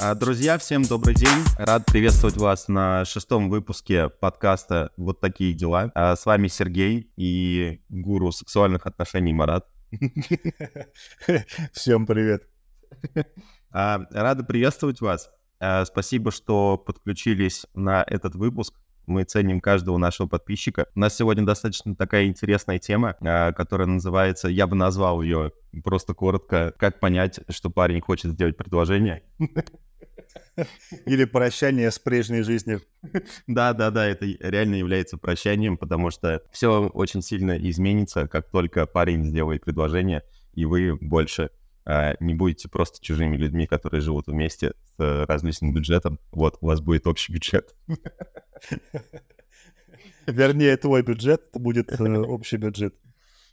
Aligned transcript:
А, 0.00 0.14
Друзья, 0.14 0.58
всем 0.58 0.84
добрый 0.84 1.12
день. 1.12 1.44
Рад 1.56 1.84
приветствовать 1.86 2.36
вас 2.36 2.68
на 2.68 3.04
шестом 3.04 3.50
выпуске 3.50 4.08
подкаста 4.08 4.92
«Вот 4.96 5.20
такие 5.20 5.52
дела». 5.54 5.90
А, 5.92 6.14
С 6.14 6.24
вами 6.24 6.46
Сергей 6.46 7.10
и 7.16 7.80
гуру 7.88 8.30
сексуальных 8.30 8.86
отношений 8.86 9.32
Марат. 9.32 9.66
Всем 11.72 12.06
привет. 12.06 12.44
А, 13.72 14.02
Рады 14.12 14.44
приветствовать 14.44 15.00
вас. 15.00 15.32
Спасибо, 15.86 16.30
что 16.30 16.78
подключились 16.78 17.66
на 17.74 18.04
этот 18.06 18.36
выпуск. 18.36 18.74
Мы 19.06 19.24
ценим 19.24 19.60
каждого 19.60 19.98
нашего 19.98 20.28
подписчика. 20.28 20.86
У 20.94 21.00
нас 21.00 21.16
сегодня 21.16 21.44
достаточно 21.44 21.96
такая 21.96 22.26
интересная 22.26 22.78
тема, 22.78 23.14
которая 23.56 23.88
называется, 23.88 24.46
я 24.46 24.68
бы 24.68 24.76
назвал 24.76 25.22
ее 25.22 25.50
просто 25.82 26.14
коротко, 26.14 26.72
как 26.78 27.00
понять, 27.00 27.40
что 27.48 27.68
парень 27.68 28.00
хочет 28.00 28.30
сделать 28.30 28.56
предложение. 28.56 29.24
Или 31.06 31.24
прощание 31.24 31.90
с 31.90 31.98
прежней 31.98 32.42
жизнью. 32.42 32.82
Да, 33.46 33.72
да, 33.72 33.90
да, 33.90 34.06
это 34.06 34.26
реально 34.26 34.76
является 34.76 35.16
прощанием, 35.16 35.76
потому 35.76 36.10
что 36.10 36.42
все 36.50 36.88
очень 36.88 37.22
сильно 37.22 37.56
изменится, 37.56 38.28
как 38.28 38.50
только 38.50 38.86
парень 38.86 39.24
сделает 39.24 39.64
предложение, 39.64 40.22
и 40.54 40.64
вы 40.64 40.96
больше 40.96 41.50
а, 41.84 42.16
не 42.20 42.34
будете 42.34 42.68
просто 42.68 43.02
чужими 43.02 43.36
людьми, 43.36 43.66
которые 43.66 44.00
живут 44.00 44.26
вместе 44.26 44.74
с 44.84 44.94
э, 44.98 45.24
различным 45.24 45.72
бюджетом. 45.72 46.18
Вот, 46.32 46.58
у 46.60 46.66
вас 46.66 46.80
будет 46.82 47.06
общий 47.06 47.32
бюджет. 47.32 47.74
Вернее, 50.26 50.76
твой 50.76 51.02
бюджет 51.02 51.48
будет 51.54 51.98
э, 51.98 52.18
общий 52.18 52.58
бюджет. 52.58 52.94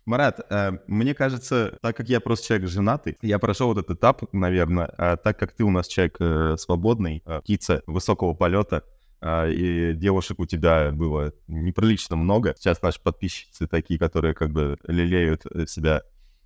Марат, 0.05 0.39
э, 0.49 0.77
мне 0.87 1.13
кажется, 1.13 1.77
так 1.81 1.97
как 1.97 2.09
я 2.09 2.19
просто 2.19 2.47
человек 2.47 2.69
женатый, 2.69 3.17
я 3.21 3.39
прошел 3.39 3.67
вот 3.67 3.77
этот 3.79 3.97
этап, 3.97 4.23
наверное, 4.33 4.85
а 4.97 5.17
так 5.17 5.39
как 5.39 5.51
ты 5.53 5.63
у 5.63 5.71
нас 5.71 5.87
человек 5.87 6.17
э, 6.19 6.55
свободный, 6.57 7.23
э, 7.25 7.41
птица 7.41 7.81
высокого 7.87 8.33
полета, 8.33 8.83
и 9.25 9.93
девушек 9.95 10.39
у 10.39 10.45
тебя 10.45 10.91
было 10.91 11.33
неприлично 11.47 12.15
много. 12.15 12.53
Сейчас 12.57 12.81
наши 12.81 13.01
подписчицы 13.01 13.65
такие, 13.65 13.97
которые 13.99 14.35
как 14.35 14.51
бы 14.51 14.77
лелеют 14.83 15.45
э, 15.47 15.65
себя 15.65 16.03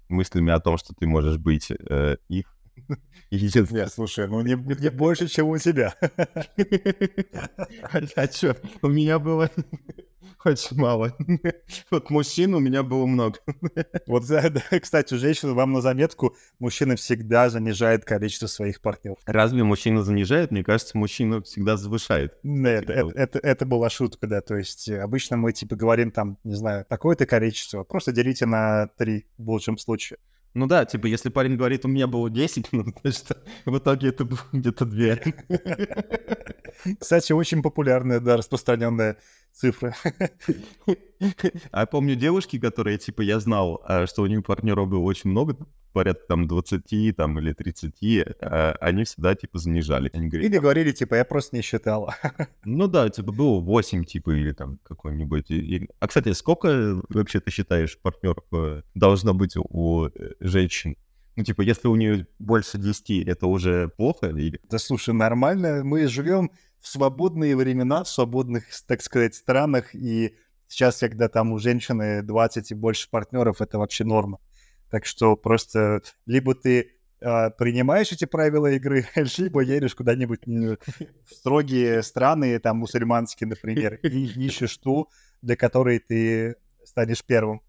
мыслями 0.07 0.51
о 0.51 0.59
том, 0.59 0.77
что 0.77 0.93
ты 0.93 1.05
можешь 1.05 1.37
быть 1.37 1.71
э, 1.71 2.17
их. 2.29 2.45
единственным. 3.31 3.83
Нет, 3.83 3.93
слушай, 3.93 4.27
ну 4.27 4.41
не, 4.41 4.53
не 4.53 4.89
больше, 4.89 5.27
чем 5.27 5.47
у 5.47 5.57
тебя. 5.57 5.93
А 8.15 8.27
что, 8.27 8.55
у 8.81 8.87
меня 8.87 9.19
было 9.19 9.49
очень 10.45 10.77
мало. 10.77 11.15
Вот 11.91 12.09
мужчин 12.09 12.53
у 12.53 12.59
меня 12.59 12.83
было 12.83 13.05
много. 13.05 13.39
Вот, 14.07 14.23
кстати, 14.81 15.13
женщина, 15.15 15.53
вам 15.53 15.73
на 15.73 15.81
заметку, 15.81 16.35
мужчина 16.59 16.95
всегда 16.95 17.49
занижает 17.49 18.05
количество 18.05 18.47
своих 18.47 18.81
партнеров. 18.81 19.19
Разве 19.25 19.63
мужчина 19.63 20.03
занижает? 20.03 20.51
Мне 20.51 20.63
кажется, 20.63 20.97
мужчина 20.97 21.41
всегда 21.41 21.77
завышает. 21.77 22.37
Нет, 22.43 22.81
Типа 22.81 22.91
это, 22.91 23.11
это, 23.11 23.39
это 23.39 23.65
была 23.65 23.89
шутка, 23.89 24.27
да, 24.27 24.41
то 24.41 24.55
есть 24.55 24.87
э, 24.89 24.99
обычно 24.99 25.37
мы 25.37 25.53
типа 25.53 25.75
говорим 25.75 26.11
там, 26.11 26.37
не 26.43 26.55
знаю, 26.55 26.85
такое-то 26.87 27.25
количество, 27.25 27.83
просто 27.83 28.11
делите 28.11 28.45
на 28.45 28.87
три 28.97 29.27
в 29.37 29.49
лучшем 29.49 29.77
случае. 29.77 30.19
Ну 30.55 30.65
да, 30.65 30.85
типа, 30.85 31.05
если 31.05 31.29
парень 31.29 31.57
говорит, 31.57 31.85
у 31.85 31.87
меня 31.87 32.07
было 32.07 32.29
10, 32.29 32.69
ну, 32.71 32.85
значит, 33.03 33.37
в 33.65 33.77
итоге 33.77 34.09
это 34.09 34.25
было 34.25 34.39
где-то 34.51 34.85
2. 34.85 35.17
Кстати, 36.99 37.33
очень 37.33 37.61
популярная, 37.61 38.19
да, 38.19 38.37
распространенная 38.37 39.17
цифра. 39.51 39.95
А 41.71 41.85
помню 41.85 42.15
девушки, 42.15 42.59
которые, 42.59 42.97
типа, 42.97 43.21
я 43.21 43.39
знал, 43.39 43.81
а, 43.85 44.07
что 44.07 44.23
у 44.23 44.27
них 44.27 44.43
партнеров 44.43 44.87
было 44.87 45.01
очень 45.01 45.29
много, 45.29 45.57
порядка 45.93 46.25
там 46.27 46.47
20 46.47 47.15
там, 47.15 47.39
или 47.39 47.53
30, 47.53 47.93
а, 48.41 48.75
они 48.81 49.03
всегда, 49.03 49.35
типа, 49.35 49.59
занижали. 49.59 50.09
Они 50.13 50.27
говорили, 50.27 50.49
Или 50.49 50.57
говорили, 50.59 50.91
типа, 50.91 51.15
я 51.15 51.25
просто 51.25 51.55
не 51.55 51.61
считал. 51.61 52.13
ну 52.65 52.87
да, 52.87 53.09
типа, 53.09 53.31
было 53.31 53.59
8, 53.59 54.05
типа, 54.05 54.31
или 54.31 54.51
там 54.51 54.79
какой-нибудь. 54.83 55.49
И- 55.51 55.75
и- 55.77 55.89
А, 55.99 56.07
кстати, 56.07 56.33
сколько 56.33 57.01
вообще 57.09 57.39
ты 57.39 57.51
считаешь 57.51 57.97
партнеров 57.99 58.43
э, 58.51 58.81
должно 58.95 59.33
быть 59.33 59.55
у 59.57 60.05
э, 60.07 60.11
женщин? 60.39 60.95
Ну, 61.35 61.43
типа, 61.43 61.61
если 61.61 61.87
у 61.87 61.95
нее 61.95 62.27
больше 62.39 62.77
10, 62.77 63.27
это 63.27 63.47
уже 63.47 63.87
плохо? 63.89 64.27
Или... 64.27 64.59
Да 64.69 64.77
слушай, 64.77 65.13
нормально. 65.13 65.83
Мы 65.83 66.07
живем 66.07 66.51
в 66.79 66.87
свободные 66.87 67.55
времена, 67.55 68.03
в 68.03 68.09
свободных, 68.09 68.63
так 68.87 69.01
сказать, 69.01 69.35
странах, 69.35 69.95
и 69.95 70.35
сейчас, 70.67 70.97
когда 70.99 71.27
там 71.29 71.51
у 71.51 71.59
женщины 71.59 72.21
20 72.23 72.71
и 72.71 72.75
больше 72.75 73.09
партнеров, 73.09 73.61
это 73.61 73.77
вообще 73.79 74.03
норма. 74.03 74.39
Так 74.89 75.05
что 75.05 75.35
просто 75.35 76.01
либо 76.25 76.55
ты 76.55 76.91
а, 77.21 77.49
принимаешь 77.49 78.11
эти 78.11 78.25
правила 78.25 78.67
игры, 78.67 79.05
либо 79.37 79.61
едешь 79.61 79.95
куда-нибудь 79.95 80.45
в 80.45 80.77
строгие 81.33 82.01
страны, 82.03 82.59
там, 82.59 82.77
мусульманские, 82.77 83.47
например, 83.49 83.95
и 84.03 84.25
ищешь 84.45 84.77
ту, 84.77 85.09
для 85.41 85.55
которой 85.55 85.99
ты 85.99 86.55
станешь 86.85 87.23
первым. 87.23 87.61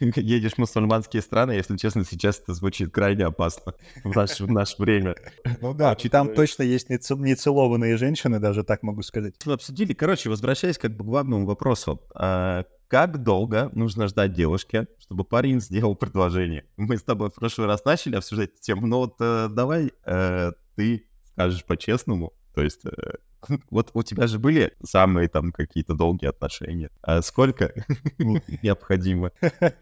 Едешь 0.00 0.52
в 0.54 0.58
мусульманские 0.58 1.22
страны, 1.22 1.52
если 1.52 1.76
честно, 1.76 2.04
сейчас 2.04 2.38
это 2.40 2.52
звучит 2.54 2.92
крайне 2.92 3.24
опасно 3.24 3.74
в 4.04 4.14
наше, 4.14 4.44
в 4.44 4.50
наше 4.50 4.76
время. 4.78 5.16
Ну 5.60 5.72
да, 5.74 5.92
Учитывая- 5.92 6.10
там 6.26 6.34
точно 6.34 6.62
есть 6.62 6.90
нецел- 6.90 7.18
нецелованные 7.18 7.96
женщины, 7.96 8.38
даже 8.38 8.62
так 8.62 8.82
могу 8.82 9.02
сказать. 9.02 9.34
Обсудили. 9.46 9.94
Короче, 9.94 10.28
возвращаясь 10.28 10.78
как 10.78 10.94
бы 10.94 11.04
к 11.04 11.06
главному 11.06 11.46
вопросу. 11.46 12.02
А, 12.14 12.64
Как 12.88 13.22
долго 13.22 13.70
нужно 13.72 14.06
ждать 14.06 14.32
девушке, 14.32 14.86
чтобы 15.00 15.24
парень 15.24 15.60
сделал 15.60 15.96
предложение? 15.96 16.64
Мы 16.76 16.96
с 16.96 17.02
тобой 17.02 17.30
в 17.30 17.34
прошлый 17.34 17.66
раз 17.66 17.84
начали 17.84 18.14
обсуждать 18.16 18.50
эту 18.50 18.60
тему, 18.60 18.86
но 18.86 19.00
вот 19.00 19.16
э, 19.18 19.48
давай 19.50 19.92
э, 20.04 20.52
ты 20.76 21.04
скажешь 21.24 21.64
по-честному. 21.64 22.32
То 22.54 22.62
есть 22.62 22.86
э, 22.86 23.14
вот 23.70 23.90
у 23.94 24.02
тебя 24.04 24.28
же 24.28 24.38
были 24.38 24.72
самые 24.84 25.28
там 25.28 25.50
какие-то 25.50 25.94
долгие 25.94 26.28
отношения. 26.28 26.90
А 27.02 27.22
сколько 27.22 27.72
необходимо? 28.62 29.32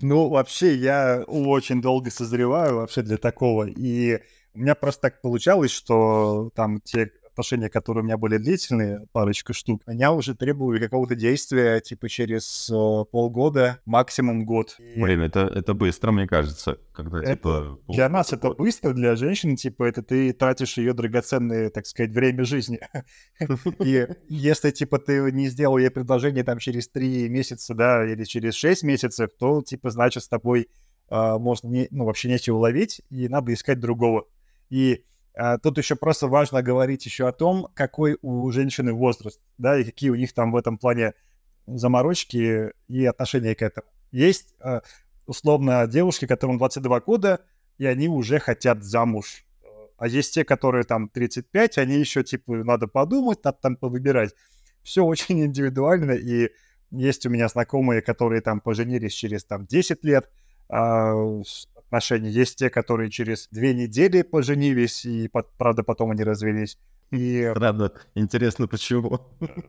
Ну, 0.00 0.28
вообще, 0.28 0.76
я 0.76 1.24
очень 1.26 1.82
долго 1.82 2.12
созреваю 2.12 2.76
вообще 2.76 3.02
для 3.02 3.16
такого. 3.16 3.64
И 3.64 4.20
у 4.54 4.60
меня 4.60 4.76
просто 4.76 5.02
так 5.02 5.20
получалось, 5.20 5.72
что 5.72 6.50
там 6.54 6.80
те 6.80 7.10
отношения, 7.40 7.68
которые 7.68 8.02
у 8.02 8.04
меня 8.04 8.16
были 8.16 8.36
длительные, 8.36 9.06
парочка 9.12 9.52
штук, 9.52 9.82
меня 9.86 10.12
уже 10.12 10.34
требовали 10.34 10.78
какого-то 10.78 11.14
действия, 11.14 11.80
типа, 11.80 12.08
через 12.08 12.70
э, 12.70 13.04
полгода, 13.10 13.80
максимум 13.86 14.44
год. 14.44 14.76
И 14.78 15.00
Блин, 15.00 15.22
это, 15.22 15.40
это 15.40 15.74
быстро, 15.74 16.12
мне 16.12 16.26
кажется, 16.26 16.78
когда 16.92 17.22
Это 17.22 17.32
типа... 17.32 17.78
Для 17.88 18.08
нас 18.08 18.32
это 18.32 18.50
быстро, 18.50 18.92
для 18.92 19.16
женщин, 19.16 19.56
типа, 19.56 19.84
это 19.84 20.02
ты 20.02 20.32
тратишь 20.32 20.76
ее 20.76 20.92
драгоценное, 20.92 21.70
так 21.70 21.86
сказать, 21.86 22.12
время 22.12 22.44
жизни. 22.44 22.80
И 23.80 24.06
если, 24.28 24.70
типа, 24.70 24.98
ты 24.98 25.32
не 25.32 25.48
сделал 25.48 25.78
ей 25.78 25.90
предложение 25.90 26.44
там 26.44 26.58
через 26.58 26.88
три 26.88 27.28
месяца, 27.28 27.74
да, 27.74 28.04
или 28.04 28.24
через 28.24 28.54
шесть 28.54 28.82
месяцев, 28.82 29.30
то, 29.38 29.62
типа, 29.62 29.90
значит, 29.90 30.22
с 30.22 30.28
тобой 30.28 30.68
а, 31.08 31.38
можно, 31.38 31.70
ну, 31.90 32.04
вообще 32.04 32.28
нечего 32.28 32.58
ловить, 32.58 33.00
и 33.10 33.28
надо 33.28 33.52
искать 33.52 33.80
другого. 33.80 34.26
И 34.68 35.04
тут 35.62 35.78
еще 35.78 35.96
просто 35.96 36.28
важно 36.28 36.62
говорить 36.62 37.06
еще 37.06 37.26
о 37.26 37.32
том, 37.32 37.68
какой 37.74 38.18
у 38.20 38.50
женщины 38.50 38.92
возраст, 38.92 39.40
да, 39.58 39.78
и 39.78 39.84
какие 39.84 40.10
у 40.10 40.14
них 40.14 40.32
там 40.32 40.52
в 40.52 40.56
этом 40.56 40.76
плане 40.76 41.14
заморочки 41.66 42.72
и 42.88 43.04
отношения 43.04 43.54
к 43.54 43.62
этому. 43.62 43.86
Есть, 44.12 44.54
а, 44.60 44.82
условно, 45.26 45.86
девушки, 45.86 46.26
которым 46.26 46.58
22 46.58 47.00
года, 47.00 47.40
и 47.78 47.86
они 47.86 48.08
уже 48.08 48.38
хотят 48.38 48.82
замуж. 48.82 49.44
А 49.96 50.08
есть 50.08 50.34
те, 50.34 50.44
которые 50.44 50.84
там 50.84 51.08
35, 51.08 51.78
они 51.78 51.96
еще, 51.96 52.24
типа, 52.24 52.56
надо 52.64 52.86
подумать, 52.86 53.44
надо 53.44 53.58
там 53.60 53.76
повыбирать. 53.76 54.34
Все 54.82 55.04
очень 55.04 55.44
индивидуально, 55.44 56.12
и 56.12 56.50
есть 56.90 57.24
у 57.26 57.30
меня 57.30 57.48
знакомые, 57.48 58.02
которые 58.02 58.40
там 58.40 58.60
поженились 58.60 59.12
через 59.12 59.44
там 59.44 59.66
10 59.66 60.04
лет 60.04 60.30
а, 60.68 61.14
отношений. 61.90 62.30
Есть 62.30 62.58
те, 62.58 62.70
которые 62.70 63.10
через 63.10 63.48
две 63.50 63.74
недели 63.74 64.22
поженились, 64.22 65.04
и, 65.04 65.28
правда, 65.58 65.82
потом 65.82 66.12
они 66.12 66.22
развелись. 66.22 66.78
И 67.10 67.48
Странно, 67.50 67.92
интересно, 68.14 68.68
почему? 68.68 69.20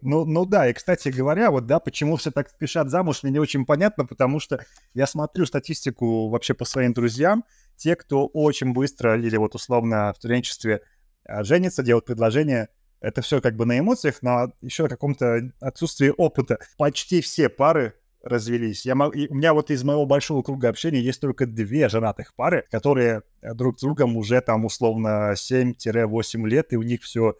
ну, 0.01 0.25
ну 0.25 0.45
да, 0.45 0.69
и, 0.69 0.73
кстати 0.73 1.09
говоря, 1.09 1.49
вот, 1.49 1.65
да, 1.65 1.79
почему 1.79 2.15
все 2.17 2.29
так 2.29 2.49
спешат 2.49 2.91
замуж, 2.91 3.23
мне 3.23 3.31
не 3.31 3.39
очень 3.39 3.65
понятно, 3.65 4.05
потому 4.05 4.39
что 4.39 4.63
я 4.93 5.07
смотрю 5.07 5.47
статистику 5.47 6.29
вообще 6.29 6.53
по 6.53 6.65
своим 6.65 6.93
друзьям, 6.93 7.43
те, 7.77 7.95
кто 7.95 8.27
очень 8.27 8.73
быстро 8.73 9.19
или 9.19 9.37
вот 9.37 9.55
условно 9.55 10.13
в 10.13 10.17
студенчестве 10.17 10.81
а, 11.25 11.43
женится, 11.43 11.81
делают 11.81 12.05
предложение, 12.05 12.69
это 12.99 13.23
все 13.23 13.41
как 13.41 13.55
бы 13.55 13.65
на 13.65 13.79
эмоциях, 13.79 14.21
но 14.21 14.53
еще 14.61 14.87
каком-то 14.87 15.51
отсутствии 15.59 16.13
опыта. 16.15 16.59
Почти 16.77 17.21
все 17.21 17.49
пары 17.49 17.95
развелись. 18.23 18.85
Я, 18.85 18.95
мо- 18.95 19.09
и 19.09 19.27
у 19.27 19.35
меня 19.35 19.53
вот 19.53 19.71
из 19.71 19.83
моего 19.83 20.05
большого 20.05 20.41
круга 20.41 20.69
общения 20.69 20.99
есть 20.99 21.21
только 21.21 21.45
две 21.45 21.89
женатых 21.89 22.33
пары, 22.35 22.65
которые 22.71 23.23
э, 23.41 23.53
друг 23.53 23.77
с 23.77 23.81
другом 23.81 24.17
уже 24.17 24.41
там 24.41 24.65
условно 24.65 25.33
7-8 25.33 26.47
лет, 26.47 26.73
и 26.73 26.77
у 26.77 26.83
них 26.83 27.01
все 27.03 27.35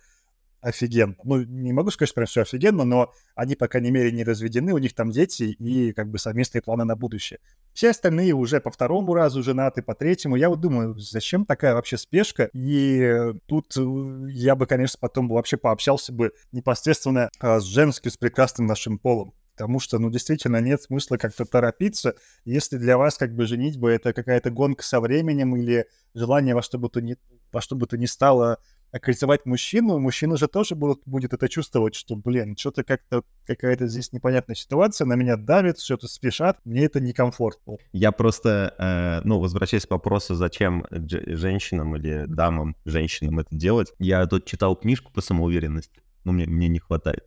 офигенно. 0.62 1.16
Ну, 1.24 1.44
не 1.44 1.74
могу 1.74 1.90
сказать, 1.92 2.10
что 2.10 2.16
прям 2.16 2.28
все 2.28 2.42
офигенно, 2.42 2.84
но 2.84 3.12
они, 3.36 3.56
по 3.56 3.68
крайней 3.68 3.92
мере, 3.92 4.12
не 4.12 4.24
разведены, 4.24 4.74
у 4.74 4.78
них 4.78 4.94
там 4.94 5.12
дети 5.12 5.44
и 5.44 5.92
как 5.92 6.10
бы 6.10 6.20
совместные 6.20 6.62
планы 6.62 6.84
на 6.84 6.96
будущее. 6.96 7.40
Все 7.74 7.90
остальные 7.90 8.34
уже 8.34 8.62
по 8.62 8.70
второму 8.70 9.14
разу 9.14 9.42
женаты, 9.44 9.82
по 9.82 9.96
третьему. 9.96 10.36
Я 10.36 10.50
вот 10.50 10.62
думаю, 10.62 10.98
зачем 10.98 11.46
такая 11.46 11.74
вообще 11.74 11.98
спешка? 11.98 12.50
И 12.54 13.34
тут 13.48 13.76
э, 13.78 13.82
я 14.30 14.56
бы, 14.56 14.68
конечно, 14.68 14.98
потом 15.02 15.28
вообще 15.28 15.58
пообщался 15.58 16.14
бы 16.14 16.32
непосредственно 16.52 17.30
а, 17.40 17.60
с 17.60 17.64
женским, 17.64 18.12
с 18.12 18.18
прекрасным 18.18 18.68
нашим 18.68 19.00
полом. 19.00 19.34
Потому 19.62 19.80
что, 19.80 20.00
ну, 20.00 20.10
действительно, 20.10 20.60
нет 20.60 20.82
смысла 20.82 21.18
как-то 21.18 21.46
торопиться, 21.46 22.16
если 22.46 22.78
для 22.78 22.98
вас 22.98 23.16
как 23.16 23.36
бы 23.36 23.46
женитьба— 23.46 23.90
это 23.92 24.12
какая-то 24.12 24.50
гонка 24.50 24.82
со 24.84 25.00
временем 25.00 25.56
или 25.56 25.86
желание 26.16 26.56
во 26.56 26.64
что 26.64 26.80
бы 26.80 26.90
то 26.90 27.00
ни, 27.00 27.16
во 27.52 27.62
что 27.62 27.76
бы 27.76 27.86
то 27.86 27.96
ни 27.96 28.08
стало 28.08 28.58
окольцевать 28.92 29.46
мужчину, 29.46 30.00
мужчина 30.00 30.36
же 30.36 30.48
тоже 30.48 30.74
будет, 30.74 31.02
будет 31.06 31.34
это 31.34 31.48
чувствовать, 31.48 31.94
что, 31.94 32.16
блин, 32.16 32.58
что-то 32.58 32.84
как-то 32.84 33.22
какая-то 33.46 33.86
здесь 33.86 34.12
непонятная 34.14 34.56
ситуация, 34.56 35.06
на 35.06 35.14
меня 35.14 35.36
давит, 35.36 35.80
что-то 35.80 36.08
спешат, 36.08 36.58
мне 36.66 36.86
это 36.86 37.00
некомфортно. 37.00 37.78
Я 37.94 38.12
просто, 38.12 38.74
э, 38.80 39.28
ну, 39.28 39.40
возвращаясь 39.40 39.86
к 39.86 39.92
вопросу, 39.92 40.34
зачем 40.34 40.88
женщинам 40.90 41.96
или 41.98 42.26
дамам, 42.28 42.76
женщинам 42.86 43.38
это 43.38 43.56
делать, 43.56 43.94
я 44.00 44.26
тут 44.26 44.46
читал 44.46 44.76
книжку 44.76 45.14
по 45.14 45.22
самоуверенности, 45.22 46.02
но 46.24 46.32
мне, 46.32 46.48
мне 46.48 46.68
не 46.68 46.80
хватает. 46.80 47.26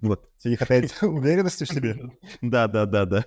Вот. 0.00 0.28
Тебе 0.38 0.52
не 0.52 0.56
хватает 0.56 0.96
уверенности 1.02 1.64
в 1.64 1.68
себе? 1.68 1.96
Да, 2.40 2.68
да, 2.68 2.86
да, 2.86 3.04
да. 3.06 3.24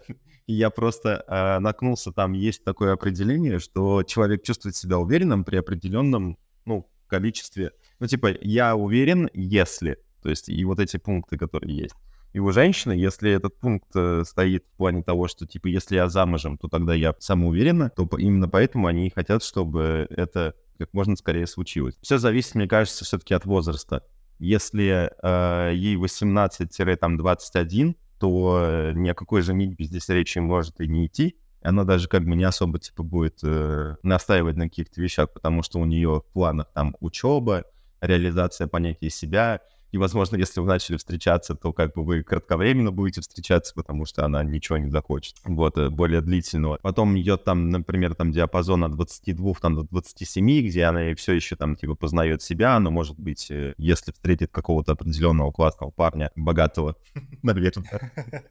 Я 0.47 0.69
просто 0.69 1.23
э, 1.27 1.59
наткнулся, 1.59 2.11
там 2.11 2.33
есть 2.33 2.63
такое 2.63 2.93
определение, 2.93 3.59
что 3.59 4.03
человек 4.03 4.43
чувствует 4.43 4.75
себя 4.75 4.97
уверенным 4.99 5.43
при 5.43 5.57
определенном, 5.57 6.37
ну, 6.65 6.87
количестве. 7.07 7.71
Ну, 7.99 8.07
типа, 8.07 8.35
я 8.41 8.75
уверен, 8.75 9.29
если. 9.33 9.97
То 10.21 10.29
есть, 10.29 10.49
и 10.49 10.63
вот 10.65 10.79
эти 10.79 10.97
пункты, 10.97 11.37
которые 11.37 11.75
есть. 11.75 11.95
И 12.33 12.39
у 12.39 12.51
женщины, 12.51 12.91
если 12.91 13.31
этот 13.31 13.57
пункт 13.59 13.87
э, 13.95 14.23
стоит 14.25 14.65
в 14.65 14.77
плане 14.77 15.03
того, 15.03 15.27
что, 15.27 15.47
типа, 15.47 15.67
если 15.67 15.95
я 15.95 16.09
замужем, 16.09 16.57
то 16.57 16.67
тогда 16.67 16.93
я 16.93 17.15
самоуверена, 17.17 17.89
то 17.89 18.07
именно 18.17 18.49
поэтому 18.49 18.87
они 18.87 19.09
хотят, 19.09 19.41
чтобы 19.41 20.05
это 20.09 20.53
как 20.77 20.93
можно 20.93 21.15
скорее 21.15 21.47
случилось. 21.47 21.95
Все 22.01 22.17
зависит, 22.17 22.55
мне 22.55 22.67
кажется, 22.67 23.05
все-таки 23.05 23.33
от 23.33 23.45
возраста. 23.45 24.03
Если 24.39 25.11
э, 25.21 25.71
ей 25.73 25.95
18-21, 25.95 27.95
то 28.19 28.59
э, 28.61 28.91
ни 28.93 29.09
о 29.09 29.13
какой 29.13 29.41
женитьбе 29.41 29.85
здесь 29.85 30.09
речи 30.09 30.39
может 30.39 30.81
и 30.81 30.87
не 30.87 31.07
идти. 31.07 31.37
Она 31.61 31.83
даже 31.83 32.07
как 32.07 32.25
бы 32.25 32.35
не 32.35 32.43
особо 32.43 32.79
типа 32.79 33.03
будет 33.03 33.39
э, 33.43 33.95
настаивать 34.03 34.55
на 34.55 34.69
каких-то 34.69 35.01
вещах, 35.01 35.33
потому 35.33 35.63
что 35.63 35.79
у 35.79 35.85
нее 35.85 36.21
в 36.21 36.25
планах 36.33 36.67
там 36.73 36.95
учеба, 36.99 37.63
реализация 38.01 38.67
понятия 38.67 39.09
себя, 39.09 39.61
и, 39.95 39.97
возможно, 39.97 40.35
если 40.35 40.59
вы 40.59 40.67
начали 40.67 40.97
встречаться, 40.97 41.55
то 41.55 41.71
как 41.71 41.93
бы 41.93 42.03
вы 42.03 42.21
кратковременно 42.21 42.91
будете 42.91 43.21
встречаться, 43.21 43.73
потому 43.73 44.05
что 44.05 44.25
она 44.25 44.43
ничего 44.43 44.77
не 44.77 44.89
захочет. 44.89 45.35
Вот, 45.45 45.77
э, 45.77 45.89
более 45.89 46.19
длительного. 46.19 46.79
Потом 46.81 47.17
идет 47.17 47.45
там, 47.45 47.69
например, 47.69 48.13
там 48.13 48.33
диапазон 48.33 48.83
от 48.83 48.91
22 48.91 49.53
там, 49.61 49.75
до 49.75 49.83
27, 49.83 50.67
где 50.67 50.83
она 50.83 51.15
все 51.15 51.31
еще 51.31 51.55
там 51.55 51.77
типа 51.77 51.95
познает 51.95 52.41
себя, 52.41 52.77
но, 52.81 52.91
может 52.91 53.17
быть, 53.17 53.49
э, 53.49 53.73
если 53.77 54.11
встретит 54.11 54.51
какого-то 54.51 54.91
определенного 54.91 55.53
классного 55.53 55.91
парня, 55.91 56.29
богатого, 56.35 56.97
наверное, 57.41 58.11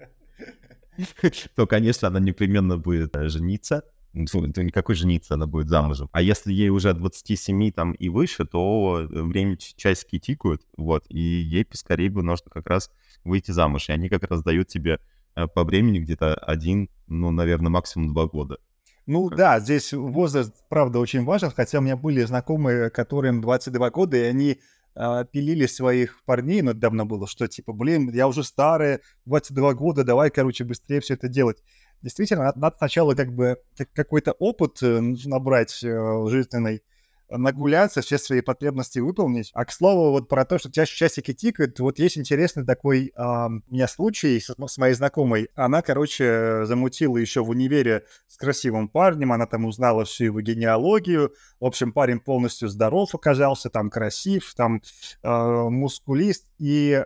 то, 1.56 1.66
конечно, 1.66 2.08
она 2.08 2.20
непременно 2.20 2.78
будет 2.78 3.14
э, 3.16 3.28
жениться. 3.28 3.84
Ну, 4.14 4.52
то 4.52 4.62
никакой 4.62 4.94
жениться, 4.94 5.34
она 5.34 5.46
будет 5.46 5.68
замужем. 5.68 6.08
А 6.12 6.22
если 6.22 6.52
ей 6.52 6.68
уже 6.68 6.90
от 6.90 6.98
27 6.98 7.72
там 7.72 7.92
и 7.92 8.08
выше, 8.08 8.44
то 8.44 9.00
э, 9.00 9.22
время 9.22 9.56
часики 9.56 10.20
тикают, 10.20 10.62
вот, 10.76 11.04
и 11.08 11.18
ей 11.18 11.64
поскорее 11.64 12.10
бы 12.10 12.22
нужно 12.22 12.48
как 12.48 12.68
раз 12.68 12.92
выйти 13.24 13.50
замуж. 13.50 13.88
И 13.88 13.92
они 13.92 14.08
как 14.08 14.22
раз 14.30 14.44
дают 14.44 14.68
тебе 14.68 15.00
э, 15.34 15.48
по 15.48 15.64
времени 15.64 15.98
где-то 15.98 16.34
один, 16.34 16.88
ну, 17.08 17.32
наверное, 17.32 17.70
максимум 17.70 18.12
два 18.14 18.26
года. 18.26 18.58
Ну 19.06 19.28
да, 19.30 19.58
здесь 19.58 19.92
возраст, 19.92 20.54
правда, 20.68 21.00
очень 21.00 21.24
важен, 21.24 21.50
хотя 21.50 21.80
у 21.80 21.82
меня 21.82 21.96
были 21.96 22.22
знакомые, 22.22 22.90
которым 22.90 23.40
22 23.40 23.90
года, 23.90 24.16
и 24.16 24.22
они 24.22 24.60
а, 24.96 25.24
пилили 25.24 25.66
своих 25.66 26.22
парней, 26.24 26.62
но 26.62 26.72
ну, 26.72 26.78
давно 26.78 27.04
было, 27.04 27.26
что 27.26 27.48
типа, 27.48 27.72
блин, 27.72 28.10
я 28.12 28.28
уже 28.28 28.44
старый, 28.44 29.00
22 29.24 29.74
года, 29.74 30.04
давай, 30.04 30.30
короче, 30.30 30.64
быстрее 30.64 31.00
все 31.00 31.14
это 31.14 31.28
делать. 31.28 31.62
Действительно, 32.04 32.52
надо, 32.54 32.76
сначала 32.76 33.14
как 33.14 33.32
бы 33.32 33.56
какой-то 33.94 34.32
опыт 34.32 34.82
э, 34.82 35.00
набрать 35.00 35.82
э, 35.82 36.26
жизненный, 36.28 36.82
нагуляться, 37.30 38.02
все 38.02 38.18
свои 38.18 38.42
потребности 38.42 38.98
выполнить. 38.98 39.50
А 39.54 39.64
к 39.64 39.72
слову, 39.72 40.10
вот 40.10 40.28
про 40.28 40.44
то, 40.44 40.58
что 40.58 40.68
у 40.68 40.70
тебя 40.70 40.84
часики 40.84 41.32
тикают, 41.32 41.80
вот 41.80 41.98
есть 41.98 42.18
интересный 42.18 42.66
такой 42.66 43.10
а, 43.16 43.46
у 43.46 43.72
меня 43.72 43.88
случай 43.88 44.38
с, 44.38 44.54
с 44.54 44.76
моей 44.76 44.92
знакомой. 44.92 45.48
Она, 45.54 45.80
короче, 45.80 46.66
замутила 46.66 47.16
еще 47.16 47.42
в 47.42 47.48
универе 47.48 48.04
с 48.26 48.36
красивым 48.36 48.88
парнем, 48.88 49.32
она 49.32 49.46
там 49.46 49.64
узнала 49.64 50.04
всю 50.04 50.24
его 50.24 50.42
генеалогию. 50.42 51.32
В 51.58 51.64
общем, 51.64 51.90
парень 51.94 52.20
полностью 52.20 52.68
здоров 52.68 53.14
оказался, 53.14 53.70
там 53.70 53.88
красив, 53.88 54.52
там 54.54 54.82
а, 55.22 55.70
мускулист, 55.70 56.52
и 56.58 57.02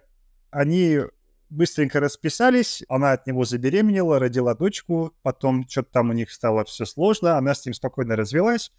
они 0.51 1.03
быстренько 1.51 2.01
расписались, 2.01 2.83
она 2.89 3.13
от 3.13 3.27
него 3.27 3.45
забеременела, 3.45 4.19
родила 4.19 4.55
дочку, 4.55 5.15
потом 5.23 5.67
что-то 5.69 5.91
там 5.93 6.11
у 6.11 6.13
них 6.13 6.31
стало 6.31 6.65
все 6.65 6.85
сложно, 6.85 7.37
она 7.37 7.55
с 7.55 7.65
ним 7.65 7.75
спокойно 7.75 8.17
развелась, 8.17 8.71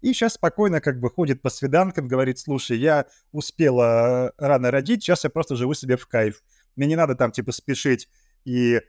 и 0.00 0.12
сейчас 0.12 0.34
спокойно 0.34 0.80
как 0.80 1.00
бы 1.00 1.10
ходит 1.10 1.42
по 1.42 1.50
свиданкам, 1.50 2.08
говорит, 2.08 2.38
слушай, 2.38 2.76
я 2.76 3.06
успела 3.30 4.28
э, 4.28 4.30
рано 4.38 4.70
родить, 4.70 5.02
сейчас 5.02 5.24
я 5.24 5.30
просто 5.30 5.56
живу 5.56 5.74
себе 5.74 5.96
в 5.96 6.06
кайф. 6.06 6.42
Мне 6.76 6.86
не 6.86 6.96
надо 6.96 7.14
там 7.14 7.30
типа 7.30 7.52
спешить 7.52 8.08
и 8.44 8.74
э, 8.74 8.80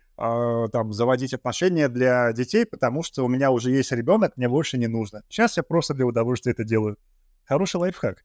там 0.71 0.91
заводить 0.91 1.33
отношения 1.33 1.87
для 1.87 2.33
детей, 2.33 2.65
потому 2.65 3.03
что 3.03 3.23
у 3.23 3.27
меня 3.27 3.51
уже 3.51 3.71
есть 3.71 3.91
ребенок, 3.91 4.37
мне 4.37 4.49
больше 4.49 4.77
не 4.77 4.87
нужно. 4.87 5.23
Сейчас 5.29 5.57
я 5.57 5.63
просто 5.63 5.93
для 5.93 6.05
удовольствия 6.05 6.53
это 6.53 6.63
делаю. 6.63 6.97
Хороший 7.45 7.77
лайфхак. 7.77 8.23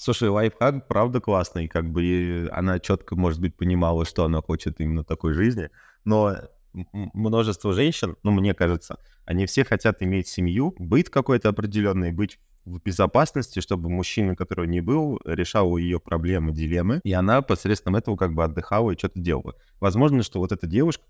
Слушай, 0.00 0.28
лайфхак 0.28 0.86
правда 0.86 1.20
классный, 1.20 1.66
как 1.66 1.90
бы 1.90 2.48
она 2.52 2.78
четко, 2.78 3.16
может 3.16 3.40
быть, 3.40 3.56
понимала, 3.56 4.04
что 4.04 4.24
она 4.24 4.40
хочет 4.40 4.80
именно 4.80 5.02
такой 5.02 5.34
жизни, 5.34 5.70
но 6.04 6.36
множество 6.72 7.72
женщин, 7.72 8.16
ну, 8.22 8.30
мне 8.30 8.54
кажется, 8.54 9.00
они 9.24 9.46
все 9.46 9.64
хотят 9.64 10.00
иметь 10.00 10.28
семью, 10.28 10.72
быть 10.78 11.10
какой-то 11.10 11.48
определенной, 11.48 12.12
быть 12.12 12.38
в 12.68 12.82
безопасности, 12.82 13.60
чтобы 13.60 13.88
мужчина, 13.88 14.36
который 14.36 14.68
не 14.68 14.80
был, 14.80 15.20
решал 15.24 15.76
ее 15.76 16.00
проблемы, 16.00 16.52
дилеммы, 16.52 17.00
и 17.04 17.12
она 17.12 17.42
посредством 17.42 17.96
этого 17.96 18.16
как 18.16 18.34
бы 18.34 18.44
отдыхала 18.44 18.90
и 18.90 18.98
что-то 18.98 19.20
делала. 19.20 19.54
Возможно, 19.80 20.22
что 20.22 20.40
вот 20.40 20.52
эта 20.52 20.66
девушка, 20.66 21.04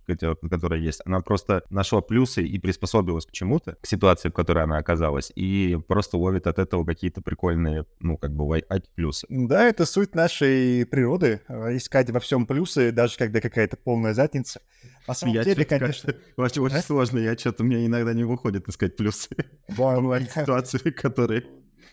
которая 0.50 0.80
есть, 0.80 1.00
она 1.04 1.20
просто 1.20 1.62
нашла 1.70 2.00
плюсы 2.00 2.42
и 2.42 2.58
приспособилась 2.58 3.26
к 3.26 3.32
чему-то, 3.32 3.76
к 3.80 3.86
ситуации, 3.86 4.28
в 4.28 4.32
которой 4.32 4.64
она 4.64 4.78
оказалась, 4.78 5.32
и 5.34 5.78
просто 5.86 6.16
ловит 6.16 6.46
от 6.46 6.58
этого 6.58 6.84
какие-то 6.84 7.22
прикольные, 7.22 7.86
ну, 8.00 8.16
как 8.16 8.32
бы, 8.32 8.62
плюсы. 8.94 9.26
Да, 9.28 9.64
это 9.64 9.86
суть 9.86 10.14
нашей 10.14 10.86
природы, 10.86 11.40
э, 11.48 11.76
искать 11.76 12.10
во 12.10 12.20
всем 12.20 12.46
плюсы, 12.46 12.92
даже 12.92 13.16
когда 13.16 13.40
какая-то 13.40 13.76
полная 13.76 14.14
задница. 14.14 14.60
На 15.08 15.14
самом 15.14 15.34
я 15.34 15.42
деле, 15.42 15.64
конечно... 15.64 16.14
Очень, 16.36 16.62
очень 16.62 16.76
а? 16.76 16.82
сложно, 16.82 17.18
я 17.18 17.36
что-то, 17.36 17.62
у 17.62 17.66
меня 17.66 17.84
иногда 17.84 18.12
не 18.12 18.24
выходит 18.24 18.68
искать 18.68 18.96
плюсы. 18.96 19.30
Бывают 19.68 20.30
ситуации, 20.30 20.78
которые... 20.90 21.44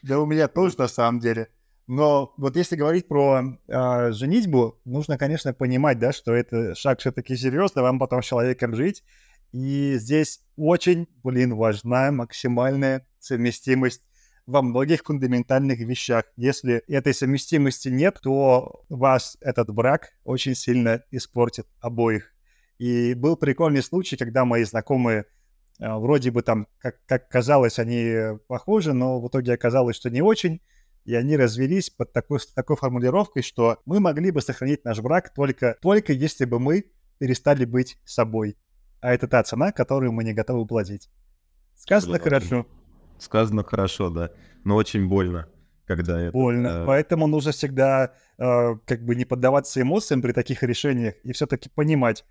Да 0.04 0.20
у 0.20 0.26
меня 0.26 0.48
тоже, 0.48 0.76
на 0.78 0.88
самом 0.88 1.20
деле. 1.22 1.48
Но 1.88 2.34
вот 2.38 2.58
если 2.58 2.76
говорить 2.76 3.08
про 3.08 3.58
э, 3.68 4.12
женитьбу, 4.12 4.80
нужно, 4.86 5.18
конечно, 5.18 5.54
понимать, 5.54 5.98
да, 5.98 6.12
что 6.12 6.34
это 6.34 6.76
шаг 6.76 7.00
все-таки 7.00 7.38
серьезный, 7.38 7.84
вам 7.84 8.00
потом 8.00 8.22
с 8.22 8.26
человеком 8.26 8.76
жить. 8.76 9.04
И 9.54 9.96
здесь 9.98 10.42
очень, 10.58 11.08
блин, 11.24 11.56
важна 11.56 12.12
максимальная 12.12 13.08
совместимость 13.20 14.02
во 14.46 14.62
многих 14.62 15.04
фундаментальных 15.04 15.80
вещах. 15.80 16.26
Если 16.36 16.84
этой 16.88 17.14
совместимости 17.14 17.88
нет, 17.88 18.20
то 18.22 18.84
вас 18.90 19.38
этот 19.40 19.70
брак 19.70 20.10
очень 20.24 20.56
сильно 20.56 21.04
испортит 21.12 21.68
обоих. 21.80 22.35
И 22.78 23.14
был 23.14 23.38
прикольный 23.38 23.82
случай, 23.82 24.18
когда 24.18 24.46
мои 24.46 24.64
знакомые 24.64 25.26
а, 25.80 25.98
вроде 26.00 26.32
бы 26.32 26.42
там, 26.42 26.68
как, 26.78 26.98
как 27.06 27.30
казалось, 27.30 27.80
они 27.80 28.38
похожи, 28.48 28.94
но 28.94 29.22
в 29.22 29.28
итоге 29.28 29.54
оказалось, 29.54 29.96
что 29.96 30.10
не 30.10 30.22
очень. 30.22 30.62
И 31.06 31.14
они 31.14 31.38
развелись 31.38 31.92
под 31.92 32.14
такой, 32.14 32.40
такой 32.56 32.78
формулировкой, 32.78 33.44
что 33.44 33.80
мы 33.86 34.00
могли 34.00 34.32
бы 34.32 34.42
сохранить 34.42 34.84
наш 34.86 35.00
брак 35.02 35.34
только, 35.34 35.78
только 35.82 36.14
если 36.14 36.46
бы 36.46 36.60
мы 36.60 36.86
перестали 37.20 37.66
быть 37.66 38.00
собой. 38.06 38.58
А 39.02 39.14
это 39.14 39.28
та 39.28 39.44
цена, 39.44 39.72
которую 39.72 40.12
мы 40.14 40.24
не 40.24 40.34
готовы 40.34 40.66
платить. 40.66 41.10
Сказано 41.76 42.18
хорошо. 42.18 42.66
Сказано 43.20 43.64
хорошо, 43.64 44.10
да. 44.10 44.32
Но 44.64 44.76
очень 44.76 45.08
больно, 45.08 45.48
когда 45.86 46.20
это... 46.20 46.32
Больно. 46.32 46.68
Э... 46.68 46.86
Поэтому 46.88 47.28
нужно 47.28 47.52
всегда 47.52 48.14
э, 48.40 48.76
как 48.86 49.06
бы 49.06 49.16
не 49.16 49.26
поддаваться 49.26 49.80
эмоциям 49.82 50.24
при 50.24 50.32
таких 50.32 50.64
решениях 50.64 51.14
и 51.24 51.34
все-таки 51.34 51.70
понимать, 51.70 52.26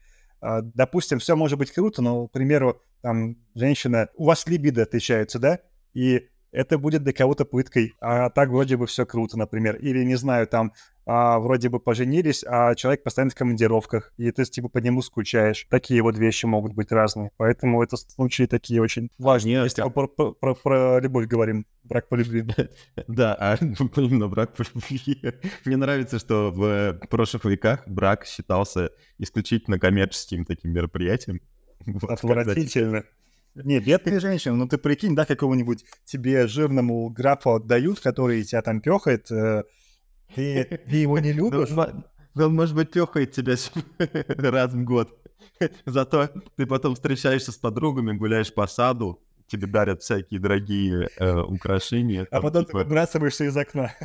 допустим, 0.62 1.18
все 1.18 1.36
может 1.36 1.58
быть 1.58 1.72
круто, 1.72 2.02
но, 2.02 2.28
к 2.28 2.32
примеру, 2.32 2.82
там, 3.00 3.36
женщина, 3.54 4.08
у 4.14 4.26
вас 4.26 4.46
либидо 4.46 4.82
отличаются, 4.82 5.38
да? 5.38 5.60
И 5.94 6.28
это 6.54 6.78
будет 6.78 7.02
для 7.02 7.12
кого-то 7.12 7.44
пыткой. 7.44 7.94
А 8.00 8.30
так 8.30 8.48
вроде 8.48 8.76
бы 8.76 8.86
все 8.86 9.04
круто, 9.04 9.36
например. 9.36 9.76
Или, 9.76 10.04
не 10.04 10.14
знаю, 10.14 10.46
там 10.46 10.72
а, 11.04 11.38
вроде 11.38 11.68
бы 11.68 11.80
поженились, 11.80 12.44
а 12.46 12.74
человек 12.74 13.02
постоянно 13.02 13.30
в 13.30 13.34
командировках, 13.34 14.12
и 14.16 14.30
ты 14.30 14.44
типа 14.44 14.68
по 14.68 14.78
нему 14.78 15.02
скучаешь. 15.02 15.66
Такие 15.68 16.00
вот 16.02 16.16
вещи 16.16 16.46
могут 16.46 16.72
быть 16.72 16.92
разные. 16.92 17.30
Поэтому 17.36 17.82
это 17.82 17.96
случаи 17.96 18.44
такие 18.44 18.80
очень 18.80 19.10
важные. 19.18 19.64
Если 19.64 19.82
мы 19.82 19.90
про, 19.90 20.06
про, 20.06 20.32
про, 20.32 20.54
про 20.54 21.00
любовь 21.00 21.26
говорим, 21.26 21.66
брак 21.82 22.08
по 22.08 22.14
любви. 22.14 22.44
Да, 23.08 23.34
а 23.38 23.56
именно 23.96 24.28
брак 24.28 24.54
по 24.54 24.62
любви. 24.62 25.20
Мне 25.64 25.76
нравится, 25.76 26.18
что 26.18 26.50
в 26.50 27.00
прошлых 27.08 27.44
веках 27.44 27.86
брак 27.86 28.24
считался 28.26 28.90
исключительно 29.18 29.78
коммерческим 29.78 30.44
таким 30.44 30.72
мероприятием. 30.72 31.40
Отвратительно. 32.08 33.04
Не, 33.54 33.78
бедные 33.80 34.20
женщины, 34.20 34.56
ну 34.56 34.68
ты 34.68 34.78
прикинь, 34.78 35.14
да, 35.14 35.24
какого-нибудь 35.24 35.84
тебе 36.04 36.48
жирному 36.48 37.08
графу 37.08 37.54
отдают, 37.54 38.00
который 38.00 38.42
тебя 38.42 38.62
там 38.62 38.80
пехает, 38.80 39.30
э, 39.30 39.62
ты, 40.34 40.80
ты 40.88 40.96
его 40.96 41.18
не 41.20 41.32
ну, 41.34 41.50
любишь? 41.50 41.70
Он, 42.36 42.54
может 42.54 42.74
быть, 42.74 42.90
пехает 42.90 43.30
тебя 43.30 43.54
раз 44.50 44.72
в 44.72 44.84
год. 44.84 45.16
Зато 45.86 46.30
ты 46.56 46.66
потом 46.66 46.94
встречаешься 46.94 47.52
с 47.52 47.56
подругами, 47.56 48.16
гуляешь 48.16 48.52
по 48.52 48.66
саду, 48.66 49.22
тебе 49.46 49.66
дарят 49.66 50.02
всякие 50.02 50.40
дорогие 50.40 51.08
э, 51.16 51.40
украшения. 51.40 52.22
А 52.22 52.26
там, 52.26 52.42
потом 52.42 52.64
типа... 52.64 52.78
ты 52.78 52.84
выбрасываешься 52.84 53.44
из 53.44 53.56
окна. 53.56 53.92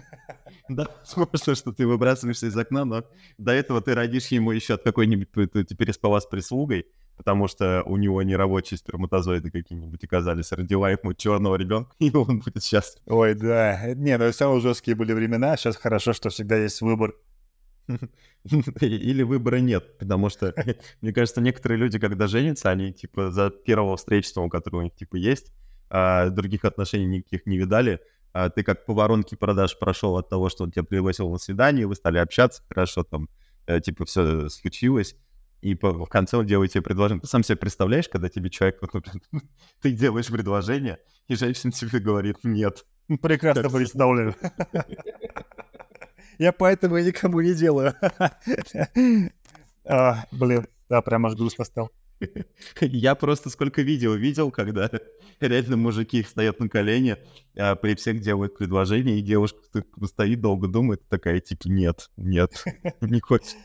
Да, 0.68 0.86
возможно, 1.16 1.56
что 1.56 1.72
ты 1.72 1.88
выбрасываешься 1.88 2.46
из 2.46 2.56
окна, 2.56 2.86
но 2.86 3.04
до 3.40 3.54
этого 3.54 3.82
ты 3.82 3.96
родишь 3.96 4.28
ему 4.28 4.52
еще 4.52 4.76
от 4.76 4.84
какой-нибудь, 4.84 5.32
ты 5.32 5.76
переспала 5.76 6.20
с 6.20 6.28
прислугой, 6.28 6.86
потому 7.20 7.50
что 7.50 7.84
у 7.86 7.98
него 7.98 8.24
нерабочие 8.24 8.78
сперматозоиды 8.78 9.52
какие-нибудь 9.52 10.02
оказались. 10.06 10.54
Родила 10.54 10.90
ему 10.90 11.14
черного 11.14 11.58
ребенка, 11.58 11.92
и 12.00 12.16
он 12.16 12.40
будет 12.40 12.64
счастлив. 12.64 13.04
Ой, 13.08 13.34
да. 13.34 13.94
Не, 13.94 14.18
ну 14.18 14.32
самые 14.32 14.62
жесткие 14.62 14.96
были 14.96 15.12
времена. 15.12 15.58
Сейчас 15.58 15.76
хорошо, 15.76 16.14
что 16.14 16.30
всегда 16.30 16.56
есть 16.56 16.80
выбор. 16.80 17.14
Или 18.80 19.24
выбора 19.24 19.58
нет, 19.58 19.98
потому 19.98 20.30
что, 20.30 20.54
мне 21.02 21.12
кажется, 21.12 21.42
некоторые 21.42 21.78
люди, 21.78 22.00
когда 22.00 22.28
женятся, 22.28 22.70
они, 22.70 22.94
типа, 22.94 23.32
за 23.32 23.50
первого 23.50 23.98
встречного, 23.98 24.48
который 24.48 24.76
у 24.78 24.84
них, 24.84 24.96
типа, 24.96 25.18
есть, 25.18 25.52
а 25.90 26.30
других 26.30 26.64
отношений 26.64 27.18
никаких 27.18 27.46
не 27.48 27.58
видали, 27.58 28.00
а 28.32 28.50
ты 28.50 28.64
как 28.64 28.86
по 28.86 28.94
воронке 28.94 29.36
продаж 29.36 29.78
прошел 29.78 30.16
от 30.16 30.30
того, 30.30 30.48
что 30.48 30.64
он 30.64 30.72
тебя 30.72 30.84
пригласил 30.84 31.30
на 31.30 31.38
свидание, 31.38 31.86
вы 31.86 31.96
стали 31.96 32.18
общаться, 32.18 32.64
хорошо, 32.70 33.04
там, 33.04 33.28
э, 33.66 33.82
типа, 33.82 34.06
все 34.06 34.48
случилось, 34.48 35.18
и 35.62 35.76
по, 35.76 35.92
в 35.92 36.08
конце 36.08 36.38
он 36.38 36.46
делает 36.46 36.72
тебе 36.72 36.82
предложение. 36.82 37.22
Ты 37.22 37.28
сам 37.28 37.44
себе 37.44 37.58
представляешь, 37.58 38.08
когда 38.08 38.30
тебе 38.30 38.50
человек, 38.50 38.80
вот, 38.82 39.06
ты 39.82 39.92
делаешь 39.92 40.28
предложение, 40.28 41.00
и 41.28 41.36
женщина 41.36 41.72
тебе 41.72 42.00
говорит 42.00 42.38
«нет». 42.44 42.86
Прекрасно 43.22 43.64
как 43.64 43.72
представляю. 43.72 44.36
Я 46.38 46.54
поэтому 46.54 46.98
и 46.98 47.04
никому 47.04 47.42
не 47.42 47.54
делаю. 47.54 47.96
а, 49.86 50.26
блин, 50.32 50.68
да, 50.88 51.02
прям 51.02 51.26
аж 51.26 51.36
грустно 51.36 51.66
стал. 51.66 51.92
Я 52.82 53.16
просто 53.16 53.50
сколько 53.50 53.82
видео 53.82 54.14
видел, 54.14 54.52
когда 54.52 54.90
реально 55.40 55.78
мужики 55.78 56.24
стоят 56.24 56.60
на 56.60 56.70
колени, 56.70 57.18
а 57.58 57.76
при 57.76 57.96
всех 57.96 58.22
делают 58.22 58.58
предложение, 58.58 59.20
и 59.20 59.22
девушка 59.22 59.60
стоит, 60.06 60.42
долго 60.42 60.68
думает, 60.68 61.08
такая 61.10 61.40
типа 61.40 61.68
«нет, 61.68 62.10
нет, 62.18 62.64
не 63.02 63.20
хочет». 63.20 63.56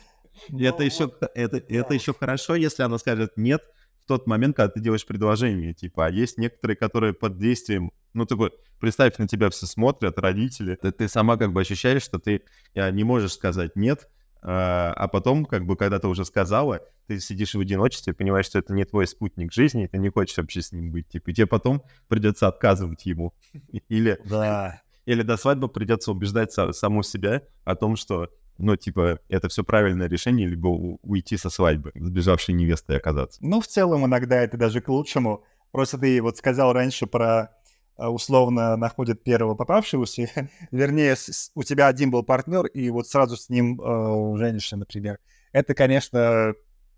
Это 0.49 0.83
еще, 0.83 1.13
это, 1.35 1.57
это 1.57 1.95
еще 1.95 2.13
хорошо, 2.13 2.55
если 2.55 2.83
она 2.83 2.99
скажет 2.99 3.37
нет 3.37 3.63
в 4.05 4.09
тот 4.09 4.27
момент, 4.27 4.57
когда 4.57 4.71
ты 4.71 4.81
делаешь 4.81 5.07
предложение. 5.07 5.73
Типа, 5.73 6.07
а 6.07 6.11
есть 6.11 6.39
некоторые, 6.39 6.77
которые 6.77 7.15
под 7.15 7.39
действием, 7.39 7.91
ну, 8.13 8.27
такой, 8.27 8.53
представь, 8.79 9.17
на 9.19 9.27
тебя 9.27 9.51
все 9.51 9.67
смотрят, 9.67 10.19
родители, 10.19 10.75
ты, 10.75 10.93
ты 10.93 11.09
сама 11.09 11.37
как 11.37 11.53
бы 11.53 11.61
ощущаешь, 11.61 12.03
что 12.03 12.19
ты 12.19 12.43
а, 12.75 12.91
не 12.91 13.05
можешь 13.05 13.33
сказать 13.33 13.77
нет, 13.77 14.09
а, 14.43 14.93
а 14.95 15.09
потом, 15.09 15.47
как 15.47 15.65
бы, 15.65 15.75
когда 15.75 15.99
ты 15.99 16.07
уже 16.07 16.27
сказала, 16.27 16.81
ты 17.07 17.19
сидишь 17.19 17.55
в 17.55 17.61
одиночестве, 17.61 18.13
понимаешь, 18.13 18.45
что 18.45 18.59
это 18.59 18.75
не 18.75 18.85
твой 18.85 19.07
спутник 19.07 19.53
жизни, 19.53 19.85
и 19.85 19.89
ты 19.89 19.97
не 19.97 20.11
хочешь 20.11 20.37
вообще 20.37 20.61
с 20.61 20.71
ним 20.71 20.93
быть, 20.93 21.09
типа, 21.09 21.31
и 21.31 21.35
тебе 21.35 21.47
потом 21.47 21.83
придется 22.09 22.47
отказывать 22.47 23.07
ему. 23.07 23.33
Или, 23.89 24.21
да. 24.27 24.83
или 25.07 25.23
до 25.23 25.39
свадьбы 25.39 25.69
придется 25.69 26.13
убеждать 26.13 26.53
саму 26.53 27.03
себя 27.03 27.43
о 27.65 27.75
том, 27.75 27.97
что 27.97 28.29
ну, 28.59 28.77
типа, 28.77 29.19
это 29.29 29.49
все 29.49 29.65
правильное 29.65 30.09
решение, 30.09 30.47
либо 30.47 30.69
уйти 30.69 31.37
со 31.37 31.51
свадьбы, 31.51 31.93
сбежавшей 31.95 32.55
невестой 32.55 32.97
оказаться. 32.97 33.39
Ну, 33.43 33.61
в 33.61 33.67
целом, 33.67 34.07
иногда 34.07 34.41
это 34.43 34.57
даже 34.57 34.81
к 34.81 34.89
лучшему. 34.89 35.45
Просто 35.73 35.99
ты 35.99 36.23
вот 36.23 36.37
сказал 36.37 36.73
раньше 36.73 37.07
про 37.07 37.51
а, 37.97 38.11
условно 38.11 38.77
находит 38.77 39.23
первого 39.23 39.55
попавшегося, 39.55 40.29
вернее, 40.71 41.17
у 41.55 41.63
тебя 41.63 41.87
один 41.89 42.11
был 42.11 42.23
партнер, 42.23 42.67
и 42.67 42.91
вот 42.91 43.09
сразу 43.09 43.37
с 43.37 43.49
ним 43.49 43.81
э, 43.81 44.37
женишься, 44.39 44.77
например. 44.77 45.19
Это, 45.53 45.75
конечно, 45.75 46.55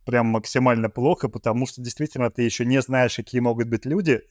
прям 0.07 0.27
максимально 0.27 0.89
плохо, 0.89 1.29
потому 1.29 1.67
что 1.67 1.83
действительно 1.83 2.31
ты 2.31 2.43
еще 2.43 2.65
не 2.65 2.81
знаешь, 2.81 3.17
какие 3.17 3.41
могут 3.41 3.69
быть 3.69 3.85
люди, 3.85 4.23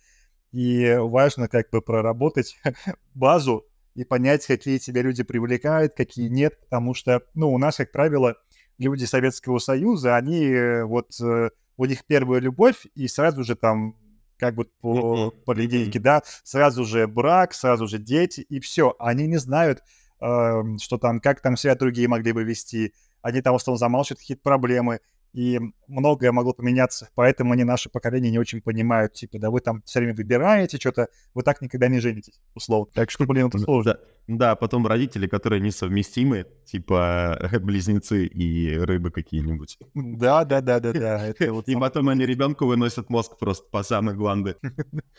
и 0.52 0.96
важно 1.00 1.48
как 1.48 1.70
бы 1.70 1.82
проработать 1.82 2.58
базу, 3.14 3.68
и 3.96 4.04
понять, 4.04 4.46
какие 4.46 4.78
тебя 4.78 5.02
люди 5.02 5.24
привлекают, 5.24 5.94
какие 5.96 6.28
нет, 6.28 6.60
потому 6.60 6.94
что, 6.94 7.24
ну, 7.34 7.52
у 7.52 7.58
нас, 7.58 7.78
как 7.78 7.92
правило, 7.92 8.36
люди 8.78 9.06
Советского 9.06 9.60
Союза, 9.60 10.18
они 10.18 10.46
э, 10.46 10.84
вот, 10.84 11.20
э, 11.22 11.50
у 11.78 11.86
них 11.86 12.06
первая 12.06 12.42
любовь, 12.42 12.86
и 12.94 13.08
сразу 13.08 13.44
же 13.44 13.56
там, 13.56 13.96
как 14.38 14.56
бы 14.56 14.66
по, 14.82 15.32
по 15.32 15.54
линейке, 15.54 16.00
да, 16.00 16.22
сразу 16.44 16.84
же 16.84 17.08
брак, 17.08 17.54
сразу 17.54 17.88
же 17.88 17.98
дети, 17.98 18.42
и 18.42 18.60
все. 18.60 18.96
Они 19.00 19.28
не 19.28 19.38
знают, 19.38 19.82
э, 20.22 20.64
что 20.82 20.98
там, 20.98 21.22
как 21.22 21.42
там 21.42 21.56
себя 21.56 21.76
другие 21.76 22.10
могли 22.10 22.34
бы 22.34 22.44
вести, 22.44 22.94
они 23.22 23.42
там 23.42 23.54
в 23.54 23.58
основном 23.58 23.80
замалчивают 23.80 24.20
какие-то 24.20 24.44
проблемы, 24.44 25.00
и 25.36 25.60
многое 25.88 26.32
могло 26.32 26.54
поменяться, 26.54 27.10
поэтому 27.14 27.52
они, 27.52 27.66
наше 27.66 27.90
поколение, 27.90 28.32
не 28.32 28.40
очень 28.40 28.62
понимают, 28.62 29.12
типа, 29.14 29.38
да 29.38 29.52
вы 29.52 29.60
там 29.60 29.82
все 29.84 30.00
время 30.00 30.16
выбираете 30.16 30.78
что-то, 30.78 31.10
вы 31.34 31.44
так 31.44 31.62
никогда 31.62 31.90
не 31.90 32.00
женитесь, 32.00 32.40
условно. 32.54 32.90
Так 32.94 33.12
что, 33.12 33.26
блин, 33.26 33.48
это 33.48 33.60
сложно. 33.60 33.96
Да, 33.96 34.00
да 34.28 34.56
потом 34.56 34.88
родители, 34.88 35.28
которые 35.28 35.60
несовместимы, 35.60 36.46
типа 36.64 37.50
близнецы 37.62 38.28
и 38.28 38.78
рыбы 38.78 39.12
какие-нибудь. 39.12 39.78
Да, 39.94 40.46
да, 40.46 40.62
да, 40.62 40.80
да, 40.80 40.94
да. 40.94 41.30
И 41.66 41.76
потом 41.76 42.08
они 42.08 42.26
ребенку 42.26 42.66
выносят 42.66 43.10
мозг 43.10 43.38
просто 43.38 43.68
по 43.70 43.84
самой 43.84 44.16
гланды. 44.16 44.56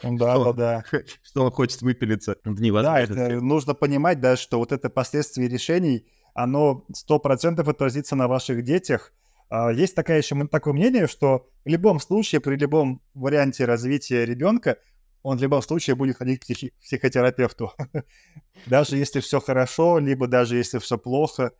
Да, 0.02 0.38
да, 0.38 0.52
да. 0.52 0.84
Что 1.22 1.44
он 1.44 1.50
хочет 1.50 1.82
выпилиться. 1.82 2.36
Да, 2.44 3.00
это 3.00 3.40
нужно 3.40 3.74
понимать, 3.74 4.20
да, 4.20 4.36
что 4.36 4.58
вот 4.58 4.72
это 4.72 4.88
последствие 4.88 5.48
решений, 5.48 6.06
оно 6.32 6.84
сто 6.94 7.18
процентов 7.18 7.68
отразится 7.68 8.16
на 8.16 8.28
ваших 8.28 8.62
детях, 8.62 9.12
есть 9.50 9.94
такая 9.94 10.18
еще 10.18 10.46
такое 10.48 10.74
мнение, 10.74 11.06
что 11.06 11.48
в 11.64 11.68
любом 11.68 12.00
случае, 12.00 12.40
при 12.40 12.56
любом 12.56 13.00
варианте 13.14 13.64
развития 13.64 14.24
ребенка, 14.24 14.78
он 15.22 15.38
в 15.38 15.42
любом 15.42 15.60
случае 15.60 15.96
будет 15.96 16.16
ходить 16.16 16.40
к 16.40 16.80
психотерапевту. 16.80 17.72
даже 18.66 18.96
если 18.96 19.18
все 19.20 19.40
хорошо, 19.40 19.98
либо 19.98 20.28
даже 20.28 20.56
если 20.56 20.78
все 20.78 20.98
плохо, 20.98 21.52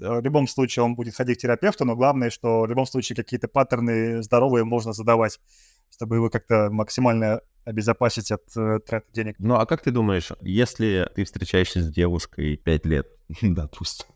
э, 0.00 0.08
в 0.08 0.22
любом 0.22 0.48
случае 0.48 0.84
он 0.84 0.94
будет 0.94 1.14
ходить 1.14 1.38
к 1.38 1.40
терапевту, 1.42 1.84
но 1.84 1.96
главное, 1.96 2.30
что 2.30 2.62
в 2.62 2.66
любом 2.66 2.86
случае 2.86 3.16
какие-то 3.16 3.46
паттерны 3.46 4.22
здоровые 4.22 4.64
можно 4.64 4.94
задавать, 4.94 5.38
чтобы 5.90 6.16
его 6.16 6.30
как-то 6.30 6.70
максимально 6.70 7.42
обезопасить 7.64 8.32
от 8.32 8.56
э, 8.56 8.78
денег. 9.12 9.36
Ну 9.38 9.56
а 9.56 9.66
как 9.66 9.82
ты 9.82 9.90
думаешь, 9.90 10.32
если 10.40 11.06
ты 11.14 11.24
встречаешься 11.24 11.82
с 11.82 11.92
девушкой 11.92 12.56
5 12.56 12.86
лет, 12.86 13.06
допустим, 13.42 14.06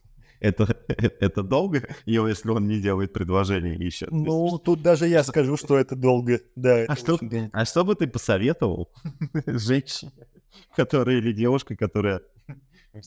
это, 0.44 0.76
это 1.20 1.42
долго, 1.42 1.88
если 2.04 2.50
он 2.50 2.68
не 2.68 2.80
делает 2.80 3.12
предложение 3.12 3.74
еще. 3.74 4.06
Ну, 4.10 4.58
тут 4.58 4.82
даже 4.82 5.08
я 5.08 5.24
скажу, 5.24 5.56
что 5.56 5.78
это 5.78 5.96
долго, 5.96 6.40
да. 6.54 6.84
А 6.86 6.96
что, 6.96 7.18
а 7.52 7.64
что 7.64 7.84
бы 7.84 7.94
ты 7.94 8.06
посоветовал 8.06 8.90
женщине, 9.46 10.12
которая 10.76 11.16
или 11.16 11.32
девушке, 11.32 11.76
которая 11.76 12.20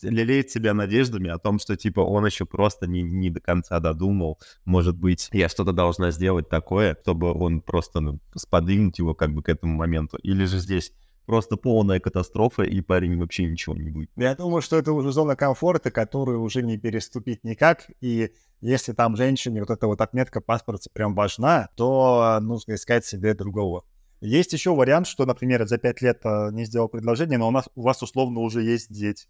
лелеет 0.02 0.50
себя 0.50 0.74
надеждами 0.74 1.30
о 1.30 1.38
том, 1.38 1.60
что, 1.60 1.78
типа, 1.78 2.02
он 2.02 2.26
еще 2.26 2.46
просто 2.46 2.88
не, 2.88 3.04
не 3.04 3.30
до 3.30 3.40
конца 3.40 3.80
додумал. 3.80 4.40
Может 4.66 4.98
быть, 4.98 5.30
я 5.32 5.48
что-то 5.48 5.72
должна 5.72 6.12
сделать 6.12 6.50
такое, 6.50 6.98
чтобы 7.04 7.32
он 7.32 7.62
просто 7.62 8.02
ну, 8.02 8.20
сподвинуть 8.36 8.98
его 8.98 9.14
как 9.14 9.34
бы 9.34 9.42
к 9.44 9.50
этому 9.50 9.76
моменту. 9.76 10.18
Или 10.24 10.44
же 10.46 10.58
здесь 10.58 10.92
просто 11.28 11.58
полная 11.58 12.00
катастрофа, 12.00 12.64
и 12.64 12.82
парень 12.82 13.20
вообще 13.20 13.44
ничего 13.46 13.76
не 13.76 13.92
будет. 13.92 14.10
Я 14.16 14.34
думаю, 14.34 14.62
что 14.62 14.78
это 14.78 14.94
уже 14.94 15.12
зона 15.12 15.36
комфорта, 15.36 15.92
которую 15.92 16.42
уже 16.42 16.64
не 16.64 16.78
переступить 16.78 17.44
никак, 17.44 17.92
и 18.02 18.32
если 18.62 18.94
там 18.94 19.16
женщине 19.16 19.60
вот 19.60 19.70
эта 19.70 19.86
вот 19.86 20.02
отметка 20.02 20.42
паспорта 20.42 20.90
прям 20.92 21.14
важна, 21.14 21.70
то 21.76 22.40
нужно 22.42 22.74
искать 22.74 23.06
себе 23.06 23.36
другого. 23.36 23.84
Есть 24.22 24.54
еще 24.54 24.74
вариант, 24.74 25.06
что, 25.06 25.26
например, 25.26 25.68
за 25.68 25.78
пять 25.78 26.02
лет 26.02 26.22
а, 26.24 26.50
не 26.50 26.66
сделал 26.66 26.88
предложение, 26.88 27.38
но 27.38 27.50
у, 27.50 27.52
нас, 27.52 27.70
у 27.76 27.84
вас 27.84 28.02
условно 28.02 28.40
уже 28.40 28.64
есть 28.64 28.92
дети. 28.92 29.28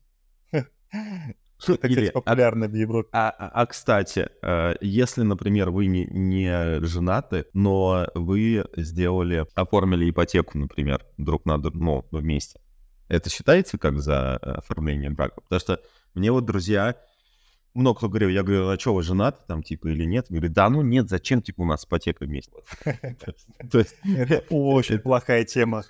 Это, 1.66 1.90
кстати, 1.90 2.12
популярно 2.12 2.66
а, 2.66 2.70
в 2.70 2.74
Европе. 2.74 3.10
А, 3.12 3.30
а, 3.30 3.62
а 3.62 3.66
кстати, 3.66 4.30
э, 4.42 4.76
если, 4.82 5.24
например, 5.24 5.72
вы 5.72 5.88
не, 5.88 6.06
не 6.06 6.82
женаты, 6.86 7.46
но 7.54 8.08
вы 8.14 8.66
сделали, 8.76 9.46
оформили 9.56 10.10
ипотеку, 10.10 10.58
например, 10.58 11.06
друг 11.18 11.46
на 11.46 11.58
друга, 11.58 11.78
ну, 11.78 12.06
вместе, 12.12 12.60
Это 13.08 13.30
считается 13.30 13.78
как 13.78 14.00
за 14.00 14.40
э, 14.42 14.52
оформление 14.52 15.10
брака? 15.10 15.42
Потому 15.42 15.60
что 15.60 15.82
мне 16.14 16.32
вот 16.32 16.46
друзья, 16.46 16.96
много 17.74 17.98
кто 17.98 18.10
говорил, 18.10 18.30
я 18.30 18.44
говорю, 18.44 18.70
а 18.70 18.80
что, 18.80 18.94
вы 18.94 19.04
женаты 19.04 19.40
там, 19.48 19.64
типа, 19.64 19.88
или 19.88 20.04
нет? 20.04 20.28
Говорит, 20.30 20.54
да 20.54 20.70
ну 20.70 20.82
нет, 20.82 21.10
зачем, 21.10 21.42
типа, 21.42 21.62
у 21.62 21.66
нас 21.66 21.86
ипотека 21.86 22.26
вместе? 22.26 22.54
Это 22.86 24.44
очень 24.50 25.00
плохая 25.00 25.44
тема. 25.44 25.84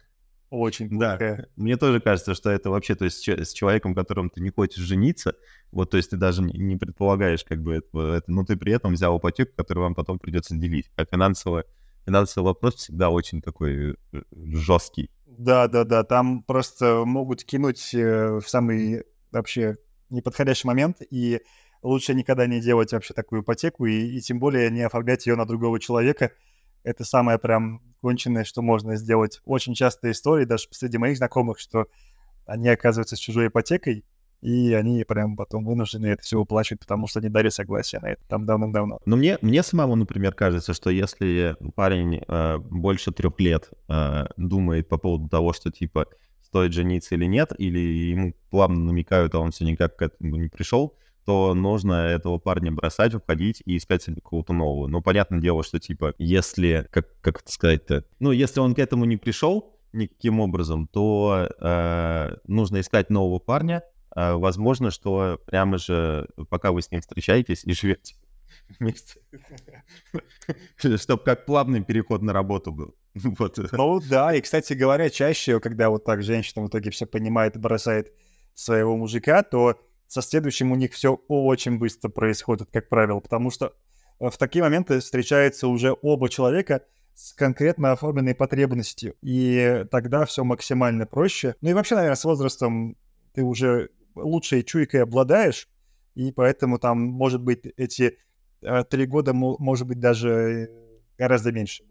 Очень. 0.50 0.98
Да, 0.98 1.18
мне 1.58 1.76
тоже 1.76 2.00
кажется, 2.00 2.34
что 2.34 2.50
это 2.50 2.70
вообще, 2.70 2.96
то 2.96 3.04
есть 3.04 3.28
с 3.28 3.54
человеком, 3.54 3.94
которым 3.94 4.30
ты 4.30 4.42
не 4.42 4.50
хочешь 4.50 4.82
жениться, 4.82 5.36
вот, 5.72 5.92
то 5.92 5.98
есть 5.98 6.12
ты 6.12 6.18
даже 6.18 6.42
не 6.42 6.78
предполагаешь, 6.78 7.44
как 7.44 7.62
бы, 7.62 7.84
это, 7.94 8.24
но 8.32 8.46
ты 8.46 8.56
при 8.56 8.72
этом 8.72 8.94
взял 8.94 9.18
ипотеку, 9.18 9.52
которую 9.58 9.84
вам 9.84 9.96
потом 9.96 10.20
придется 10.20 10.56
делить. 10.56 10.90
А 10.96 11.04
финансовый, 11.04 11.66
финансовый 12.06 12.46
вопрос 12.46 12.76
всегда 12.76 13.10
очень 13.10 13.42
такой 13.42 13.98
э, 14.14 14.22
жесткий. 14.32 15.10
Да, 15.26 15.68
да, 15.68 15.84
да, 15.84 16.04
там 16.04 16.44
просто 16.44 17.04
могут 17.06 17.44
кинуть 17.44 17.94
э, 17.94 18.40
в 18.40 18.48
самый 18.48 19.04
вообще 19.32 19.76
неподходящий 20.10 20.68
момент, 20.68 21.02
и 21.12 21.42
лучше 21.82 22.14
никогда 22.14 22.48
не 22.48 22.62
делать 22.62 22.94
вообще 22.94 23.14
такую 23.14 23.42
ипотеку, 23.42 23.86
и, 23.86 24.18
и 24.18 24.22
тем 24.22 24.40
более 24.40 24.72
не 24.72 24.82
оформлять 24.82 25.28
ее 25.28 25.36
на 25.36 25.46
другого 25.46 25.80
человека. 25.80 26.32
Это 26.84 27.04
самое 27.04 27.38
прям 27.38 27.82
конченное, 28.02 28.44
что 28.44 28.62
можно 28.62 28.96
сделать. 28.96 29.42
Очень 29.46 29.74
частая 29.74 30.12
история, 30.12 30.46
даже 30.46 30.68
среди 30.72 30.98
моих 30.98 31.18
знакомых, 31.18 31.60
что 31.60 31.88
они 32.46 32.70
оказываются 32.70 33.16
с 33.16 33.20
чужой 33.20 33.48
ипотекой, 33.48 34.06
и 34.42 34.74
они 34.74 35.04
прям 35.04 35.36
потом 35.36 35.66
вынуждены 35.66 36.08
это 36.08 36.22
все 36.22 36.40
уплачивать, 36.40 36.82
потому 36.82 37.08
что 37.08 37.20
не 37.22 37.30
дали 37.30 37.50
согласия 37.50 38.00
на 38.00 38.12
это 38.12 38.22
там 38.28 38.46
давным-давно. 38.46 39.00
Но 39.06 39.16
мне, 39.16 39.38
мне 39.42 39.64
самому, 39.64 39.96
например, 39.96 40.34
кажется, 40.34 40.74
что 40.74 40.90
если 40.90 41.56
парень 41.76 42.22
э, 42.28 42.58
больше 42.58 43.12
трех 43.12 43.40
лет 43.40 43.70
э, 43.90 44.26
думает 44.38 44.90
по 44.90 44.98
поводу 44.98 45.28
того, 45.28 45.54
что 45.54 45.72
типа 45.72 46.08
стоит 46.44 46.74
жениться 46.74 47.16
или 47.16 47.26
нет, 47.26 47.52
или 47.58 47.80
ему 47.80 48.34
плавно 48.50 48.80
намекают, 48.80 49.34
а 49.34 49.40
он 49.40 49.52
все 49.52 49.66
никак 49.66 49.98
к 49.98 50.02
этому 50.04 50.38
не 50.38 50.50
пришел, 50.50 50.96
то 51.28 51.54
нужно 51.54 52.08
этого 52.08 52.38
парня 52.38 52.72
бросать, 52.72 53.14
уходить 53.14 53.62
и 53.66 53.76
искать 53.76 54.02
себе 54.02 54.16
какого-то 54.16 54.54
нового. 54.54 54.88
Ну, 54.88 55.02
понятное 55.02 55.42
дело, 55.42 55.62
что, 55.62 55.78
типа, 55.78 56.14
если, 56.18 56.88
как, 56.90 57.20
как 57.20 57.42
это 57.42 57.52
сказать-то, 57.52 58.06
ну, 58.20 58.32
если 58.32 58.62
он 58.62 58.74
к 58.74 58.80
этому 58.80 59.04
не 59.04 59.18
пришел 59.18 59.78
никаким 59.92 60.40
образом, 60.40 60.88
то 60.88 61.50
э, 61.60 62.36
нужно 62.48 62.80
искать 62.80 63.10
нового 63.10 63.40
парня. 63.40 63.84
Э, 64.16 64.36
возможно, 64.36 64.90
что 64.90 65.38
прямо 65.46 65.78
же, 65.78 66.30
пока 66.50 66.72
вы 66.72 66.82
с 66.82 66.92
ним 66.92 67.02
встречаетесь 67.02 67.66
и 67.66 67.74
живете 67.74 68.16
вместе, 68.80 69.20
чтобы 70.78 71.24
как 71.24 71.46
плавный 71.46 71.84
переход 71.84 72.22
на 72.22 72.32
работу 72.32 72.72
был. 72.72 72.96
Вот. 73.38 73.58
Ну 73.74 74.00
да, 74.00 74.34
и, 74.34 74.40
кстати 74.40 74.72
говоря, 74.72 75.10
чаще, 75.10 75.60
когда 75.60 75.90
вот 75.90 76.06
так 76.06 76.24
женщина 76.24 76.64
в 76.64 76.70
итоге 76.70 76.90
все 76.90 77.06
понимает 77.06 77.58
и 77.58 77.60
бросает 77.60 78.14
своего 78.54 78.96
мужика, 78.96 79.44
то 79.44 79.78
со 80.08 80.22
следующим 80.22 80.72
у 80.72 80.76
них 80.76 80.94
все 80.94 81.14
очень 81.28 81.78
быстро 81.78 82.10
происходит, 82.10 82.70
как 82.72 82.90
правило, 82.90 83.20
потому 83.20 83.52
что 83.52 83.74
э, 84.20 84.30
в 84.30 84.38
такие 84.38 84.64
моменты 84.64 85.00
встречаются 85.00 85.68
уже 85.68 85.96
оба 86.02 86.30
человека 86.30 86.86
с 87.14 87.34
конкретно 87.34 87.92
оформленной 87.92 88.36
потребностью, 88.36 89.16
и 89.22 89.86
тогда 89.92 90.26
все 90.26 90.44
максимально 90.44 91.06
проще. 91.06 91.56
Ну 91.62 91.70
и 91.70 91.74
вообще, 91.74 91.96
наверное, 91.96 92.16
с 92.16 92.26
возрастом 92.26 92.96
ты 93.34 93.44
уже 93.44 93.90
лучшей 94.16 94.64
чуйкой 94.64 95.04
обладаешь, 95.04 95.68
и 96.16 96.32
поэтому 96.32 96.80
там, 96.80 97.00
может 97.00 97.42
быть, 97.42 97.66
эти 97.78 98.18
э, 98.62 98.84
три 98.90 99.06
года, 99.06 99.34
может 99.34 99.88
быть, 99.88 100.00
даже 100.00 100.70
гораздо 101.18 101.52
меньше 101.52 101.84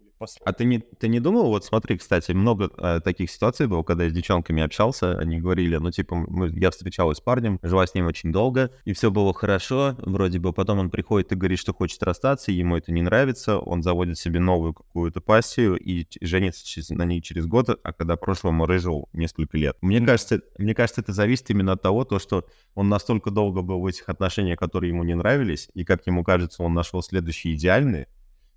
а 0.43 0.53
ты 0.53 0.65
не, 0.65 0.79
ты 0.79 1.07
не 1.07 1.19
думал, 1.19 1.49
вот 1.49 1.65
смотри, 1.65 1.97
кстати, 1.97 2.31
много 2.31 2.71
э, 2.77 2.99
таких 3.03 3.29
ситуаций 3.29 3.67
было, 3.67 3.83
когда 3.83 4.05
я 4.05 4.09
с 4.09 4.13
девчонками 4.13 4.63
общался, 4.63 5.17
они 5.17 5.39
говорили, 5.39 5.77
ну, 5.77 5.91
типа, 5.91 6.15
мы, 6.15 6.49
я 6.49 6.71
встречалась 6.71 7.17
с 7.17 7.21
парнем, 7.21 7.59
жила 7.61 7.85
с 7.85 7.93
ним 7.93 8.07
очень 8.07 8.31
долго, 8.31 8.71
и 8.85 8.93
все 8.93 9.11
было 9.11 9.33
хорошо, 9.33 9.95
вроде 9.99 10.39
бы, 10.39 10.53
потом 10.53 10.79
он 10.79 10.89
приходит 10.89 11.31
и 11.31 11.35
говорит, 11.35 11.59
что 11.59 11.73
хочет 11.73 12.01
расстаться, 12.03 12.51
ему 12.51 12.77
это 12.77 12.91
не 12.91 13.01
нравится, 13.01 13.59
он 13.59 13.83
заводит 13.83 14.17
себе 14.17 14.39
новую 14.39 14.73
какую-то 14.73 15.21
пассию 15.21 15.77
и 15.77 16.07
женится 16.21 16.95
на 16.95 17.05
ней 17.05 17.21
через 17.21 17.45
год, 17.45 17.79
а 17.81 17.93
когда 17.93 18.15
прошлому 18.15 18.65
рыжил 18.65 19.09
несколько 19.13 19.57
лет. 19.57 19.77
Мне 19.81 20.01
кажется, 20.01 20.41
мне 20.57 20.73
кажется, 20.73 21.01
это 21.01 21.13
зависит 21.13 21.49
именно 21.49 21.73
от 21.73 21.81
того, 21.81 22.05
то, 22.05 22.19
что 22.19 22.45
он 22.75 22.89
настолько 22.89 23.31
долго 23.31 23.61
был 23.61 23.81
в 23.81 23.85
этих 23.85 24.09
отношениях, 24.09 24.59
которые 24.59 24.89
ему 24.89 25.03
не 25.03 25.15
нравились, 25.15 25.69
и, 25.73 25.83
как 25.83 26.05
ему 26.07 26.23
кажется, 26.23 26.63
он 26.63 26.73
нашел 26.73 27.01
следующий 27.01 27.53
идеальный, 27.53 28.07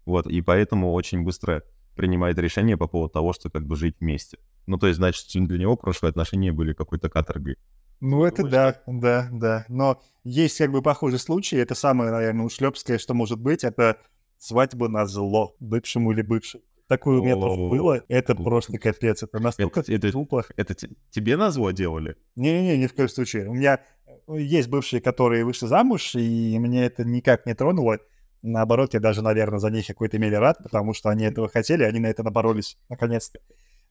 вот, 0.05 0.27
и 0.27 0.41
поэтому 0.41 0.93
очень 0.93 1.23
быстро 1.23 1.63
принимает 1.97 2.39
решение 2.39 2.77
по 2.77 2.87
поводу 2.87 3.13
того, 3.13 3.33
что 3.33 3.51
как 3.51 3.67
бы 3.67 3.77
жить 3.77 3.97
вместе. 4.01 4.39
Ну, 4.67 4.79
то 4.79 4.87
есть, 4.87 4.99
значит, 4.99 5.27
для 5.47 5.59
него 5.59 5.77
прошлые 5.77 6.11
отношения 6.11 6.53
были 6.53 6.73
какой-то 6.73 7.09
каторгой. 7.09 7.57
Ну, 8.01 8.25
это 8.25 8.43
да, 8.45 8.81
да, 8.87 9.29
да. 9.31 9.65
Но 9.69 10.01
есть 10.25 10.57
как 10.57 10.73
бы 10.73 10.81
похожий 10.81 11.19
случай. 11.19 11.57
Это 11.57 11.75
самое, 11.75 12.11
наверное, 12.11 12.47
ушлепское, 12.47 12.99
что 12.99 13.13
может 13.13 13.39
быть. 13.39 13.63
Это 13.63 13.99
свадьба 14.39 14.89
на 14.89 15.05
зло 15.07 15.55
бывшему 15.61 16.13
или 16.13 16.23
бывшей. 16.23 16.63
Такое 16.89 17.21
у 17.21 17.23
меня 17.23 17.35
тоже 17.35 17.61
было. 17.61 18.03
Это 18.09 18.35
просто 18.35 18.79
капец. 18.79 19.23
Это 19.23 19.39
настолько 19.39 19.81
это, 19.81 19.93
это, 19.93 20.11
тупо. 20.11 20.45
Это 20.57 20.75
тебе 21.11 21.37
на 21.37 21.51
зло 21.51 21.71
делали? 21.71 22.17
Не-не-не, 22.37 22.79
ни 22.79 22.87
в 22.87 22.95
коем 22.95 23.09
случае. 23.09 23.49
У 23.49 23.55
меня 23.55 23.81
есть 24.27 24.69
бывшие, 24.69 25.01
которые 25.01 25.45
вышли 25.45 25.67
замуж, 25.67 26.15
и 26.15 26.59
мне 26.59 26.87
это 26.87 27.05
никак 27.05 27.47
не 27.47 27.55
тронуло. 27.55 27.99
Наоборот, 28.43 28.95
я 28.95 29.01
даже, 29.01 29.23
наверное, 29.23 29.59
за 29.59 29.71
них 29.71 29.85
в 29.85 29.89
какой-то 29.89 30.19
мере 30.19 30.39
рад, 30.39 30.59
потому 30.63 30.95
что 30.95 31.11
они 31.11 31.25
этого 31.25 31.49
хотели, 31.49 31.83
они 31.83 32.01
на 32.01 32.07
это 32.07 32.23
наборолись, 32.23 32.79
наконец-то. 32.89 33.39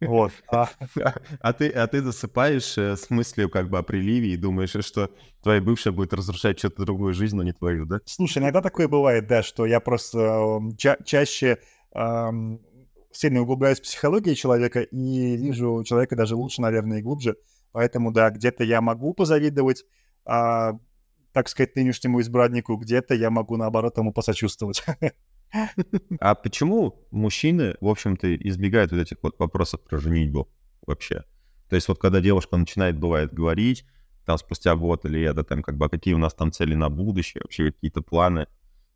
Вот. 0.01 0.31
А, 0.47 0.69
а, 1.41 1.53
ты, 1.53 1.69
а 1.69 1.87
ты 1.87 2.01
засыпаешь 2.01 2.77
э, 2.77 2.95
с 2.95 3.09
мыслью 3.09 3.49
как 3.49 3.69
бы 3.69 3.77
о 3.77 3.83
приливе 3.83 4.29
и 4.33 4.37
думаешь, 4.37 4.73
что 4.85 5.09
твоя 5.43 5.61
бывшая 5.61 5.91
будет 5.91 6.13
разрушать 6.13 6.59
что-то 6.59 6.85
другую 6.85 7.13
жизнь, 7.13 7.35
но 7.35 7.43
не 7.43 7.53
твою, 7.53 7.85
да? 7.85 7.99
Слушай, 8.05 8.39
иногда 8.39 8.61
такое 8.61 8.87
бывает, 8.87 9.27
да, 9.27 9.43
что 9.43 9.65
я 9.65 9.79
просто 9.79 10.19
эм, 10.19 10.75
ча- 10.77 10.97
чаще 11.03 11.59
эм, 11.93 12.61
сильно 13.11 13.41
углубляюсь 13.41 13.79
в 13.79 13.83
психологию 13.83 14.35
человека 14.35 14.81
и 14.81 15.37
вижу 15.37 15.83
человека 15.83 16.15
даже 16.15 16.35
лучше, 16.35 16.61
наверное, 16.61 16.99
и 16.99 17.03
глубже. 17.03 17.35
Поэтому, 17.71 18.11
да, 18.11 18.29
где-то 18.29 18.63
я 18.63 18.81
могу 18.81 19.13
позавидовать, 19.13 19.83
а 20.25 20.73
так 21.33 21.49
сказать, 21.49 21.75
нынешнему 21.75 22.21
избраннику, 22.21 22.75
где-то 22.75 23.13
я 23.15 23.29
могу, 23.29 23.57
наоборот, 23.57 23.97
ему 23.97 24.13
посочувствовать. 24.13 24.83
А 26.19 26.35
почему 26.35 27.07
мужчины, 27.09 27.75
в 27.81 27.87
общем-то, 27.87 28.35
избегают 28.35 28.91
вот 28.91 28.99
этих 28.99 29.17
вот 29.23 29.39
вопросов 29.39 29.81
про 29.81 29.97
женитьбу 29.97 30.47
вообще? 30.85 31.23
То 31.69 31.75
есть 31.75 31.87
вот 31.87 31.97
когда 31.97 32.21
девушка 32.21 32.55
начинает, 32.55 32.99
бывает, 32.99 33.33
говорить, 33.33 33.83
там 34.27 34.37
спустя 34.37 34.75
год 34.75 35.05
или 35.05 35.21
это, 35.21 35.43
там 35.43 35.63
как 35.63 35.75
бы, 35.75 35.87
а 35.87 35.89
какие 35.89 36.13
у 36.13 36.19
нас 36.19 36.35
там 36.35 36.51
цели 36.51 36.75
на 36.75 36.89
будущее, 36.89 37.41
вообще 37.43 37.71
какие-то 37.71 38.03
планы, 38.03 38.45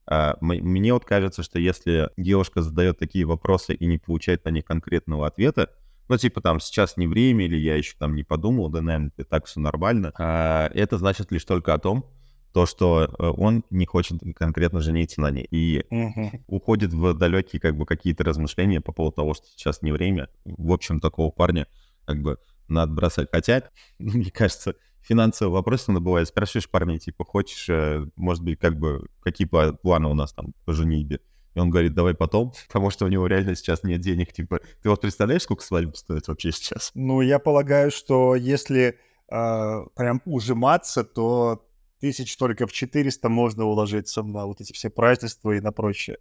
а, 0.06 0.38
мне 0.42 0.94
вот 0.94 1.06
кажется, 1.06 1.44
что 1.44 1.60
если 1.60 2.10
девушка 2.18 2.62
задает 2.62 3.00
такие 3.00 3.26
вопросы 3.26 3.74
и 3.74 3.86
не 3.86 3.98
получает 3.98 4.46
на 4.46 4.50
них 4.50 4.66
конкретного 4.66 5.28
ответа, 5.28 5.70
ну, 6.10 6.18
типа 6.18 6.42
там 6.42 6.60
сейчас 6.60 6.98
не 6.98 7.08
время, 7.08 7.46
или 7.46 7.58
я 7.58 7.76
еще 7.76 7.96
там 7.98 8.16
не 8.16 8.24
подумал, 8.24 8.70
да, 8.70 8.82
наверное, 8.82 9.12
так 9.30 9.46
все 9.46 9.60
нормально, 9.60 10.12
а, 10.18 10.70
это 10.74 10.98
значит 10.98 11.32
лишь 11.32 11.46
только 11.46 11.74
о 11.74 11.80
том, 11.80 12.10
то, 12.54 12.68
что 12.68 13.04
э, 13.04 13.28
он 13.36 13.66
не 13.72 13.86
хочет 13.86 14.22
конкретно 14.36 14.80
жениться 14.80 15.20
на 15.20 15.32
ней. 15.32 15.48
И 15.50 15.86
угу. 15.90 16.32
уходит 16.48 16.94
в 16.94 17.14
далекие 17.16 17.60
как 17.60 17.76
бы 17.76 17.86
какие-то 17.86 18.24
размышления 18.24 18.80
по 18.80 18.92
поводу 18.92 19.16
того, 19.16 19.34
что 19.34 19.48
сейчас 19.48 19.82
не 19.82 19.92
время. 19.92 20.30
В 20.46 20.72
общем, 20.72 21.00
такого 21.00 21.32
парня 21.32 21.68
как 22.06 22.22
бы 22.22 22.38
надо 22.68 22.94
бросать. 22.94 23.30
Хотя, 23.32 23.64
мне 24.00 24.30
кажется, 24.32 24.76
финансовый 25.02 25.52
вопрос 25.52 25.90
иногда 25.90 26.06
бывает. 26.06 26.28
Спрашиваешь 26.28 26.70
парня, 26.70 27.00
типа, 27.00 27.26
хочешь, 27.26 27.68
э, 27.70 28.06
может 28.16 28.44
быть, 28.44 28.60
как 28.60 28.78
бы, 28.78 29.08
какие 29.22 29.48
планы 29.48 30.08
у 30.08 30.14
нас 30.14 30.32
там 30.34 30.54
по 30.66 30.74
женитьбе? 30.74 31.20
И 31.56 31.60
он 31.60 31.72
говорит, 31.72 31.96
давай 31.96 32.14
потом, 32.14 32.54
потому 32.68 32.92
что 32.92 33.06
у 33.06 33.08
него 33.08 33.26
реально 33.26 33.56
сейчас 33.56 33.84
нет 33.84 34.00
денег. 34.00 34.32
Типа, 34.32 34.60
ты 34.84 34.90
вот 34.90 35.02
представляешь, 35.02 35.42
сколько 35.42 35.64
свадьба 35.64 35.96
стоит 35.96 36.28
вообще 36.28 36.52
сейчас? 36.52 36.92
Ну, 36.94 37.22
я 37.22 37.40
полагаю, 37.40 37.90
что 37.90 38.36
если 38.36 39.00
э, 39.32 39.86
прям 39.96 40.22
ужиматься, 40.26 41.04
то 41.04 41.66
тысяч 42.04 42.36
только 42.36 42.68
в 42.68 42.74
400 42.74 43.30
можно 43.30 43.64
уложиться 43.64 44.24
на 44.24 44.46
вот 44.46 44.60
эти 44.60 44.74
все 44.74 44.90
празднества 44.90 45.52
и 45.52 45.62
на 45.62 45.72
прочее. 45.72 46.18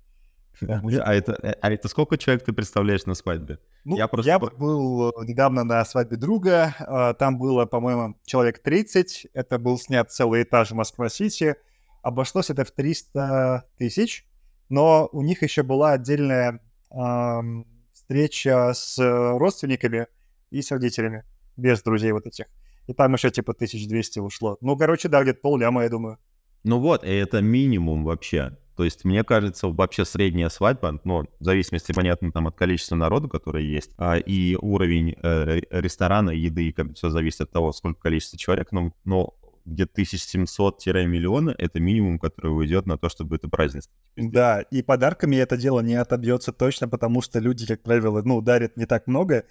А 0.60 1.12
это, 1.12 1.32
э, 1.42 1.54
а 1.60 1.72
это 1.72 1.88
сколько 1.88 2.16
человек 2.16 2.44
ты 2.44 2.52
представляешь 2.52 3.04
на 3.04 3.14
свадьбе? 3.14 3.58
Ну, 3.84 3.96
я, 3.96 4.06
просто... 4.06 4.30
я 4.30 4.38
был 4.38 5.08
э, 5.08 5.26
недавно 5.26 5.64
на 5.64 5.84
свадьбе 5.84 6.16
друга, 6.16 6.76
а, 6.78 7.14
там 7.14 7.36
было, 7.36 7.64
по-моему, 7.64 8.14
человек 8.24 8.62
30, 8.62 9.26
это 9.34 9.58
был 9.58 9.76
снят 9.76 10.08
целый 10.12 10.44
этаж 10.44 10.70
в 10.70 10.74
Москва-Сити, 10.74 11.56
обошлось 12.02 12.50
это 12.50 12.64
в 12.64 12.70
300 12.70 13.64
тысяч, 13.76 14.24
но 14.68 15.08
у 15.10 15.22
них 15.22 15.42
еще 15.42 15.64
была 15.64 15.94
отдельная 15.94 16.60
эм, 16.92 17.66
встреча 17.92 18.72
с 18.72 18.98
родственниками 19.36 20.06
и 20.50 20.62
с 20.62 20.70
родителями, 20.70 21.24
без 21.56 21.82
друзей 21.82 22.12
вот 22.12 22.26
этих. 22.26 22.46
И 22.86 22.92
там 22.92 23.12
еще 23.14 23.30
типа 23.30 23.52
1200 23.52 24.18
ушло. 24.20 24.58
Ну, 24.60 24.76
короче, 24.76 25.08
да, 25.08 25.22
где-то 25.22 25.40
полляма, 25.40 25.82
я 25.82 25.88
думаю. 25.88 26.18
Ну 26.64 26.78
вот, 26.78 27.04
и 27.04 27.10
это 27.10 27.40
минимум 27.40 28.04
вообще. 28.04 28.56
То 28.76 28.84
есть, 28.84 29.04
мне 29.04 29.22
кажется, 29.22 29.68
вообще 29.68 30.04
средняя 30.04 30.48
свадьба, 30.48 30.98
ну, 31.04 31.24
в 31.38 31.44
зависимости, 31.44 31.92
понятно, 31.92 32.32
там 32.32 32.46
от 32.46 32.56
количества 32.56 32.96
народу, 32.96 33.28
который 33.28 33.64
есть, 33.66 33.90
а, 33.98 34.16
и 34.16 34.56
уровень 34.56 35.14
э, 35.22 35.60
ресторана, 35.70 36.30
еды, 36.30 36.72
как 36.72 36.94
все 36.94 37.10
зависит 37.10 37.42
от 37.42 37.50
того, 37.50 37.72
сколько 37.72 38.00
количество 38.00 38.38
человек, 38.38 38.72
но, 38.72 38.92
но 39.04 39.34
где-то 39.66 40.00
1700-миллиона— 40.00 41.54
это 41.58 41.80
минимум, 41.80 42.18
который 42.18 42.48
уйдет 42.48 42.86
на 42.86 42.96
то, 42.96 43.08
чтобы 43.08 43.36
это 43.36 43.48
празднество. 43.48 43.92
Да, 44.16 44.62
и 44.62 44.82
подарками 44.82 45.36
это 45.36 45.56
дело 45.56 45.80
не 45.80 45.94
отобьется 45.94 46.52
точно, 46.52 46.88
потому 46.88 47.20
что 47.20 47.38
люди, 47.38 47.66
как 47.66 47.82
правило, 47.82 48.22
ну, 48.24 48.40
дарят 48.40 48.76
не 48.76 48.86
так 48.86 49.06
много. 49.06 49.44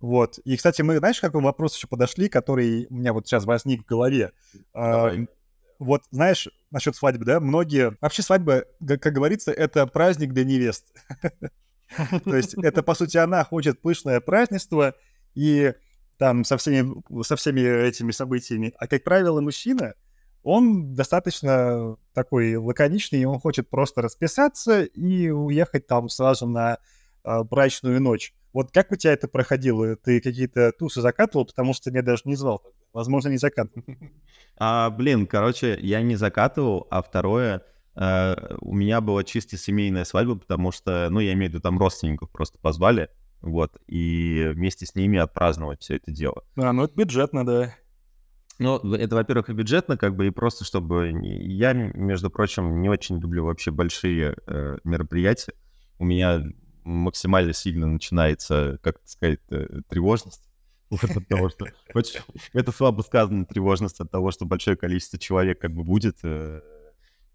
Вот. 0.00 0.38
И, 0.38 0.56
кстати, 0.56 0.82
мы, 0.82 0.98
знаешь, 0.98 1.18
к 1.18 1.22
какому 1.22 1.46
вопросу 1.46 1.76
еще 1.76 1.86
подошли, 1.86 2.28
который 2.28 2.86
у 2.90 2.94
меня 2.94 3.12
вот 3.12 3.26
сейчас 3.26 3.44
возник 3.44 3.82
в 3.82 3.86
голове? 3.86 4.32
А, 4.74 5.12
вот, 5.78 6.02
знаешь, 6.10 6.48
насчет 6.70 6.96
свадьбы, 6.96 7.24
да, 7.24 7.40
многие... 7.40 7.96
Вообще 8.00 8.22
свадьба, 8.22 8.64
как 9.00 9.12
говорится, 9.12 9.52
это 9.52 9.86
праздник 9.86 10.32
для 10.32 10.44
невест. 10.44 10.94
То 12.24 12.36
есть 12.36 12.54
это, 12.54 12.82
по 12.82 12.94
сути, 12.94 13.16
она 13.16 13.44
хочет 13.44 13.80
пышное 13.80 14.20
празднество, 14.20 14.94
и 15.34 15.74
там 16.18 16.44
со 16.44 16.56
всеми, 16.56 17.02
со 17.22 17.36
всеми 17.36 17.60
этими 17.60 18.10
событиями. 18.10 18.74
А, 18.78 18.86
как 18.86 19.04
правило, 19.04 19.40
мужчина, 19.40 19.94
он 20.42 20.94
достаточно 20.94 21.96
такой 22.14 22.56
лаконичный, 22.56 23.24
он 23.24 23.38
хочет 23.38 23.68
просто 23.68 24.02
расписаться 24.02 24.84
и 24.84 25.28
уехать 25.28 25.86
там 25.86 26.08
сразу 26.08 26.46
на 26.46 26.78
э, 27.26 27.42
брачную 27.44 28.00
ночь. 28.00 28.32
Вот 28.52 28.70
как 28.72 28.90
у 28.92 28.96
тебя 28.96 29.12
это 29.12 29.28
проходило? 29.28 29.96
Ты 29.96 30.20
какие-то 30.20 30.72
тусы 30.72 31.02
закатывал, 31.02 31.44
потому 31.44 31.74
что 31.74 31.90
меня 31.90 32.02
даже 32.02 32.22
не 32.24 32.36
звал. 32.36 32.62
Возможно, 32.92 33.28
не 33.28 33.38
закатывал. 33.38 33.84
А, 34.58 34.88
блин, 34.88 35.26
короче, 35.26 35.78
я 35.82 36.00
не 36.00 36.16
закатывал, 36.16 36.86
а 36.90 37.02
второе, 37.02 37.62
э, 37.94 38.56
у 38.62 38.74
меня 38.74 39.02
была 39.02 39.22
чисто 39.22 39.58
семейная 39.58 40.04
свадьба, 40.04 40.36
потому 40.36 40.72
что, 40.72 41.08
ну, 41.10 41.20
я 41.20 41.34
имею 41.34 41.50
в 41.50 41.52
виду, 41.52 41.60
там 41.60 41.78
родственников 41.78 42.30
просто 42.30 42.58
позвали, 42.58 43.10
вот, 43.42 43.76
и 43.86 44.50
вместе 44.54 44.86
с 44.86 44.94
ними 44.94 45.18
отпраздновать 45.18 45.82
все 45.82 45.96
это 45.96 46.10
дело. 46.10 46.42
А, 46.56 46.72
ну 46.72 46.84
это 46.84 46.94
бюджетно, 46.96 47.44
да. 47.44 47.74
Ну, 48.58 48.78
это, 48.94 49.14
во-первых, 49.14 49.50
и 49.50 49.52
бюджетно, 49.52 49.98
как 49.98 50.16
бы, 50.16 50.28
и 50.28 50.30
просто 50.30 50.64
чтобы... 50.64 51.12
Я, 51.22 51.74
между 51.74 52.30
прочим, 52.30 52.80
не 52.80 52.88
очень 52.88 53.18
люблю 53.18 53.44
вообще 53.44 53.70
большие 53.70 54.36
э, 54.46 54.78
мероприятия. 54.84 55.52
У 55.98 56.06
меня 56.06 56.42
максимально 56.86 57.52
сильно 57.52 57.86
начинается, 57.86 58.78
как 58.82 58.96
сказать, 59.04 59.40
э, 59.50 59.80
тревожность. 59.88 60.42
от 60.90 61.28
того, 61.28 61.48
что... 61.48 61.66
Это 62.52 62.70
слабо 62.70 63.02
сказано, 63.02 63.44
тревожность 63.44 64.00
от 64.00 64.10
того, 64.10 64.30
что 64.30 64.44
большое 64.46 64.76
количество 64.76 65.18
человек 65.18 65.60
как 65.60 65.72
бы 65.72 65.82
будет, 65.82 66.18
э, 66.22 66.60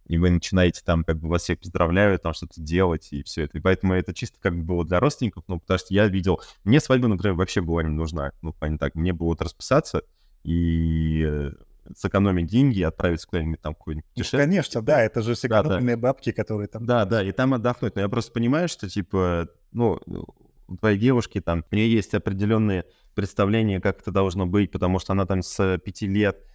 и 0.07 0.17
вы 0.17 0.29
начинаете 0.29 0.81
там, 0.85 1.03
как 1.03 1.19
бы 1.19 1.27
вас 1.27 1.43
всех 1.43 1.59
поздравляют, 1.59 2.21
там 2.21 2.33
что-то 2.33 2.61
делать 2.61 3.09
и 3.11 3.23
все 3.23 3.43
это. 3.43 3.57
И 3.57 3.61
поэтому 3.61 3.93
это 3.93 4.13
чисто 4.13 4.39
как 4.39 4.55
бы 4.55 4.63
было 4.63 4.85
для 4.85 5.01
родственников, 5.01 5.43
ну, 5.47 5.59
потому 5.59 5.79
что 5.79 5.93
я 5.93 6.07
видел... 6.07 6.41
Мне 6.63 6.79
свадьба, 6.79 7.09
например, 7.09 7.35
вообще 7.35 7.59
была 7.59 7.83
не 7.83 7.89
нужна. 7.89 8.31
Ну, 8.41 8.53
понятно 8.53 8.87
так, 8.87 8.95
мне 8.95 9.11
было 9.11 9.27
вот 9.27 9.41
расписаться 9.41 10.03
и 10.43 11.23
э, 11.27 11.51
сэкономить 11.95 12.47
деньги 12.47 12.79
и 12.79 12.83
отправиться 12.83 13.27
куда-нибудь 13.27 13.61
там 13.61 13.73
какой-нибудь 13.73 14.05
ну, 14.05 14.13
путешествие. 14.13 14.45
Ну, 14.45 14.51
конечно, 14.51 14.81
да, 14.81 15.01
это 15.01 15.21
же 15.21 15.35
сэкономленные 15.35 15.95
да, 15.95 16.01
да. 16.01 16.07
бабки, 16.07 16.31
которые 16.31 16.67
там... 16.67 16.85
Да, 16.85 17.05
да, 17.05 17.23
и 17.23 17.31
там 17.31 17.53
отдохнуть. 17.53 17.95
Но 17.95 18.01
я 18.01 18.09
просто 18.09 18.31
понимаю, 18.31 18.67
что, 18.67 18.89
типа, 18.89 19.47
ну, 19.71 19.99
у 20.67 20.77
твоей 20.77 20.97
девушки 20.97 21.41
там, 21.41 21.65
у 21.71 21.75
нее 21.75 21.91
есть 21.91 22.13
определенные 22.13 22.85
представления, 23.13 23.81
как 23.81 24.01
это 24.01 24.11
должно 24.11 24.45
быть, 24.45 24.71
потому 24.71 24.99
что 24.99 25.13
она 25.13 25.25
там 25.25 25.41
с 25.41 25.77
пяти 25.79 26.07
лет 26.07 26.45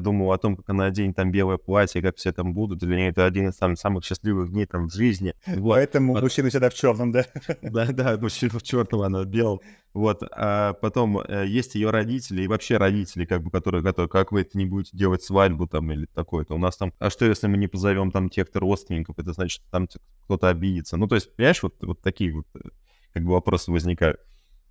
думал 0.00 0.32
о 0.32 0.38
том, 0.38 0.56
как 0.56 0.68
она 0.70 0.86
оденет 0.86 1.16
там 1.16 1.30
белое 1.30 1.56
платье, 1.56 2.02
как 2.02 2.16
все 2.16 2.32
там 2.32 2.52
будут. 2.54 2.78
Для 2.80 2.96
нее 2.96 3.08
это 3.08 3.26
один 3.26 3.48
из 3.48 3.56
там, 3.56 3.76
самых 3.76 4.04
счастливых 4.04 4.50
дней 4.50 4.66
там 4.66 4.88
в 4.88 4.92
жизни. 4.92 5.34
Вот. 5.58 5.74
Поэтому 5.74 6.14
вот. 6.14 6.22
мужчина 6.22 6.48
всегда 6.48 6.70
в 6.70 6.74
черном, 6.74 7.12
да? 7.12 7.26
Да, 7.62 7.86
да, 7.86 8.16
мужчина 8.16 8.58
в 8.58 8.62
черном, 8.62 9.02
она 9.02 9.24
белом. 9.24 9.60
Вот. 9.92 10.22
А 10.30 10.74
потом 10.74 11.18
э, 11.18 11.46
есть 11.46 11.74
ее 11.74 11.90
родители 11.90 12.42
и 12.42 12.46
вообще 12.46 12.76
родители, 12.76 13.24
как 13.24 13.42
бы, 13.42 13.50
которые, 13.50 13.82
которые, 13.82 14.08
как 14.08 14.32
вы 14.32 14.42
это 14.42 14.56
не 14.56 14.66
будете 14.66 14.96
делать 14.96 15.22
свадьбу 15.22 15.66
там 15.66 15.90
или 15.92 16.06
такое-то. 16.06 16.54
У 16.54 16.58
нас 16.58 16.76
там, 16.76 16.92
а 16.98 17.10
что 17.10 17.24
если 17.24 17.46
мы 17.46 17.56
не 17.56 17.66
позовем 17.66 18.10
там 18.10 18.28
тех-то 18.28 18.60
родственников, 18.60 19.18
это 19.18 19.32
значит, 19.32 19.62
там 19.70 19.88
кто-то 20.24 20.48
обидится. 20.48 20.96
Ну, 20.96 21.08
то 21.08 21.16
есть, 21.16 21.34
понимаешь, 21.34 21.62
вот, 21.62 21.74
вот 21.82 22.00
такие 22.00 22.32
вот 22.32 22.46
э, 22.54 22.68
как 23.12 23.24
бы 23.24 23.32
вопросы 23.32 23.72
возникают. 23.72 24.20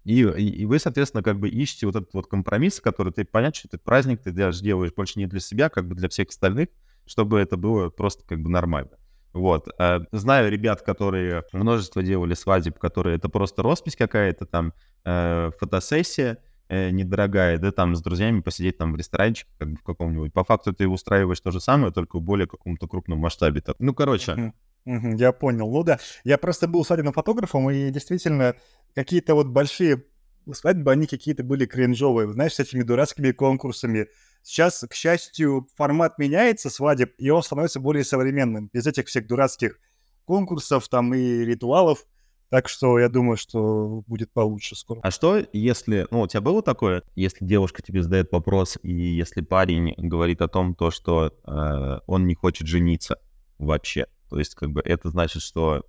И, 0.08 0.22
и, 0.22 0.66
вы, 0.66 0.80
соответственно, 0.80 1.22
как 1.22 1.38
бы 1.38 1.50
ищете 1.50 1.86
вот 1.86 1.98
этот 1.98 2.14
вот 2.14 2.28
компромисс, 2.28 2.80
который 2.80 3.12
ты 3.12 3.26
понять, 3.26 3.58
что 3.58 3.68
ты 3.68 3.78
праздник 3.78 4.22
ты 4.22 4.32
даже 4.32 4.64
делаешь 4.64 4.94
больше 4.96 5.20
не 5.20 5.26
для 5.26 5.42
себя, 5.42 5.68
как 5.68 5.86
бы 5.86 5.96
для 5.96 6.08
всех 6.08 6.30
остальных, 6.30 6.70
чтобы 7.06 7.40
это 7.40 7.58
было 7.58 7.90
просто 7.90 8.24
как 8.26 8.42
бы 8.42 8.50
нормально. 8.50 8.92
Вот. 9.34 9.68
А, 9.78 10.00
знаю 10.14 10.50
ребят, 10.50 10.82
которые 10.82 11.44
множество 11.52 12.02
делали 12.02 12.36
свадеб, 12.36 12.80
которые 12.80 13.18
это 13.18 13.28
просто 13.28 13.62
роспись 13.64 13.98
какая-то 13.98 14.46
там, 14.46 14.72
э, 15.04 15.52
фотосессия, 15.60 16.38
э, 16.70 16.90
недорогая, 16.92 17.58
да, 17.58 17.74
там 17.74 17.94
с 17.94 18.02
друзьями 18.02 18.40
посидеть 18.40 18.78
там 18.78 18.94
в 18.94 18.96
ресторанчике 18.96 19.52
как 19.60 19.72
бы 19.72 19.76
в 19.76 19.84
каком-нибудь. 19.84 20.32
По 20.32 20.46
факту 20.46 20.72
ты 20.72 20.88
устраиваешь 20.88 21.42
то 21.42 21.52
же 21.52 21.60
самое, 21.60 21.92
только 21.92 22.18
в 22.18 22.22
более 22.22 22.48
каком-то 22.48 22.88
крупном 22.88 23.20
масштабе. 23.20 23.62
Ну, 23.80 23.94
короче. 23.94 24.54
Я 24.88 25.32
понял. 25.34 25.70
Ну 25.70 25.84
да, 25.84 26.00
я 26.24 26.38
просто 26.38 26.68
был 26.68 26.86
свадебным 26.86 27.14
фотографом, 27.14 27.70
и 27.70 27.90
действительно 27.90 28.56
какие-то 28.96 29.36
вот 29.36 29.48
большие 29.48 30.06
свадьбы, 30.54 30.92
они 30.92 31.08
какие-то 31.08 31.44
были 31.44 31.66
кринжовые, 31.66 32.32
знаешь, 32.32 32.54
с 32.54 32.60
этими 32.60 32.84
дурацкими 32.84 33.32
конкурсами. 33.32 34.08
Сейчас, 34.44 34.86
к 34.90 34.94
счастью, 34.94 35.68
формат 35.76 36.18
меняется 36.18 36.70
свадеб, 36.70 37.14
и 37.18 37.30
он 37.30 37.44
становится 37.44 37.82
более 37.82 38.06
современным, 38.06 38.70
без 38.72 38.88
этих 38.88 39.08
всех 39.08 39.28
дурацких 39.28 39.78
конкурсов 40.24 40.88
там 40.88 41.14
и 41.14 41.44
ритуалов. 41.44 42.06
Так 42.50 42.70
что 42.70 42.98
я 42.98 43.10
думаю, 43.10 43.36
что 43.36 44.04
будет 44.08 44.32
получше 44.32 44.78
скоро. 44.78 45.02
А 45.04 45.12
что, 45.12 45.44
если, 45.52 46.08
ну, 46.12 46.22
у 46.22 46.28
тебя 46.28 46.40
было 46.40 46.62
такое, 46.64 47.04
если 47.16 47.44
девушка 47.44 47.82
тебе 47.82 48.02
задает 48.02 48.32
вопрос, 48.32 48.78
и 48.84 48.94
если 48.94 49.42
парень 49.42 49.94
говорит 49.98 50.42
о 50.42 50.48
том, 50.48 50.74
то, 50.74 50.90
что 50.90 51.34
э, 51.46 52.00
он 52.08 52.26
не 52.26 52.36
хочет 52.36 52.68
жениться 52.68 53.20
вообще, 53.58 54.08
то 54.30 54.40
есть, 54.40 54.56
как 54.56 54.72
бы, 54.72 54.82
это 54.82 55.10
значит, 55.10 55.42
что 55.42 55.86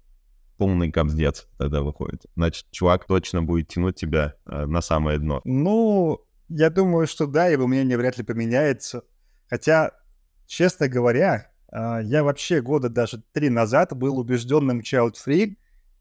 полный 0.57 0.90
капздец 0.90 1.46
тогда 1.57 1.83
выходит. 1.83 2.27
Значит, 2.37 2.66
чувак 2.70 3.07
точно 3.07 3.42
будет 3.42 3.68
тянуть 3.68 3.96
тебя 3.96 4.35
э, 4.46 4.66
на 4.66 4.81
самое 4.81 5.18
дно. 5.18 5.40
Ну, 5.44 6.20
я 6.48 6.70
думаю, 6.70 7.07
что 7.07 7.27
да, 7.27 7.46
его 7.46 7.66
мнение 7.66 7.96
вряд 7.96 8.18
ли 8.18 8.24
поменяется. 8.24 9.03
Хотя, 9.48 9.92
честно 10.46 10.88
говоря, 10.88 11.51
э, 11.72 12.01
я 12.03 12.24
вообще 12.24 12.61
года 12.61 12.88
даже 12.88 13.22
три 13.33 13.51
назад 13.51 13.96
был 13.96 14.18
убежденным 14.18 14.81
child-free, 14.81 15.57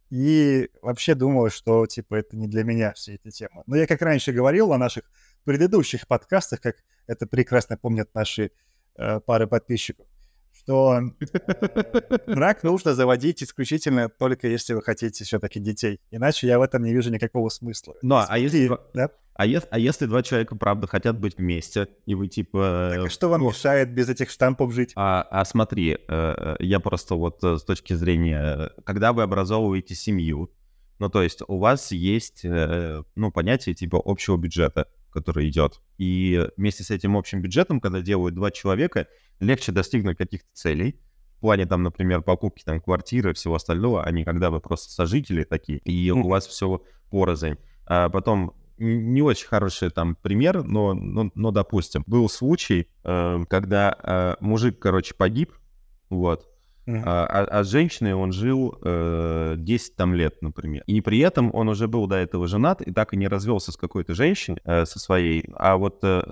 и 0.10 0.70
вообще 0.82 1.16
думал, 1.16 1.50
что, 1.50 1.86
типа, 1.86 2.16
это 2.16 2.38
не 2.38 2.48
для 2.48 2.64
меня 2.64 2.94
все 2.94 3.16
эти 3.16 3.30
темы. 3.30 3.64
Но 3.66 3.76
я, 3.76 3.86
как 3.86 4.02
раньше 4.02 4.32
говорил 4.32 4.70
на 4.70 4.78
наших 4.78 5.04
предыдущих 5.44 6.08
подкастах, 6.08 6.62
как 6.62 6.78
это 7.08 7.28
прекрасно 7.28 7.78
помнят 7.78 8.14
наши 8.14 8.52
э, 8.96 9.20
пары 9.20 9.48
подписчиков, 9.48 10.08
что 10.68 11.00
э, 11.00 12.18
брак 12.28 12.64
нужно 12.64 12.94
заводить 12.94 13.42
исключительно 13.42 14.10
только 14.10 14.50
если 14.50 14.74
вы 14.74 14.82
хотите 14.82 15.24
все-таки 15.24 15.62
детей. 15.62 16.02
Иначе 16.12 16.48
я 16.48 16.60
в 16.60 16.62
этом 16.62 16.84
не 16.84 16.94
вижу 16.94 17.10
никакого 17.10 17.48
смысла. 17.48 17.96
Ну, 18.02 18.18
а 18.28 18.38
если... 18.38 18.70
Да? 18.94 19.12
А, 19.36 19.46
е- 19.46 19.64
а 19.70 19.80
если 19.80 20.08
два 20.08 20.24
человека, 20.24 20.58
правда, 20.58 20.88
хотят 20.88 21.20
быть 21.20 21.38
вместе, 21.38 21.88
и 22.06 22.16
вы 22.16 22.28
типа... 22.28 22.92
Так, 22.96 23.06
а 23.06 23.10
что 23.10 23.30
вам 23.30 23.42
ну, 23.42 23.50
мешает 23.50 23.94
без 23.94 24.10
этих 24.10 24.30
штампов 24.30 24.74
жить? 24.74 24.92
А, 24.96 25.26
а 25.30 25.46
смотри, 25.46 26.00
э, 26.06 26.56
я 26.60 26.80
просто 26.82 27.16
вот 27.16 27.42
э, 27.44 27.58
с 27.58 27.64
точки 27.64 27.94
зрения, 27.94 28.72
когда 28.84 29.14
вы 29.14 29.24
образовываете 29.24 29.96
семью, 29.96 30.52
ну, 31.00 31.10
то 31.10 31.22
есть 31.22 31.42
у 31.48 31.60
вас 31.60 31.92
есть, 31.92 32.44
э, 32.44 33.04
ну, 33.16 33.32
понятие 33.32 33.76
типа 33.76 34.02
общего 34.04 34.36
бюджета, 34.36 34.88
который 35.12 35.50
идет. 35.50 35.82
И 35.98 36.48
вместе 36.58 36.84
с 36.84 36.92
этим 36.92 37.18
общим 37.18 37.42
бюджетом, 37.42 37.80
когда 37.80 38.02
делают 38.02 38.36
два 38.36 38.52
человека, 38.52 39.08
легче 39.40 39.72
достигнуть 39.72 40.18
каких-то 40.18 40.50
целей. 40.54 41.00
В 41.38 41.42
плане, 41.42 41.66
там, 41.66 41.84
например, 41.84 42.22
покупки 42.22 42.64
там, 42.64 42.82
квартиры 42.82 43.32
и 43.32 43.34
всего 43.34 43.56
остального, 43.56 44.04
а 44.04 44.12
не 44.12 44.24
когда 44.24 44.50
вы 44.50 44.60
просто 44.60 44.92
сожители 44.92 45.44
такие, 45.44 45.78
и 45.80 46.10
у 46.10 46.28
вас 46.28 46.48
все 46.48 46.82
порознь. 47.12 47.58
А 47.86 48.10
потом 48.10 48.56
не 48.78 49.22
очень 49.22 49.48
хороший 49.48 49.90
там 49.90 50.16
пример, 50.16 50.64
но, 50.64 50.94
но, 50.94 51.32
но 51.34 51.52
допустим, 51.52 52.04
был 52.06 52.30
случай, 52.30 52.90
э, 53.04 53.46
когда 53.50 53.96
э, 54.02 54.36
мужик, 54.40 54.80
короче, 54.80 55.16
погиб, 55.16 55.52
вот, 56.10 56.48
Uh-huh. 56.88 57.02
А, 57.06 57.44
а, 57.44 57.64
с 57.64 57.70
женщиной 57.70 58.14
он 58.14 58.32
жил 58.32 58.78
э, 58.82 59.56
10 59.58 59.96
там 59.98 60.14
лет, 60.14 60.42
например. 60.42 60.84
И 60.88 61.02
при 61.02 61.20
этом 61.20 61.54
он 61.54 61.68
уже 61.68 61.88
был 61.88 62.08
до 62.08 62.16
этого 62.16 62.48
женат 62.48 62.82
и 62.82 62.94
так 62.94 63.14
и 63.14 63.18
не 63.18 63.28
развелся 63.28 63.74
с 63.74 63.78
какой-то 63.78 64.16
женщиной, 64.16 64.60
э, 64.64 64.86
со 64.86 64.98
своей. 64.98 65.44
А 65.54 65.76
вот 65.76 66.00
э, 66.04 66.24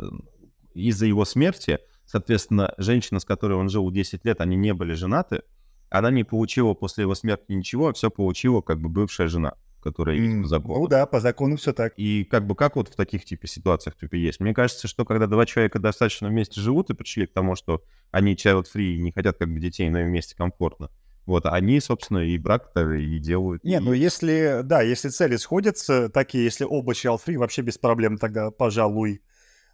из-за 0.74 1.06
его 1.08 1.26
смерти 1.26 1.80
Соответственно, 2.06 2.74
женщина, 2.78 3.20
с 3.20 3.26
которой 3.26 3.54
он 3.54 3.70
жил 3.70 3.90
10 3.90 4.26
лет, 4.26 4.40
они 4.40 4.56
не 4.56 4.74
были 4.74 4.94
женаты. 4.94 5.42
Она 5.90 6.12
не 6.12 6.24
получила 6.24 6.74
после 6.74 7.04
его 7.04 7.16
смерти 7.16 7.46
ничего, 7.50 7.88
а 7.88 7.94
все 7.94 8.10
получила 8.10 8.62
как 8.62 8.80
бы 8.80 8.90
бывшая 8.90 9.28
жена 9.28 9.56
которая 9.86 10.18
есть 10.18 10.42
по 10.42 10.48
закону. 10.48 10.80
Ну 10.80 10.88
да, 10.88 11.06
по 11.06 11.20
закону 11.20 11.58
все 11.58 11.72
так. 11.72 11.94
И 11.96 12.24
как 12.26 12.48
бы 12.48 12.56
как 12.56 12.76
вот 12.76 12.90
в 12.90 12.96
таких 12.96 13.24
типа 13.24 13.46
ситуациях 13.46 13.96
типа 13.96 14.16
есть? 14.16 14.40
Мне 14.40 14.54
кажется, 14.54 14.88
что 14.88 15.06
когда 15.06 15.28
два 15.28 15.46
человека 15.46 15.78
достаточно 15.78 16.28
вместе 16.28 16.60
живут 16.60 16.90
и 16.90 16.96
пришли 16.96 17.28
к 17.28 17.34
тому, 17.34 17.56
что 17.56 17.84
они 18.12 18.34
child 18.34 18.66
free 18.76 18.96
и 18.96 18.98
не 18.98 19.12
хотят 19.12 19.38
как 19.38 19.48
бы 19.48 19.60
детей, 19.60 19.90
но 19.90 20.00
им 20.00 20.08
вместе 20.08 20.36
комфортно, 20.36 20.90
Вот, 21.28 21.46
они, 21.46 21.80
собственно, 21.80 22.20
и 22.20 22.36
брак-то 22.40 22.94
и 22.94 23.20
делают. 23.20 23.64
Не, 23.64 23.76
и... 23.76 23.80
ну 23.80 23.94
если, 23.94 24.62
да, 24.64 24.82
если 24.82 25.10
цели 25.10 25.36
сходятся, 25.36 26.10
такие, 26.10 26.44
если 26.44 26.64
оба 26.64 26.94
child-free, 26.94 27.38
вообще 27.38 27.62
без 27.62 27.78
проблем 27.78 28.18
тогда, 28.18 28.50
пожалуй. 28.50 29.22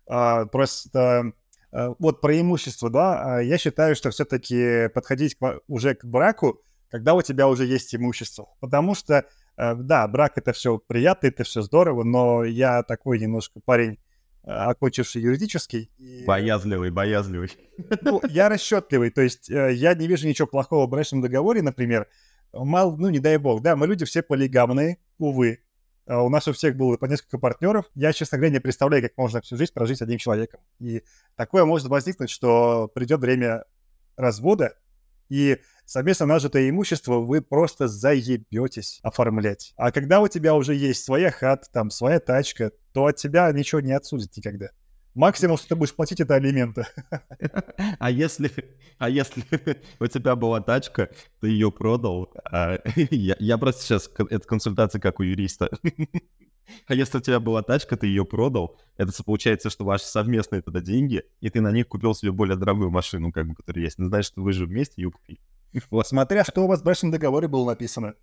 А, 0.07 0.45
просто 0.45 1.33
а, 1.71 1.95
вот 1.99 2.19
преимущество, 2.19 2.89
да, 2.89 3.37
а, 3.37 3.39
я 3.39 3.57
считаю, 3.57 3.95
что 3.95 4.09
все-таки 4.11 4.89
подходить 4.93 5.35
к, 5.35 5.61
уже 5.67 5.95
к 5.95 6.03
браку, 6.03 6.61
когда 6.89 7.13
у 7.13 7.21
тебя 7.21 7.47
уже 7.47 7.65
есть 7.65 7.95
имущество. 7.95 8.49
Потому 8.59 8.93
что, 8.93 9.25
да, 9.57 10.07
брак 10.07 10.37
это 10.37 10.53
все 10.53 10.77
приятно, 10.77 11.27
это 11.27 11.43
все 11.43 11.61
здорово, 11.61 12.03
но 12.03 12.43
я 12.43 12.83
такой 12.83 13.19
немножко 13.19 13.59
парень, 13.63 13.99
окончивший 14.43 15.21
юридический. 15.21 15.91
И... 15.97 16.23
Боязливый, 16.25 16.91
боязливый. 16.91 17.51
Ну, 18.01 18.21
я 18.29 18.49
расчетливый, 18.49 19.11
то 19.11 19.21
есть 19.21 19.49
э, 19.49 19.73
я 19.73 19.93
не 19.93 20.07
вижу 20.07 20.27
ничего 20.27 20.47
плохого 20.47 20.87
в 20.87 20.89
брачном 20.89 21.21
договоре, 21.21 21.61
например. 21.61 22.07
Мало, 22.53 22.95
ну, 22.97 23.09
не 23.09 23.19
дай 23.19 23.37
бог, 23.37 23.61
да, 23.61 23.75
мы 23.75 23.87
люди 23.87 24.05
все 24.05 24.21
полигамные, 24.21 24.97
увы. 25.17 25.59
А 26.07 26.23
у 26.23 26.29
нас 26.29 26.47
у 26.47 26.53
всех 26.53 26.75
было 26.75 26.97
по 26.97 27.05
несколько 27.05 27.37
партнеров. 27.37 27.85
Я, 27.95 28.11
честно 28.11 28.37
говоря, 28.37 28.53
не 28.53 28.59
представляю, 28.59 29.03
как 29.03 29.15
можно 29.17 29.41
всю 29.41 29.55
жизнь 29.55 29.71
прожить 29.73 30.01
одним 30.01 30.17
человеком. 30.17 30.59
И 30.79 31.03
такое 31.35 31.63
может 31.63 31.87
возникнуть, 31.87 32.29
что 32.29 32.89
придет 32.93 33.21
время 33.21 33.63
развода, 34.17 34.75
и 35.31 35.59
совместно 35.85 36.25
нажитое 36.25 36.69
имущество 36.69 37.19
вы 37.19 37.41
просто 37.41 37.87
заебетесь 37.87 38.99
оформлять. 39.01 39.73
А 39.77 39.91
когда 39.93 40.19
у 40.19 40.27
тебя 40.27 40.55
уже 40.55 40.75
есть 40.75 41.05
своя 41.05 41.31
хата, 41.31 41.69
там, 41.71 41.89
своя 41.89 42.19
тачка, 42.19 42.71
то 42.91 43.05
от 43.05 43.15
тебя 43.15 43.49
ничего 43.53 43.79
не 43.79 43.93
отсудят 43.93 44.35
никогда. 44.35 44.71
Максимум, 45.13 45.57
что 45.57 45.69
ты 45.69 45.75
будешь 45.75 45.93
платить, 45.93 46.19
это 46.19 46.35
алименты. 46.35 46.85
А 47.99 48.11
если, 48.11 48.51
а 48.97 49.09
если 49.09 49.43
у 49.99 50.07
тебя 50.07 50.35
была 50.35 50.61
тачка, 50.61 51.09
ты 51.39 51.47
ее 51.47 51.71
продал, 51.71 52.33
а, 52.51 52.77
я, 52.95 53.35
я 53.39 53.57
просто 53.57 53.83
сейчас, 53.83 54.09
это 54.17 54.45
консультация 54.47 54.99
как 54.99 55.19
у 55.19 55.23
юриста. 55.23 55.69
А 56.87 56.93
если 56.93 57.17
у 57.17 57.21
тебя 57.21 57.39
была 57.39 57.63
тачка, 57.63 57.97
ты 57.97 58.07
ее 58.07 58.25
продал, 58.25 58.77
это 58.97 59.11
получается, 59.23 59.69
что 59.69 59.83
ваши 59.83 60.05
совместные 60.05 60.61
тогда 60.61 60.79
деньги, 60.79 61.23
и 61.39 61.49
ты 61.49 61.61
на 61.61 61.71
них 61.71 61.87
купил 61.87 62.13
себе 62.13 62.31
более 62.31 62.57
дорогую 62.57 62.91
машину, 62.91 63.31
как 63.31 63.47
бы, 63.47 63.55
которая 63.55 63.85
есть. 63.85 63.97
Ну, 63.97 64.09
что 64.21 64.41
вы 64.41 64.53
же 64.53 64.65
вместе 64.65 65.01
ее 65.01 65.11
купили. 65.11 65.39
Смотря, 66.03 66.43
что 66.43 66.63
у 66.63 66.67
вас 66.67 66.81
в 66.81 66.83
брачном 66.83 67.11
договоре 67.11 67.47
было 67.47 67.65
написано. 67.65 68.15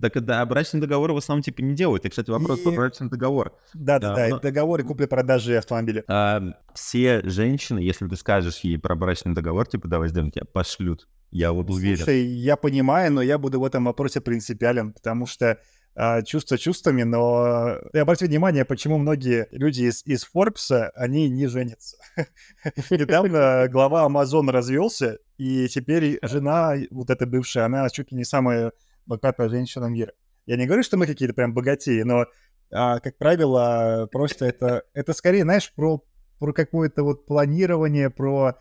Так 0.00 0.24
да, 0.24 0.44
брачный 0.46 0.80
договор 0.80 1.12
в 1.12 1.16
основном 1.16 1.42
типа 1.42 1.60
не 1.60 1.74
делают. 1.74 2.04
И, 2.04 2.08
кстати, 2.08 2.30
вопрос 2.30 2.60
и... 2.60 2.64
про 2.64 2.72
брачный 2.72 3.10
договор. 3.10 3.54
Да-да-да, 3.74 4.28
но... 4.28 4.40
договоры 4.40 4.84
купли-продажи 4.84 5.56
автомобиля. 5.56 6.04
А, 6.08 6.42
все 6.74 7.20
женщины, 7.24 7.78
если 7.78 8.08
ты 8.08 8.16
скажешь 8.16 8.60
ей 8.60 8.78
про 8.78 8.94
брачный 8.94 9.34
договор, 9.34 9.66
типа 9.66 9.88
давай 9.88 10.08
сделаем, 10.08 10.30
тебя 10.30 10.46
пошлют. 10.50 11.08
Я 11.30 11.52
вот 11.52 11.70
уверен. 11.70 11.96
Слушай, 11.96 12.24
я 12.24 12.56
понимаю, 12.56 13.12
но 13.12 13.22
я 13.22 13.38
буду 13.38 13.60
в 13.60 13.64
этом 13.64 13.84
вопросе 13.84 14.20
принципиален, 14.20 14.92
потому 14.92 15.26
что 15.26 15.58
а, 15.94 16.22
чувства 16.22 16.56
чувствами, 16.56 17.02
но 17.02 17.76
ты 17.92 17.98
обрати 17.98 18.24
внимание, 18.24 18.64
почему 18.64 18.96
многие 18.96 19.48
люди 19.50 19.82
из, 19.82 20.02
из 20.06 20.26
Forbes, 20.26 20.90
они 20.94 21.28
не 21.28 21.48
женятся. 21.48 21.98
Недавно 22.90 23.68
глава 23.68 24.06
Amazon 24.06 24.50
развелся, 24.50 25.18
и 25.36 25.68
теперь 25.68 26.18
жена, 26.22 26.76
вот 26.90 27.10
эта 27.10 27.26
бывшая, 27.26 27.66
она 27.66 27.88
чуть 27.90 28.10
ли 28.10 28.16
не 28.16 28.24
самая 28.24 28.72
богатая 29.06 29.48
женщина 29.48 29.86
мира. 29.86 30.12
Я 30.46 30.56
не 30.56 30.66
говорю, 30.66 30.82
что 30.82 30.96
мы 30.96 31.06
какие-то 31.06 31.34
прям 31.34 31.54
богатеи, 31.54 32.02
но, 32.02 32.26
а, 32.70 33.00
как 33.00 33.16
правило, 33.18 34.08
просто 34.10 34.46
это, 34.46 34.84
это 34.92 35.12
скорее, 35.12 35.42
знаешь, 35.42 35.72
про, 35.74 36.02
про 36.38 36.52
какое-то 36.52 37.04
вот 37.04 37.26
планирование, 37.26 38.10
про 38.10 38.58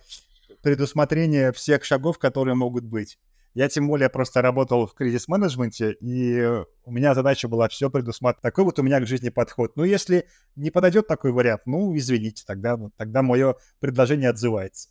предусмотрение 0.62 1.52
всех 1.52 1.84
шагов, 1.84 2.20
которые 2.20 2.56
могут 2.56 2.84
быть. 2.84 3.18
Я 3.54 3.68
тем 3.68 3.88
более 3.88 4.10
просто 4.10 4.42
работал 4.42 4.88
в 4.88 4.94
кризис-менеджменте, 4.94 5.92
и 6.00 6.42
у 6.86 6.92
меня 6.92 7.14
задача 7.14 7.50
была 7.50 7.68
все 7.68 7.90
предусматривать. 7.90 8.44
Такой 8.44 8.64
вот 8.64 8.80
у 8.80 8.84
меня 8.84 9.02
к 9.02 9.08
жизни 9.08 9.28
подход. 9.28 9.76
Ну, 9.76 9.84
если 9.84 10.28
не 10.56 10.72
подойдет 10.72 11.08
такой 11.08 11.34
вариант, 11.34 11.64
ну, 11.66 11.96
извините, 11.98 12.44
тогда, 12.48 12.80
тогда 12.96 13.22
мое 13.22 13.58
предложение 13.80 14.30
отзывается. 14.30 14.90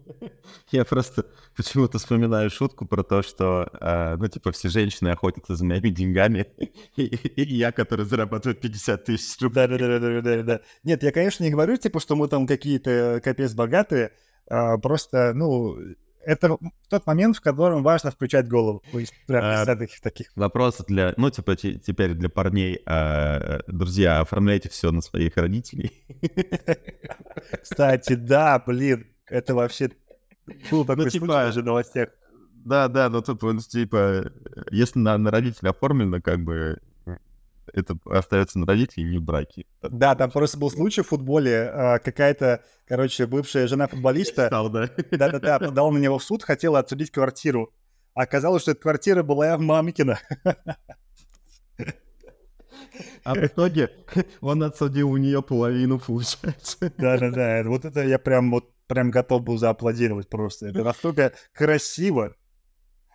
Я 0.70 0.84
просто 0.84 1.26
почему-то 1.56 1.98
вспоминаю 1.98 2.50
шутку 2.50 2.86
про 2.86 3.02
то, 3.02 3.22
что, 3.22 3.68
э, 3.80 4.16
ну, 4.16 4.28
типа, 4.28 4.52
все 4.52 4.68
женщины 4.68 5.08
охотятся 5.08 5.56
за 5.56 5.64
моими 5.64 5.88
деньгами, 5.88 6.46
и, 6.96 7.04
и 7.04 7.54
я, 7.54 7.72
который 7.72 8.04
зарабатывает 8.04 8.60
50 8.60 9.04
тысяч 9.04 9.40
рублей. 9.40 9.66
Да-да-да. 9.66 10.60
Нет, 10.84 11.02
я, 11.02 11.12
конечно, 11.12 11.44
не 11.44 11.50
говорю, 11.50 11.76
типа, 11.76 12.00
что 12.00 12.16
мы 12.16 12.28
там 12.28 12.46
какие-то 12.46 13.20
капец 13.22 13.52
богатые, 13.54 14.12
а 14.48 14.78
просто, 14.78 15.32
ну, 15.34 15.76
это 16.24 16.56
тот 16.88 17.06
момент, 17.06 17.36
в 17.36 17.40
котором 17.40 17.82
важно 17.82 18.10
включать 18.10 18.48
голову. 18.48 18.82
Прямо 19.26 19.62
а, 19.62 19.66
таких, 19.66 20.00
таких. 20.00 20.32
Вопрос 20.36 20.78
для, 20.86 21.14
ну, 21.16 21.30
типа, 21.30 21.56
теперь 21.56 22.14
для 22.14 22.28
парней. 22.28 22.80
А, 22.86 23.60
друзья, 23.66 24.20
оформляйте 24.20 24.68
все 24.68 24.90
на 24.92 25.00
своих 25.00 25.36
родителей. 25.36 25.92
Кстати, 27.62 28.14
да, 28.14 28.62
блин, 28.64 29.06
это 29.32 29.54
вообще 29.54 29.90
был 30.70 30.84
такой 30.84 31.04
ну, 31.04 31.10
типа, 31.10 31.26
случай 31.26 31.60
в 31.60 31.64
новостях. 31.64 32.08
Да, 32.64 32.88
да, 32.88 33.08
но 33.08 33.22
тут, 33.22 33.40
типа, 33.66 34.30
если 34.70 34.98
на, 34.98 35.18
на 35.18 35.30
родителя 35.30 35.70
оформлено, 35.70 36.20
как 36.20 36.40
бы, 36.40 36.78
это 37.72 37.96
остается 38.04 38.58
на 38.58 38.66
родителей, 38.66 39.04
не 39.04 39.18
в 39.18 39.22
браке. 39.22 39.66
Да, 39.82 40.14
там 40.14 40.30
просто 40.30 40.58
был 40.58 40.70
случай 40.70 41.02
в 41.02 41.08
футболе. 41.08 41.70
А, 41.72 41.98
какая-то, 41.98 42.62
короче, 42.86 43.26
бывшая 43.26 43.66
жена 43.66 43.88
футболиста... 43.88 44.46
Стал, 44.46 44.68
да? 44.70 44.90
Да-да-да, 45.10 45.58
подала 45.58 45.90
на 45.90 45.98
него 45.98 46.18
в 46.18 46.24
суд, 46.24 46.42
хотела 46.42 46.78
отсудить 46.78 47.10
квартиру. 47.10 47.72
Оказалось, 48.14 48.62
что 48.62 48.72
эта 48.72 48.80
квартира 48.80 49.22
была 49.22 49.56
мамкина. 49.56 50.18
А 53.24 53.34
в 53.34 53.38
итоге 53.38 53.90
он 54.40 54.62
отсудил 54.62 55.10
у 55.10 55.16
нее 55.16 55.42
половину, 55.42 55.98
получается. 55.98 56.92
Да-да-да, 56.98 57.62
вот 57.64 57.84
это 57.84 58.04
я 58.04 58.18
прям 58.18 58.50
вот 58.50 58.70
прям 58.92 59.10
готов 59.10 59.42
был 59.42 59.56
зааплодировать 59.56 60.28
просто. 60.28 60.66
Это 60.66 60.84
настолько 60.84 61.32
красиво. 61.54 62.36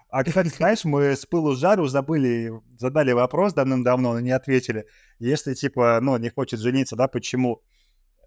А, 0.09 0.23
кстати, 0.23 0.47
знаешь, 0.47 0.85
мы 0.85 1.15
с 1.15 1.25
пылу 1.27 1.55
жару 1.55 1.85
забыли, 1.87 2.51
задали 2.79 3.11
вопрос 3.11 3.53
давным-давно, 3.53 4.13
но 4.13 4.19
не 4.19 4.31
ответили. 4.31 4.87
Если, 5.19 5.53
типа, 5.53 5.99
ну, 6.01 6.17
не 6.17 6.29
хочет 6.29 6.61
жениться, 6.61 6.95
да, 6.95 7.07
почему? 7.07 7.61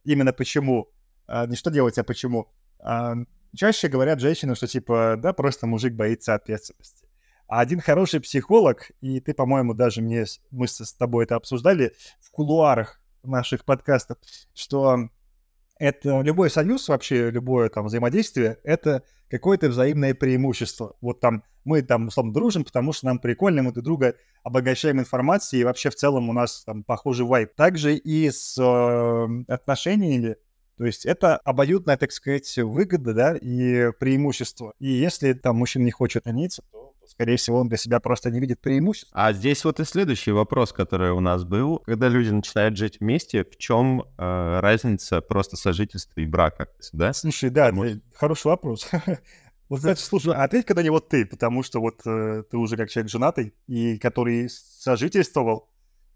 Именно 0.05 0.33
почему? 0.33 0.93
А, 1.27 1.47
не 1.47 1.57
что 1.57 1.71
делать, 1.71 1.99
а 1.99 2.05
почему? 2.05 2.53
А, 2.79 3.17
чаще 3.57 3.89
говорят 3.89 4.21
женщины, 4.21 4.55
что, 4.55 4.69
типа, 4.69 5.17
да, 5.19 5.33
просто 5.33 5.67
мужик 5.67 5.95
боится 5.95 6.35
ответственности. 6.35 7.09
А 7.49 7.59
один 7.59 7.81
хороший 7.81 8.21
психолог, 8.21 8.93
и 9.01 9.19
ты, 9.19 9.35
по-моему, 9.35 9.75
даже 9.75 10.03
мне, 10.03 10.25
мы 10.53 10.69
с 10.69 10.93
тобой 10.93 11.25
это 11.25 11.35
обсуждали 11.35 11.95
в 12.21 12.31
кулуарах 12.31 13.01
наших 13.25 13.65
подкастов, 13.65 14.19
что 14.55 15.09
это 15.81 16.21
любой 16.21 16.51
союз, 16.51 16.89
вообще 16.89 17.31
любое 17.31 17.71
там 17.71 17.87
взаимодействие, 17.87 18.59
это 18.63 19.03
какое-то 19.29 19.69
взаимное 19.69 20.15
преимущество. 20.15 20.95
Вот 21.01 21.21
там 21.21 21.43
мы 21.65 21.83
там, 21.83 22.09
условно, 22.09 22.33
дружим, 22.33 22.65
потому 22.65 22.93
что 22.93 23.07
нам 23.07 23.19
прикольно, 23.19 23.63
мы 23.63 23.73
друг 23.73 23.85
друга 23.85 24.15
обогащаем 24.43 25.01
информацией, 25.01 25.63
и 25.63 25.65
вообще 25.65 25.91
в 25.91 25.95
целом 25.95 26.29
у 26.29 26.33
нас 26.33 26.65
там 26.65 26.85
похожий 26.85 27.27
вайп. 27.27 27.55
Также 27.55 27.97
и 27.97 28.31
с 28.31 28.59
э, 28.59 29.53
отношениями, 29.53 30.37
то 30.77 30.85
есть 30.85 31.07
это 31.07 31.37
обоюдная, 31.39 31.97
так 31.97 32.13
сказать, 32.13 32.57
выгода, 32.59 33.15
да, 33.15 33.37
и 33.37 33.91
преимущество. 33.99 34.75
И 34.79 34.89
если 34.89 35.33
там 35.33 35.57
мужчина 35.57 35.85
не 35.85 35.91
хочет 35.91 36.25
жениться, 36.27 36.63
то 36.71 36.90
скорее 37.11 37.37
всего, 37.37 37.59
он 37.59 37.69
для 37.69 37.77
себя 37.77 38.01
просто 38.01 38.31
не 38.31 38.41
видит 38.41 38.61
преимуществ. 38.61 39.11
А 39.13 39.33
здесь 39.33 39.65
вот 39.65 39.81
и 39.81 39.85
следующий 39.85 40.33
вопрос, 40.33 40.73
который 40.73 41.11
у 41.11 41.21
нас 41.21 41.45
был. 41.45 41.79
Когда 41.87 42.09
люди 42.09 42.31
начинают 42.31 42.77
жить 42.77 42.99
вместе, 43.01 43.45
в 43.45 43.57
чем 43.57 44.03
э, 44.03 44.61
разница 44.61 45.21
просто 45.21 45.57
сожительства 45.57 46.21
и 46.21 46.27
брака? 46.27 46.69
Да? 46.93 47.13
Слушай, 47.13 47.51
да, 47.51 47.73
Может... 47.73 48.03
хороший 48.15 48.47
вопрос. 48.47 48.89
Вот, 49.71 49.79
кстати, 49.79 50.01
слушай, 50.01 50.35
ответь 50.35 50.67
когда-нибудь 50.67 51.07
ты, 51.07 51.25
потому 51.25 51.63
что 51.63 51.81
вот 51.81 52.01
э, 52.05 52.43
ты 52.51 52.57
уже 52.57 52.77
как 52.77 52.91
человек 52.91 53.09
женатый, 53.09 53.55
и 53.69 53.99
который 53.99 54.49
сожительствовал, 54.51 55.70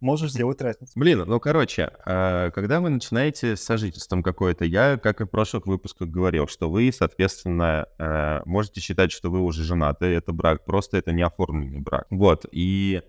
можешь 0.05 0.33
сделать 0.33 0.61
разницу. 0.61 0.93
Блин, 0.95 1.25
ну, 1.27 1.41
короче, 1.41 1.91
а, 2.05 2.51
когда 2.51 2.81
вы 2.81 2.91
начинаете 2.91 3.57
с 3.57 3.63
сожительством 3.63 4.23
какое-то, 4.23 4.65
я, 4.65 4.99
как 4.99 5.21
и 5.21 5.25
в 5.25 5.29
прошлых 5.29 5.67
выпусках 5.67 6.09
говорил, 6.09 6.47
что 6.47 6.71
вы, 6.71 6.93
соответственно, 6.93 7.87
а, 7.99 8.43
можете 8.45 8.81
считать, 8.81 9.11
что 9.11 9.31
вы 9.31 9.41
уже 9.41 9.65
женаты, 9.65 10.07
это 10.07 10.33
брак, 10.33 10.65
просто 10.65 10.99
это 10.99 11.13
не 11.13 11.23
оформленный 11.23 11.81
брак. 11.81 12.07
Вот, 12.11 12.47
и... 12.53 13.03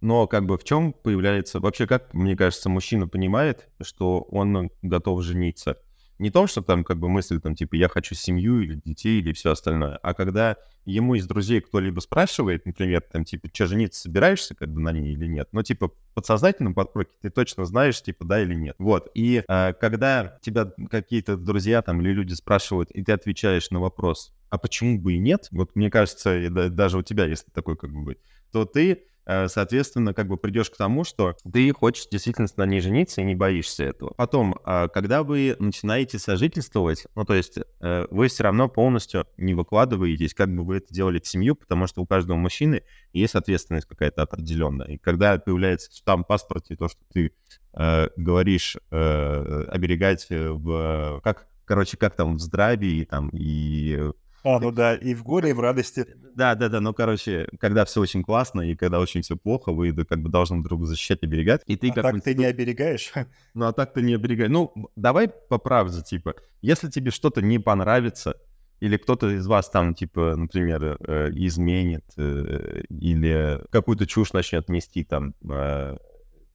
Но 0.00 0.26
как 0.26 0.44
бы 0.44 0.58
в 0.58 0.64
чем 0.64 0.92
появляется... 0.92 1.60
Вообще, 1.60 1.86
как, 1.86 2.12
мне 2.12 2.36
кажется, 2.36 2.68
мужчина 2.68 3.08
понимает, 3.08 3.68
что 3.80 4.20
он 4.30 4.70
готов 4.82 5.22
жениться? 5.22 5.78
Не 6.18 6.30
том, 6.30 6.46
что 6.46 6.62
там 6.62 6.84
как 6.84 6.98
бы 6.98 7.08
мысль 7.08 7.40
там 7.40 7.54
типа 7.54 7.74
я 7.74 7.88
хочу 7.88 8.14
семью 8.14 8.60
или 8.60 8.80
детей 8.84 9.20
или 9.20 9.32
все 9.32 9.50
остальное, 9.50 9.96
а 10.02 10.14
когда 10.14 10.56
ему 10.84 11.14
из 11.14 11.26
друзей 11.26 11.60
кто-либо 11.60 12.00
спрашивает, 12.00 12.66
например, 12.66 13.00
там 13.00 13.24
типа, 13.24 13.48
что 13.52 13.66
жениться 13.66 14.02
собираешься 14.02 14.54
как 14.54 14.68
бы 14.68 14.80
на 14.80 14.92
ней 14.92 15.12
или 15.12 15.26
нет, 15.26 15.48
но 15.52 15.62
типа 15.62 15.92
подсознательном 16.14 16.74
подкорке 16.74 17.12
ты 17.20 17.30
точно 17.30 17.64
знаешь, 17.64 18.00
типа 18.00 18.24
да 18.24 18.40
или 18.42 18.54
нет. 18.54 18.76
Вот. 18.78 19.10
И 19.14 19.42
э, 19.46 19.72
когда 19.74 20.38
тебя 20.42 20.72
какие-то 20.90 21.36
друзья 21.36 21.82
там 21.82 22.00
или 22.00 22.12
люди 22.12 22.34
спрашивают, 22.34 22.90
и 22.92 23.02
ты 23.02 23.12
отвечаешь 23.12 23.70
на 23.70 23.80
вопрос, 23.80 24.32
а 24.50 24.58
почему 24.58 25.00
бы 25.00 25.14
и 25.14 25.18
нет, 25.18 25.48
вот 25.50 25.74
мне 25.74 25.90
кажется, 25.90 26.48
даже 26.70 26.98
у 26.98 27.02
тебя, 27.02 27.26
если 27.26 27.50
такой 27.50 27.76
как 27.76 27.90
бы 27.90 28.18
то 28.52 28.64
ты 28.64 29.06
соответственно, 29.26 30.14
как 30.14 30.28
бы 30.28 30.36
придешь 30.36 30.70
к 30.70 30.76
тому, 30.76 31.04
что 31.04 31.36
ты 31.50 31.72
хочешь 31.72 32.06
действительно 32.10 32.48
на 32.56 32.66
ней 32.66 32.80
жениться 32.80 33.20
и 33.20 33.24
не 33.24 33.34
боишься 33.34 33.84
этого. 33.84 34.12
Потом, 34.16 34.56
а, 34.64 34.88
когда 34.88 35.22
вы 35.22 35.56
начинаете 35.58 36.18
сожительствовать, 36.18 37.06
ну, 37.14 37.24
то 37.24 37.34
есть 37.34 37.58
э, 37.80 38.06
вы 38.10 38.28
все 38.28 38.44
равно 38.44 38.68
полностью 38.68 39.26
не 39.36 39.54
выкладываетесь, 39.54 40.34
как 40.34 40.54
бы 40.54 40.64
вы 40.64 40.76
это 40.76 40.92
делали 40.92 41.18
в 41.18 41.26
семью, 41.26 41.54
потому 41.54 41.86
что 41.86 42.02
у 42.02 42.06
каждого 42.06 42.36
мужчины 42.36 42.82
есть 43.12 43.34
ответственность 43.34 43.86
какая-то 43.86 44.22
определенная. 44.22 44.88
И 44.88 44.98
когда 44.98 45.38
появляется 45.38 45.90
там 46.04 46.24
в 46.24 46.26
паспорте 46.26 46.76
то, 46.76 46.88
что 46.88 47.00
ты 47.12 47.32
э, 47.72 48.08
говоришь 48.16 48.76
э, 48.90 49.64
оберегать 49.68 50.26
в... 50.30 51.20
Как, 51.22 51.46
короче, 51.64 51.96
как 51.96 52.16
там 52.16 52.36
в 52.36 52.40
здравии 52.40 53.04
там, 53.04 53.30
и 53.32 54.10
а, 54.44 54.60
ну 54.60 54.70
да, 54.70 54.94
и 54.94 55.14
в 55.14 55.24
горе, 55.24 55.50
и 55.50 55.52
в 55.54 55.60
радости. 55.60 56.06
Да, 56.34 56.54
да, 56.54 56.68
да, 56.68 56.80
ну, 56.80 56.92
короче, 56.92 57.48
когда 57.58 57.86
все 57.86 58.02
очень 58.02 58.22
классно, 58.22 58.60
и 58.60 58.74
когда 58.76 59.00
очень 59.00 59.22
все 59.22 59.36
плохо, 59.36 59.72
вы 59.72 59.92
как 60.04 60.20
бы 60.20 60.28
должны 60.28 60.62
друг 60.62 60.84
защищать, 60.84 61.22
оберегать. 61.22 61.62
И 61.66 61.76
ты 61.76 61.88
а 61.88 61.94
как 61.94 62.02
так 62.04 62.22
ты 62.22 62.34
не 62.34 62.44
оберегаешь? 62.44 63.12
Ну, 63.54 63.66
а 63.66 63.72
так 63.72 63.94
ты 63.94 64.02
не 64.02 64.14
оберегаешь. 64.14 64.50
Ну, 64.50 64.90
давай 64.96 65.28
по 65.28 65.58
правде, 65.58 66.02
типа, 66.02 66.34
если 66.60 66.90
тебе 66.90 67.10
что-то 67.10 67.40
не 67.40 67.58
понравится, 67.58 68.36
или 68.80 68.98
кто-то 68.98 69.30
из 69.30 69.46
вас 69.46 69.70
там, 69.70 69.94
типа, 69.94 70.36
например, 70.36 70.98
э, 71.00 71.30
изменит, 71.32 72.04
э, 72.18 72.82
или 72.90 73.60
какую-то 73.70 74.06
чушь 74.06 74.34
начнет 74.34 74.68
нести 74.68 75.04
там, 75.04 75.34
э, 75.48 75.96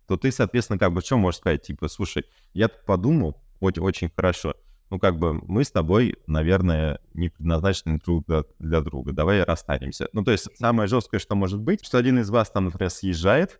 то 0.07 0.17
ты, 0.17 0.31
соответственно, 0.31 0.77
как 0.77 0.93
бы 0.93 1.01
что 1.01 1.17
можешь 1.17 1.39
сказать? 1.39 1.63
Типа, 1.63 1.87
слушай, 1.87 2.25
я 2.53 2.67
подумал, 2.67 3.41
очень, 3.59 3.81
очень 3.81 4.11
хорошо, 4.15 4.53
ну, 4.89 4.99
как 4.99 5.17
бы 5.17 5.33
мы 5.33 5.63
с 5.63 5.71
тобой, 5.71 6.15
наверное, 6.27 6.99
не 7.13 7.29
предназначены 7.29 7.99
друг 7.99 8.25
для, 8.59 8.81
друга, 8.81 9.13
давай 9.13 9.43
расстанемся. 9.43 10.09
Ну, 10.13 10.23
то 10.23 10.31
есть 10.31 10.47
самое 10.57 10.87
жесткое, 10.87 11.19
что 11.19 11.35
может 11.35 11.59
быть, 11.59 11.85
что 11.85 11.97
один 11.97 12.19
из 12.19 12.29
вас 12.29 12.49
там, 12.49 12.65
например, 12.65 12.89
съезжает, 12.89 13.59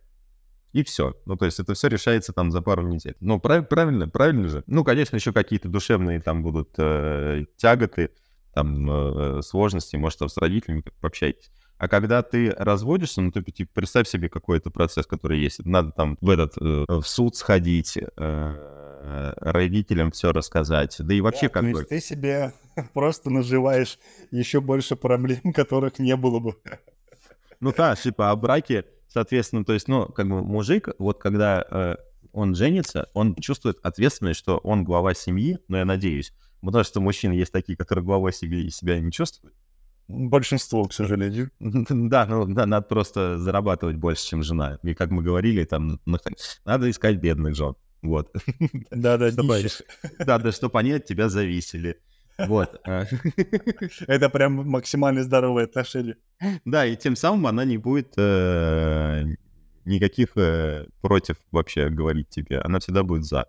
и 0.72 0.84
все. 0.84 1.16
Ну, 1.26 1.36
то 1.36 1.46
есть 1.46 1.60
это 1.60 1.74
все 1.74 1.88
решается 1.88 2.32
там 2.32 2.52
за 2.52 2.62
пару 2.62 2.88
недель. 2.88 3.16
Ну, 3.20 3.40
прав, 3.40 3.68
правильно, 3.68 4.08
правильно 4.08 4.48
же. 4.48 4.64
Ну, 4.68 4.84
конечно, 4.84 5.16
еще 5.16 5.34
какие-то 5.34 5.68
душевные 5.68 6.22
там 6.22 6.44
будут 6.44 6.70
э, 6.78 7.46
тяготы, 7.58 8.12
там 8.54 8.90
э, 8.90 9.42
сложности, 9.42 9.96
может, 9.96 10.20
там 10.20 10.30
с 10.30 10.38
родителями 10.38 10.82
как 10.82 10.94
пообщайтесь. 10.96 11.52
А 11.80 11.88
когда 11.88 12.22
ты 12.22 12.52
разводишься, 12.52 13.22
ну, 13.22 13.32
ты 13.32 13.42
типа, 13.42 13.72
представь 13.74 14.08
себе 14.08 14.30
какой-то 14.30 14.70
процесс, 14.70 15.08
который 15.08 15.40
есть. 15.40 15.66
Надо 15.66 15.92
там 15.92 16.18
в 16.22 16.30
этот 16.30 16.58
э, 16.58 16.86
в 16.88 17.04
суд 17.04 17.36
сходить, 17.36 17.98
Э, 18.18 18.89
родителям 19.38 20.12
все 20.12 20.32
рассказать. 20.32 20.96
Да 21.00 21.14
и 21.14 21.22
вообще 21.22 21.48
да, 21.48 21.54
как 21.54 21.72
бы... 21.72 21.84
ты 21.84 22.00
себе 22.00 22.54
просто 22.94 23.30
наживаешь 23.30 24.00
еще 24.32 24.62
больше 24.62 24.96
проблем, 24.96 25.54
которых 25.54 26.00
не 26.00 26.16
было 26.16 26.40
бы. 26.40 26.56
Ну 27.60 27.74
да, 27.76 27.96
типа 27.96 28.32
о 28.32 28.36
браке, 28.36 28.86
соответственно, 29.08 29.66
то 29.66 29.74
есть, 29.74 29.88
ну, 29.88 30.08
как 30.08 30.28
бы 30.28 30.44
мужик, 30.44 30.90
вот 30.98 31.20
когда 31.20 31.66
э, 31.70 31.96
он 32.32 32.56
женится, 32.56 33.10
он 33.14 33.36
чувствует 33.36 33.80
ответственность, 33.84 34.40
что 34.40 34.58
он 34.60 34.84
глава 34.84 35.14
семьи, 35.14 35.60
но 35.68 35.78
я 35.78 35.86
надеюсь, 35.86 36.34
потому 36.62 36.84
что 36.84 37.02
мужчины 37.02 37.34
есть 37.34 37.52
такие, 37.52 37.78
которые 37.78 38.06
главой 38.06 38.32
себе 38.32 38.70
себя 38.70 39.00
не 39.00 39.12
чувствуют. 39.12 39.56
Большинство, 40.08 40.86
к 40.86 40.94
сожалению. 40.94 41.52
Да, 41.60 42.26
ну 42.26 42.46
да, 42.48 42.66
надо 42.66 42.88
просто 42.88 43.38
зарабатывать 43.38 43.98
больше, 43.98 44.26
чем 44.26 44.42
жена. 44.42 44.80
И 44.82 44.96
как 44.96 45.12
мы 45.12 45.22
говорили, 45.22 45.64
там 45.66 46.00
надо 46.66 46.90
искать 46.90 47.18
бедных 47.18 47.56
жен. 47.56 47.76
Вот. 48.02 48.34
Да-да, 48.92 49.32
чтобы, 49.32 49.62
да, 50.20 50.38
да, 50.38 50.52
чтобы 50.52 50.80
они 50.80 50.94
от 50.94 51.06
тебя 51.06 51.30
зависели. 51.30 52.00
Вот. 52.38 52.80
А. 52.86 53.06
Это 54.08 54.30
прям 54.30 54.54
максимально 54.70 55.24
здоровые 55.24 55.66
отношения. 55.66 56.16
Да, 56.66 56.86
и 56.86 56.96
тем 56.96 57.16
самым 57.16 57.48
она 57.48 57.66
не 57.66 57.78
будет 57.78 58.14
э, 58.18 59.26
никаких 59.84 60.38
э, 60.38 60.86
против 61.02 61.36
вообще 61.52 61.90
говорить 61.90 62.30
тебе. 62.30 62.60
Она 62.60 62.80
всегда 62.80 63.04
будет 63.04 63.26
за. 63.26 63.48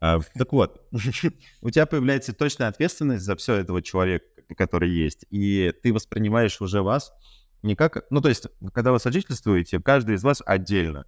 А, 0.00 0.20
так 0.34 0.52
вот, 0.52 0.86
у 1.62 1.70
тебя 1.70 1.86
появляется 1.86 2.32
точная 2.32 2.68
ответственность 2.68 3.24
за 3.24 3.36
все 3.36 3.54
этого 3.54 3.82
человека, 3.82 4.26
который 4.56 4.90
есть, 4.90 5.24
и 5.30 5.72
ты 5.82 5.92
воспринимаешь 5.92 6.60
уже 6.60 6.82
вас 6.82 7.12
не 7.62 7.74
как... 7.74 8.04
Ну, 8.10 8.20
то 8.20 8.28
есть, 8.28 8.46
когда 8.72 8.92
вы 8.92 8.98
сожительствуете, 8.98 9.80
каждый 9.80 10.16
из 10.16 10.22
вас 10.22 10.42
отдельно 10.44 11.06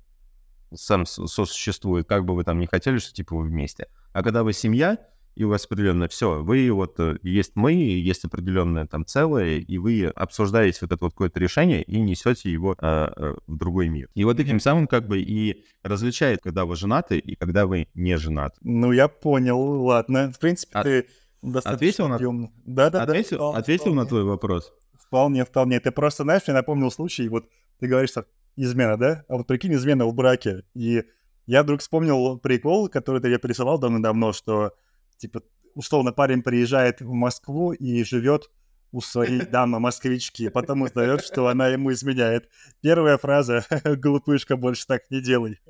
сам 0.75 1.07
сосуществует, 1.07 2.07
как 2.07 2.25
бы 2.25 2.35
вы 2.35 2.45
там 2.45 2.59
не 2.59 2.67
хотели, 2.67 2.99
что 2.99 3.13
типа 3.13 3.37
вы 3.37 3.45
вместе. 3.45 3.89
А 4.13 4.23
когда 4.23 4.43
вы 4.43 4.53
семья, 4.53 4.99
и 5.39 5.45
у 5.45 5.51
вас 5.51 5.67
определенно 5.67 6.09
все, 6.09 6.43
вы 6.43 6.69
вот, 6.73 6.99
э, 6.99 7.17
есть 7.23 7.53
мы, 7.55 7.73
есть 7.73 8.25
определенное 8.25 8.87
там 8.87 9.07
целое, 9.07 9.59
и 9.59 9.79
вы 9.79 10.07
обсуждаете 10.07 10.81
вот 10.83 10.93
это 10.93 11.05
вот 11.05 11.13
какое-то 11.13 11.39
решение 11.39 11.85
и 11.85 12.01
несете 12.01 12.51
его 12.51 12.75
э, 12.77 13.35
в 13.47 13.57
другой 13.57 13.89
мир. 13.89 14.09
И 14.15 14.25
вот 14.25 14.41
этим 14.41 14.59
самым 14.59 14.89
как 14.89 15.07
бы 15.07 15.21
и 15.21 15.65
различает, 15.85 16.41
когда 16.43 16.65
вы 16.65 16.75
женаты 16.75 17.19
и 17.19 17.37
когда 17.37 17.67
вы 17.67 17.87
не 17.95 18.19
женаты. 18.19 18.57
Ну, 18.63 18.91
я 18.91 19.07
понял, 19.07 19.61
ладно. 19.61 20.33
В 20.33 20.41
принципе, 20.41 20.73
а... 20.75 20.83
ты 20.83 21.07
достаточно 21.41 21.77
ответил 21.77 22.09
на... 22.09 22.51
Да, 22.67 22.91
да, 22.91 23.03
ответил, 23.05 23.53
да. 23.53 23.59
Ответил 23.59 23.95
на 23.95 24.07
твой 24.07 24.25
вопрос? 24.25 24.73
Вполне, 24.99 25.45
вполне. 25.45 25.79
Ты 25.79 25.93
просто, 25.93 26.25
знаешь, 26.25 26.43
мне 26.49 26.55
напомнил 26.55 26.91
случай, 26.91 27.29
вот 27.29 27.49
ты 27.79 27.87
говоришь, 27.87 28.11
что 28.11 28.27
измена, 28.65 28.97
да? 28.97 29.25
А 29.29 29.37
вот 29.37 29.47
прикинь, 29.47 29.75
измена 29.75 30.07
в 30.07 30.15
браке. 30.15 30.65
И 30.75 31.05
я 31.47 31.63
вдруг 31.63 31.81
вспомнил 31.81 32.39
прикол, 32.39 32.89
который 32.89 33.21
ты 33.21 33.29
мне 33.29 33.39
присылал 33.39 33.79
давно-давно, 33.79 34.33
что, 34.33 34.73
типа, 35.17 35.43
условно, 35.75 36.13
парень 36.13 36.43
приезжает 36.43 37.01
в 37.01 37.13
Москву 37.13 37.73
и 37.73 38.05
живет 38.05 38.51
у 38.93 39.01
своей 39.01 39.41
дамы 39.47 39.81
москвички, 39.81 40.49
потом 40.49 40.83
узнает, 40.83 41.25
что 41.25 41.49
она 41.49 41.69
ему 41.69 41.93
изменяет. 41.93 42.49
Первая 42.81 43.19
фраза 43.19 43.65
«Глупышка, 43.85 44.57
больше 44.57 44.87
так 44.87 45.11
не 45.11 45.21
делай». 45.21 45.61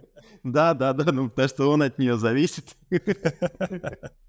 Да, 0.42 0.74
да, 0.74 0.92
да, 0.92 1.12
ну 1.12 1.29
потому 1.29 1.48
что 1.48 1.70
он 1.70 1.83
от 1.83 1.98
нее 1.98 2.16
зависит. 2.16 2.77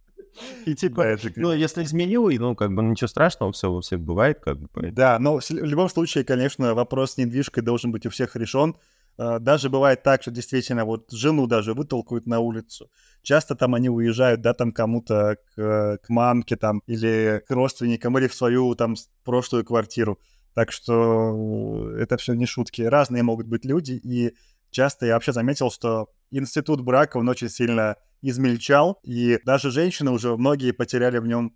И 0.65 0.75
типа, 0.75 1.17
ну, 1.35 1.51
если 1.51 1.83
изменил, 1.83 2.29
ну, 2.29 2.55
как 2.55 2.73
бы 2.73 2.83
ничего 2.83 3.07
страшного, 3.07 3.51
все 3.51 3.71
у 3.71 3.81
всех 3.81 3.99
бывает, 3.99 4.39
как 4.39 4.57
бы. 4.59 4.91
Да, 4.91 5.19
но 5.19 5.39
в 5.39 5.49
любом 5.51 5.89
случае, 5.89 6.23
конечно, 6.23 6.73
вопрос 6.75 7.13
с 7.13 7.17
недвижкой 7.17 7.63
должен 7.63 7.91
быть 7.91 8.05
у 8.05 8.09
всех 8.09 8.35
решен. 8.35 8.75
А, 9.19 9.39
даже 9.39 9.69
бывает 9.69 10.01
так, 10.01 10.21
что 10.21 10.31
действительно 10.31 10.85
вот 10.85 11.11
жену 11.11 11.45
даже 11.45 11.73
вытолкают 11.73 12.25
на 12.25 12.39
улицу. 12.39 12.89
Часто 13.21 13.53
там 13.55 13.75
они 13.75 13.89
уезжают, 13.89 14.41
да, 14.41 14.53
там 14.53 14.71
кому-то 14.71 15.37
к, 15.55 15.99
к 16.01 16.09
мамке 16.09 16.55
там 16.55 16.81
или 16.87 17.43
к 17.45 17.51
родственникам 17.51 18.17
или 18.17 18.27
в 18.27 18.33
свою 18.33 18.73
там 18.75 18.95
прошлую 19.25 19.65
квартиру. 19.65 20.19
Так 20.53 20.71
что 20.71 21.91
это 21.97 22.17
все 22.17 22.33
не 22.33 22.45
шутки. 22.45 22.81
Разные 22.81 23.23
могут 23.23 23.47
быть 23.47 23.65
люди, 23.65 23.99
и 24.01 24.35
часто 24.71 25.05
я 25.05 25.15
вообще 25.15 25.33
заметил, 25.33 25.69
что 25.69 26.09
институт 26.31 26.81
брака, 26.81 27.17
он 27.17 27.27
очень 27.27 27.49
сильно 27.49 27.97
измельчал, 28.21 28.99
и 29.03 29.39
даже 29.45 29.71
женщины 29.71 30.11
уже 30.11 30.35
многие 30.35 30.71
потеряли 30.71 31.19
в 31.19 31.27
нем 31.27 31.53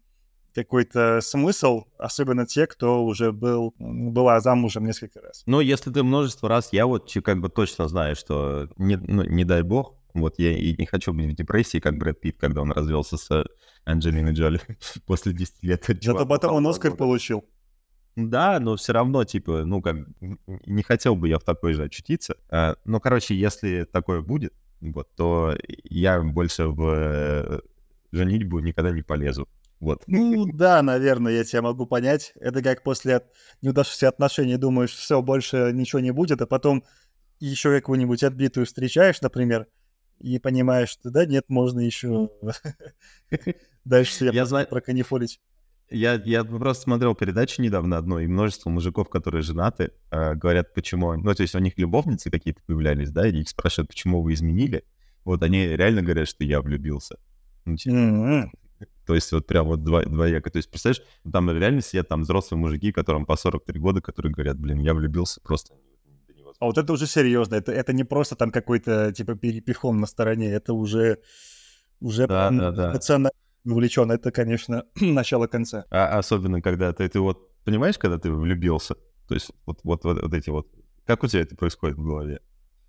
какой-то 0.54 1.20
смысл, 1.22 1.86
особенно 1.98 2.46
те, 2.46 2.68
кто 2.68 3.04
уже 3.04 3.32
был, 3.32 3.74
была 3.80 4.40
замужем 4.40 4.86
несколько 4.86 5.20
раз. 5.22 5.44
Ну, 5.46 5.60
если 5.60 5.92
ты 5.92 6.04
множество 6.04 6.48
раз, 6.48 6.70
я 6.72 6.86
вот 6.86 7.12
как 7.24 7.40
бы 7.40 7.50
точно 7.50 7.88
знаю, 7.88 8.16
что 8.16 8.70
не, 8.78 8.98
ну, 8.98 9.24
не 9.24 9.44
дай 9.46 9.64
бог, 9.64 9.96
вот 10.14 10.36
я 10.38 10.56
и 10.56 10.76
не 10.78 10.86
хочу 10.86 11.12
быть 11.12 11.32
в 11.32 11.36
депрессии, 11.36 11.80
как 11.80 11.98
Брэд 11.98 12.22
Питт, 12.22 12.38
когда 12.40 12.62
он 12.62 12.72
развелся 12.72 13.18
с 13.18 13.46
Анджелиной 13.86 14.34
Джоли 14.34 14.62
после 15.08 15.34
10 15.34 15.64
лет. 15.64 15.86
Зато 16.02 16.26
потом 16.26 16.56
он 16.56 16.68
Оскар 16.68 16.96
получил. 16.96 17.44
Да, 18.16 18.60
но 18.60 18.76
все 18.76 18.94
равно, 18.94 19.24
типа, 19.24 19.66
ну, 19.66 19.82
как, 19.82 19.98
не 20.22 20.84
хотел 20.84 21.16
бы 21.16 21.30
я 21.30 21.40
в 21.40 21.44
такой 21.44 21.74
же 21.74 21.86
очутиться. 21.86 22.36
А, 22.50 22.76
ну, 22.86 23.00
короче, 23.00 23.36
если 23.36 23.86
такое 23.86 24.22
будет, 24.22 24.54
вот, 24.92 25.10
то 25.16 25.56
я 25.84 26.22
больше 26.22 26.68
в 26.68 26.82
э, 26.84 27.60
женитьбу 28.12 28.60
никогда 28.60 28.92
не 28.92 29.02
полезу. 29.02 29.48
Вот. 29.80 30.04
Ну 30.08 30.46
да, 30.46 30.82
наверное, 30.82 31.34
я 31.34 31.44
тебя 31.44 31.62
могу 31.62 31.86
понять. 31.86 32.34
Это 32.36 32.62
как 32.62 32.84
после 32.84 33.18
от... 33.18 33.26
неудавшихся 33.62 34.08
отношений 34.08 34.56
думаешь, 34.58 34.94
все, 34.94 35.22
больше 35.22 35.72
ничего 35.74 36.00
не 36.00 36.12
будет, 36.12 36.42
а 36.42 36.48
потом 36.48 36.84
еще 37.40 37.76
какую-нибудь 37.76 38.24
отбитую 38.24 38.66
встречаешь, 38.66 39.20
например, 39.22 39.68
и 40.20 40.40
понимаешь, 40.40 40.90
что 40.90 41.10
да, 41.10 41.26
нет, 41.26 41.46
можно 41.50 41.82
еще 41.82 42.30
дальше 43.84 44.14
себе 44.14 44.32
я 44.34 44.46
знаю... 44.46 44.68
проканифолить. 44.68 45.42
Я, 45.94 46.22
я 46.26 46.44
просто 46.44 46.84
смотрел 46.84 47.14
передачу 47.14 47.62
недавно 47.62 47.98
одну, 47.98 48.20
и 48.20 48.28
множество 48.28 48.70
мужиков, 48.70 49.10
которые 49.10 49.44
женаты, 49.44 49.92
э, 50.10 50.34
говорят, 50.34 50.74
почему... 50.74 51.14
Ну, 51.14 51.34
то 51.36 51.42
есть 51.44 51.54
у 51.54 51.60
них 51.60 51.78
любовницы 51.78 52.32
какие-то 52.32 52.62
появлялись, 52.66 53.12
да, 53.12 53.28
и 53.28 53.42
их 53.42 53.50
спрашивают, 53.50 53.90
почему 53.90 54.24
вы 54.24 54.34
изменили. 54.34 54.86
Вот 55.24 55.44
они 55.44 55.68
реально 55.68 56.02
говорят, 56.02 56.28
что 56.28 56.44
я 56.44 56.62
влюбился. 56.62 57.20
Ну, 57.66 57.78
типа... 57.78 57.96
mm-hmm. 57.96 58.50
То 59.06 59.16
есть 59.16 59.32
вот 59.32 59.46
прям 59.46 59.68
вот 59.68 59.84
два, 59.84 60.04
двояко. 60.04 60.50
То 60.50 60.58
есть, 60.58 60.70
представляешь, 60.70 61.04
там 61.32 61.52
реально 61.52 61.82
сидят 61.82 62.08
там 62.08 62.24
взрослые 62.24 62.60
мужики, 62.60 62.92
которым 62.92 63.26
по 63.26 63.36
43 63.36 63.80
года, 63.80 64.02
которые 64.02 64.34
говорят, 64.34 64.58
блин, 64.58 64.80
я 64.80 64.94
влюбился 64.94 65.42
просто 65.42 65.76
а 66.60 66.66
вот 66.66 66.78
это 66.78 66.94
уже 66.94 67.08
серьезно. 67.08 67.56
Это, 67.56 67.74
это 67.74 67.92
не 67.92 68.06
просто 68.06 68.36
там 68.36 68.50
какой-то 68.50 69.12
типа 69.12 69.36
перепихон 69.36 70.00
на 70.00 70.08
стороне. 70.08 70.50
Это 70.50 70.74
уже 70.74 71.20
уже 72.00 72.26
да, 72.26 72.50
да, 72.52 72.72
да. 72.72 72.92
Увлечен. 73.66 74.12
Это, 74.12 74.32
конечно, 74.32 74.86
начало 74.96 75.48
конца. 75.48 75.86
А, 75.90 76.18
особенно 76.18 76.62
когда 76.62 76.94
ты, 76.94 77.08
ты 77.08 77.20
вот 77.20 77.50
понимаешь, 77.64 77.98
когда 77.98 78.18
ты 78.18 78.32
влюбился. 78.32 78.96
То 79.28 79.36
есть 79.36 79.52
вот, 79.66 79.80
вот, 79.84 80.04
вот, 80.04 80.22
вот 80.22 80.34
эти 80.34 80.50
вот. 80.50 80.68
Как 81.06 81.24
у 81.24 81.28
тебя 81.28 81.42
это 81.42 81.56
происходит 81.56 81.98
в 81.98 82.04
голове? 82.04 82.40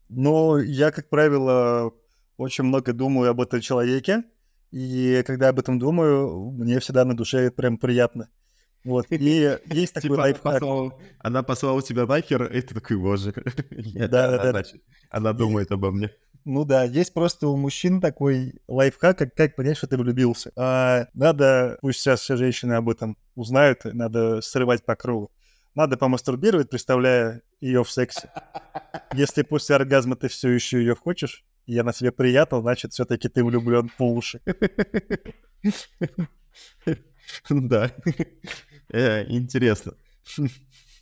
Ну, 0.09 0.59
я, 0.59 0.91
как 0.91 1.09
правило, 1.09 1.93
очень 2.37 2.64
много 2.64 2.93
думаю 2.93 3.31
об 3.31 3.41
этом 3.41 3.61
человеке. 3.61 4.25
И 4.70 5.22
когда 5.27 5.49
об 5.51 5.59
этом 5.59 5.79
думаю, 5.79 6.51
мне 6.51 6.81
всегда 6.81 7.05
на 7.05 7.16
душе 7.16 7.51
прям 7.51 7.79
приятно. 7.79 8.29
Вот, 8.85 9.07
и 9.11 9.16
есть 9.66 9.95
такой 9.95 10.11
типа 10.11 10.20
лайфхак. 10.20 10.62
Она 11.20 11.43
послала 11.43 11.81
тебя 11.83 12.07
нахер, 12.07 12.45
и 12.45 12.61
ты 12.61 12.75
такой, 12.75 12.97
боже. 12.97 13.33
Да, 13.95 14.37
да, 14.37 14.53
да. 14.53 14.62
Она 15.11 15.33
думает 15.33 15.70
обо 15.72 15.91
мне. 15.91 16.11
Ну 16.45 16.67
да, 16.67 16.85
есть 16.85 17.15
просто 17.15 17.49
у 17.49 17.57
мужчин 17.57 18.01
такой 18.03 18.55
лайфхак, 18.69 19.17
как, 19.17 19.35
как 19.35 19.57
понять, 19.57 19.79
что 19.79 19.87
ты 19.87 19.97
влюбился. 19.97 20.53
А, 20.57 21.09
надо, 21.15 21.79
пусть 21.81 22.01
сейчас 22.01 22.21
все 22.21 22.37
женщины 22.37 22.75
об 22.75 22.91
этом 22.91 23.17
узнают, 23.35 23.85
надо 23.85 24.43
срывать 24.43 24.85
по 24.85 24.95
кругу. 24.95 25.31
Надо 25.75 25.97
помастурбировать, 25.97 26.69
представляя 26.69 27.43
ее 27.61 27.83
в 27.83 27.91
сексе. 27.91 28.31
Если 29.15 29.43
после 29.43 29.77
оргазма 29.77 30.17
ты 30.17 30.29
все 30.29 30.51
еще 30.51 30.79
ее 30.79 30.95
хочешь, 30.95 31.45
и 31.67 31.79
она 31.79 31.93
тебе 31.93 32.13
приятна, 32.13 32.61
значит, 32.61 32.93
все-таки 32.93 33.29
ты 33.29 33.43
влюблен 33.43 33.91
по 33.97 34.13
уши. 34.13 34.41
Да. 37.49 37.91
Э, 38.91 39.25
интересно. 39.29 39.95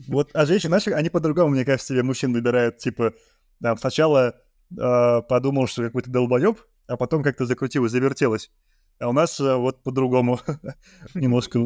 Вот, 0.08 0.30
а 0.32 0.46
женщины, 0.46 0.68
знаешь, 0.68 0.86
они 0.88 1.10
по-другому, 1.10 1.50
мне 1.50 1.64
кажется, 1.64 1.92
себе 1.92 2.02
мужчин 2.02 2.32
выбирают, 2.32 2.78
типа, 2.78 3.12
там, 3.60 3.76
сначала 3.78 4.34
подумал, 4.76 5.66
что 5.66 5.82
какой-то 5.82 6.10
долбоеб, 6.10 6.58
а 6.86 6.96
потом 6.96 7.22
как-то 7.22 7.46
закрутилось, 7.46 7.92
завертелось. 7.92 8.50
А 9.02 9.08
у 9.08 9.12
нас 9.12 9.40
э, 9.40 9.56
вот 9.56 9.82
по-другому 9.82 10.38
немножко 11.14 11.58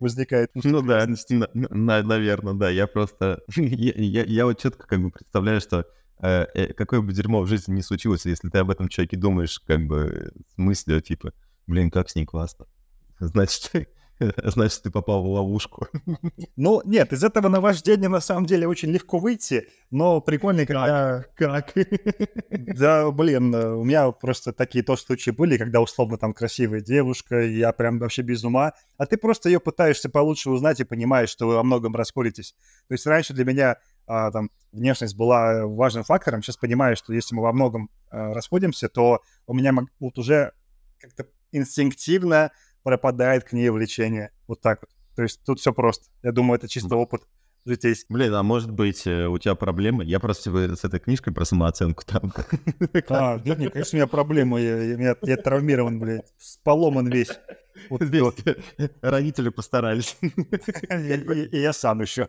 возникает. 0.00 0.50
Ну 0.54 0.80
да, 0.80 1.06
наверное, 1.50 2.54
да. 2.54 2.70
Я 2.70 2.86
просто... 2.86 3.42
Я 3.56 4.46
вот 4.46 4.58
четко 4.58 4.86
как 4.86 5.02
бы 5.02 5.10
представляю, 5.10 5.60
что 5.60 5.84
э, 6.22 6.46
э, 6.54 6.72
какое 6.72 7.02
бы 7.02 7.12
дерьмо 7.12 7.42
в 7.42 7.46
жизни 7.46 7.74
не 7.74 7.82
случилось, 7.82 8.24
если 8.24 8.48
ты 8.48 8.58
об 8.58 8.70
этом 8.70 8.88
человеке 8.88 9.18
думаешь, 9.18 9.60
как 9.60 9.86
бы 9.86 10.32
с 10.54 10.56
мыслью, 10.56 11.02
типа, 11.02 11.32
блин, 11.66 11.90
как 11.90 12.08
с 12.08 12.14
ней 12.14 12.24
классно. 12.24 12.64
Значит, 13.20 13.88
значит, 14.44 14.82
ты 14.82 14.90
попал 14.90 15.22
в 15.22 15.28
ловушку. 15.28 15.86
Ну, 16.56 16.82
нет, 16.84 17.12
из 17.12 17.22
этого 17.22 17.48
наваждения 17.48 18.08
на 18.08 18.20
самом 18.20 18.46
деле 18.46 18.66
очень 18.66 18.90
легко 18.90 19.18
выйти, 19.18 19.68
но 19.90 20.20
прикольно, 20.20 20.66
когда... 20.66 21.24
Как? 21.36 21.72
Да, 22.50 23.10
блин, 23.10 23.54
у 23.54 23.84
меня 23.84 24.10
просто 24.10 24.52
такие 24.52 24.82
тоже 24.84 25.02
случаи 25.02 25.30
были, 25.30 25.56
когда 25.56 25.80
условно 25.80 26.18
там 26.18 26.32
красивая 26.34 26.80
девушка, 26.80 27.42
и 27.42 27.58
я 27.58 27.72
прям 27.72 27.98
вообще 27.98 28.22
без 28.22 28.44
ума, 28.44 28.72
а 28.96 29.06
ты 29.06 29.16
просто 29.16 29.48
ее 29.48 29.60
пытаешься 29.60 30.08
получше 30.08 30.50
узнать 30.50 30.80
и 30.80 30.84
понимаешь, 30.84 31.30
что 31.30 31.46
вы 31.46 31.54
во 31.54 31.62
многом 31.62 31.94
расходитесь. 31.94 32.54
То 32.88 32.94
есть 32.94 33.06
раньше 33.06 33.34
для 33.34 33.44
меня 33.44 33.76
а, 34.06 34.30
там 34.30 34.50
внешность 34.72 35.16
была 35.16 35.66
важным 35.66 36.04
фактором, 36.04 36.42
сейчас 36.42 36.56
понимаю, 36.56 36.96
что 36.96 37.12
если 37.12 37.34
мы 37.34 37.42
во 37.42 37.52
многом 37.52 37.90
а, 38.10 38.34
расходимся, 38.34 38.88
то 38.88 39.20
у 39.46 39.54
меня 39.54 39.72
вот 40.00 40.18
уже 40.18 40.52
как-то 40.98 41.26
инстинктивно 41.52 42.50
пропадает 42.88 43.44
к 43.44 43.52
ней 43.52 43.68
влечение. 43.68 44.30
Вот 44.46 44.62
так 44.62 44.80
вот. 44.80 44.90
То 45.14 45.22
есть 45.22 45.44
тут 45.44 45.60
все 45.60 45.74
просто. 45.74 46.06
Я 46.22 46.32
думаю, 46.32 46.56
это 46.58 46.68
чисто 46.68 46.96
опыт 46.96 47.22
житейский. 47.66 48.06
Блин, 48.08 48.32
а 48.32 48.42
может 48.42 48.70
быть, 48.70 49.06
э, 49.06 49.26
у 49.26 49.36
тебя 49.36 49.54
проблемы? 49.54 50.04
Я 50.06 50.20
просто 50.20 50.74
с 50.74 50.84
этой 50.84 50.98
книжкой 50.98 51.34
про 51.34 51.44
самооценку 51.44 52.02
там. 52.06 52.32
А, 53.10 53.36
да 53.36 53.54
нет, 53.56 53.72
конечно, 53.74 53.96
у 53.96 53.98
меня 53.98 54.06
проблемы. 54.06 54.60
Я, 54.62 54.82
я, 54.82 55.16
я 55.20 55.36
травмирован, 55.36 56.00
блядь. 56.00 56.32
Поломан 56.64 57.08
весь. 57.08 57.38
Вот, 57.90 58.02
вот. 58.02 58.58
Родители 59.02 59.50
постарались. 59.50 60.16
И 60.22 61.58
я 61.58 61.72
сам 61.74 62.00
еще. 62.00 62.28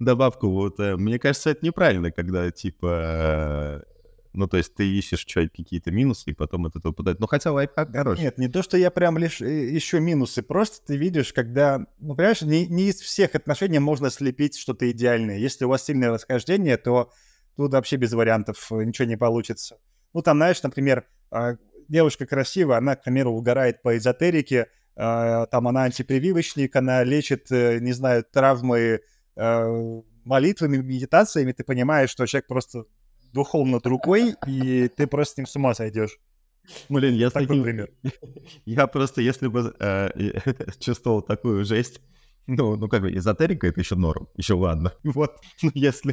Добавку, 0.00 0.48
вот, 0.48 0.80
э, 0.80 0.96
мне 0.96 1.18
кажется, 1.18 1.50
это 1.50 1.64
неправильно, 1.64 2.10
когда, 2.10 2.50
типа, 2.50 3.84
ну, 4.34 4.46
то 4.48 4.56
есть 4.56 4.74
ты 4.74 4.86
ищешь 4.86 5.26
какие-то 5.26 5.90
минусы, 5.90 6.30
и 6.30 6.34
потом 6.34 6.66
от 6.66 6.76
этого 6.76 6.92
подать. 6.92 7.20
Ну, 7.20 7.26
хотя 7.26 7.52
лайфхак 7.52 7.92
хороший. 7.92 8.22
Нет, 8.22 8.38
не 8.38 8.48
то, 8.48 8.62
что 8.62 8.76
я 8.76 8.90
прям 8.90 9.18
лишь 9.18 9.42
э, 9.42 9.76
ищу 9.76 10.00
минусы, 10.00 10.42
просто 10.42 10.86
ты 10.86 10.96
видишь, 10.96 11.32
когда, 11.32 11.86
ну, 11.98 12.14
понимаешь, 12.14 12.40
не, 12.42 12.66
не 12.66 12.88
из 12.88 13.00
всех 13.00 13.34
отношений 13.34 13.78
можно 13.78 14.10
слепить 14.10 14.56
что-то 14.56 14.90
идеальное. 14.90 15.36
Если 15.36 15.64
у 15.64 15.68
вас 15.68 15.84
сильное 15.84 16.10
расхождение, 16.10 16.78
то 16.78 17.12
тут 17.56 17.72
вообще 17.72 17.96
без 17.96 18.12
вариантов 18.12 18.72
э, 18.72 18.84
ничего 18.84 19.06
не 19.06 19.16
получится. 19.16 19.78
Ну, 20.14 20.22
там, 20.22 20.38
знаешь, 20.38 20.62
например, 20.62 21.06
а, 21.30 21.56
девушка 21.88 22.26
красивая, 22.26 22.78
она, 22.78 22.96
к 22.96 23.04
примеру, 23.04 23.32
угорает 23.32 23.82
по 23.82 23.96
эзотерике, 23.96 24.68
а, 24.96 25.46
там 25.46 25.68
она 25.68 25.84
антипрививочник, 25.84 26.74
она 26.74 27.04
лечит, 27.04 27.52
э, 27.52 27.80
не 27.80 27.92
знаю, 27.92 28.24
травмы 28.24 29.00
молитвами, 30.24 30.76
медитациями, 30.76 31.52
ты 31.52 31.64
понимаешь, 31.64 32.10
что 32.10 32.26
человек 32.26 32.46
просто 32.46 32.84
духовно 33.32 33.80
другой, 33.80 34.34
и 34.46 34.88
ты 34.88 35.06
просто 35.06 35.34
с 35.34 35.36
ним 35.38 35.46
с 35.46 35.56
ума 35.56 35.74
сойдешь. 35.74 36.18
Блин, 36.88 37.14
я 37.14 37.30
такой 37.30 37.48
таким... 37.48 37.62
пример. 37.64 37.90
Я 38.64 38.86
просто, 38.86 39.20
если 39.20 39.48
бы 39.48 39.74
э, 39.80 40.10
чувствовал 40.78 41.22
такую 41.22 41.64
жесть, 41.64 42.00
ну, 42.46 42.76
ну 42.76 42.88
как 42.88 43.02
бы 43.02 43.12
эзотерика 43.12 43.66
это 43.66 43.80
еще 43.80 43.96
норм, 43.96 44.28
еще 44.36 44.54
ладно. 44.54 44.92
Вот, 45.02 45.40
ну, 45.62 45.70
если, 45.74 46.12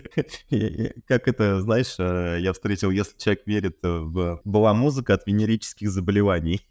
как 1.07 1.27
это, 1.27 1.61
знаешь, 1.61 1.95
э, 1.99 2.37
я 2.39 2.53
встретил, 2.53 2.91
если 2.91 3.17
человек 3.17 3.45
верит 3.45 3.77
в... 3.83 4.41
Была 4.43 4.73
музыка 4.73 5.13
от 5.13 5.27
венерических 5.27 5.89
заболеваний. 5.89 6.67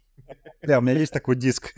Да, 0.61 0.79
у 0.79 0.81
меня 0.81 0.93
есть 0.99 1.13
такой 1.13 1.35
диск. 1.35 1.73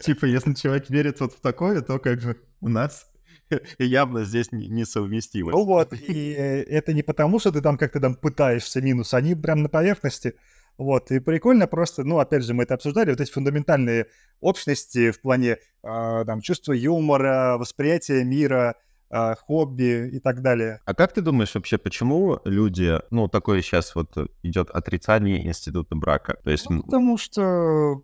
Типа, 0.00 0.26
если 0.26 0.52
человек 0.54 0.90
верит 0.90 1.20
вот 1.20 1.32
в 1.32 1.40
такое, 1.40 1.80
то 1.80 1.98
как 1.98 2.20
же 2.20 2.36
у 2.60 2.68
нас 2.68 3.11
явно 3.78 4.24
здесь 4.24 4.52
несовместимость. 4.52 5.56
Ну 5.56 5.64
вот, 5.64 5.92
и 6.08 6.32
э, 6.32 6.62
это 6.62 6.92
не 6.92 7.02
потому, 7.02 7.38
что 7.38 7.52
ты 7.52 7.60
там 7.60 7.78
как-то 7.78 8.00
там 8.00 8.14
пытаешься 8.14 8.80
минус, 8.80 9.14
они 9.14 9.34
прям 9.34 9.62
на 9.62 9.68
поверхности. 9.68 10.34
Вот, 10.78 11.10
и 11.10 11.20
прикольно 11.20 11.66
просто, 11.66 12.02
ну, 12.02 12.18
опять 12.18 12.44
же, 12.44 12.54
мы 12.54 12.64
это 12.64 12.74
обсуждали, 12.74 13.10
вот 13.10 13.20
эти 13.20 13.30
фундаментальные 13.30 14.06
общности 14.40 15.10
в 15.10 15.20
плане 15.20 15.58
э, 15.82 16.24
там 16.26 16.40
чувства 16.40 16.72
юмора, 16.72 17.56
восприятия 17.58 18.24
мира, 18.24 18.76
э, 19.10 19.34
хобби 19.46 20.08
и 20.08 20.18
так 20.18 20.40
далее. 20.40 20.80
А 20.86 20.94
как 20.94 21.12
ты 21.12 21.20
думаешь 21.20 21.54
вообще, 21.54 21.76
почему 21.76 22.40
люди, 22.44 22.98
ну, 23.10 23.28
такое 23.28 23.60
сейчас 23.60 23.94
вот 23.94 24.16
идет 24.42 24.70
отрицание 24.70 25.46
института 25.46 25.94
брака? 25.94 26.38
То 26.42 26.50
есть... 26.50 26.68
Ну, 26.70 26.82
потому 26.82 27.18
что 27.18 28.02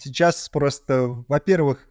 сейчас 0.00 0.48
просто, 0.48 1.24
во-первых, 1.28 1.86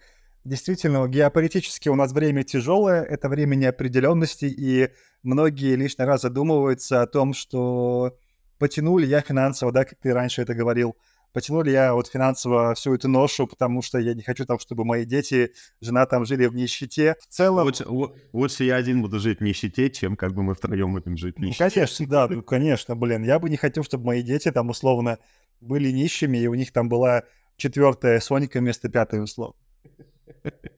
Действительно, 0.45 1.07
геополитически 1.07 1.89
у 1.89 1.95
нас 1.95 2.11
время 2.13 2.43
тяжелое, 2.43 3.03
это 3.03 3.27
время 3.29 3.55
неопределенности, 3.55 4.45
и 4.45 4.89
многие 5.21 5.75
лишний 5.75 6.05
раз 6.05 6.21
задумываются 6.21 7.01
о 7.01 7.07
том, 7.07 7.33
что 7.33 8.17
потянули 8.57 9.05
я 9.05 9.21
финансово, 9.21 9.71
да, 9.71 9.85
как 9.85 9.99
ты 9.99 10.13
раньше 10.13 10.41
это 10.41 10.53
говорил, 10.53 10.95
потянули 11.33 11.71
я 11.71 11.93
вот 11.93 12.07
финансово 12.07 12.73
всю 12.73 12.95
эту 12.95 13.07
ношу, 13.07 13.47
потому 13.47 13.81
что 13.81 13.99
я 13.99 14.13
не 14.13 14.23
хочу 14.23 14.45
там, 14.45 14.59
чтобы 14.59 14.85
мои 14.85 15.05
дети, 15.05 15.53
жена 15.81 16.05
там 16.05 16.25
жили 16.25 16.45
в 16.45 16.55
нищете. 16.55 17.15
В 17.19 17.27
целом... 17.27 17.65
Лучше, 17.65 17.85
лучше 18.33 18.63
я 18.63 18.75
один 18.75 19.01
буду 19.01 19.19
жить 19.19 19.39
в 19.39 19.43
нищете, 19.43 19.89
чем 19.89 20.15
как 20.15 20.33
бы 20.33 20.43
мы 20.43 20.55
втроем 20.55 20.93
будем 20.93 21.17
жить 21.17 21.35
в 21.35 21.39
нищете. 21.39 21.63
Ну, 21.63 21.69
конечно, 21.71 22.07
да, 22.07 22.27
ну, 22.27 22.43
конечно, 22.43 22.95
блин. 22.95 23.23
Я 23.23 23.39
бы 23.39 23.49
не 23.49 23.57
хотел, 23.57 23.83
чтобы 23.83 24.05
мои 24.05 24.21
дети 24.21 24.51
там 24.51 24.69
условно 24.69 25.19
были 25.61 25.91
нищими, 25.91 26.37
и 26.37 26.47
у 26.47 26.53
них 26.53 26.71
там 26.71 26.89
была 26.89 27.23
четвертая 27.57 28.19
Соника 28.19 28.59
вместо 28.59 28.89
пятой 28.89 29.23
условно. 29.23 29.55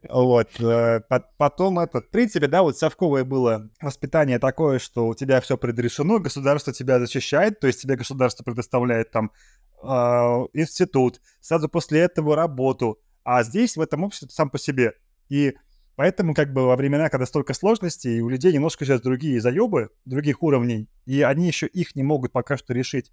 Вот. 0.09 0.59
Э, 0.59 1.01
потом 1.37 1.79
это, 1.79 2.01
в 2.01 2.09
принципе, 2.09 2.47
да, 2.47 2.63
вот 2.63 2.77
совковое 2.77 3.23
было 3.23 3.69
воспитание 3.81 4.39
такое, 4.39 4.79
что 4.79 5.07
у 5.07 5.15
тебя 5.15 5.39
все 5.41 5.57
предрешено, 5.57 6.19
государство 6.19 6.73
тебя 6.73 6.99
защищает, 6.99 7.59
то 7.59 7.67
есть 7.67 7.81
тебе 7.81 7.95
государство 7.95 8.43
предоставляет 8.43 9.11
там 9.11 9.31
э, 9.81 9.87
институт, 10.53 11.21
сразу 11.39 11.69
после 11.69 12.01
этого 12.01 12.35
работу, 12.35 12.99
а 13.23 13.43
здесь 13.43 13.77
в 13.77 13.81
этом 13.81 14.03
обществе 14.03 14.29
сам 14.31 14.49
по 14.49 14.57
себе. 14.57 14.93
И 15.29 15.55
поэтому 15.95 16.33
как 16.33 16.51
бы 16.51 16.65
во 16.65 16.75
времена, 16.75 17.09
когда 17.09 17.25
столько 17.25 17.53
сложностей, 17.53 18.19
у 18.19 18.27
людей 18.27 18.51
немножко 18.51 18.83
сейчас 18.85 19.01
другие 19.01 19.39
заебы, 19.39 19.91
других 20.05 20.43
уровней, 20.43 20.89
и 21.05 21.21
они 21.21 21.47
еще 21.47 21.67
их 21.67 21.95
не 21.95 22.03
могут 22.03 22.31
пока 22.31 22.57
что 22.57 22.73
решить. 22.73 23.11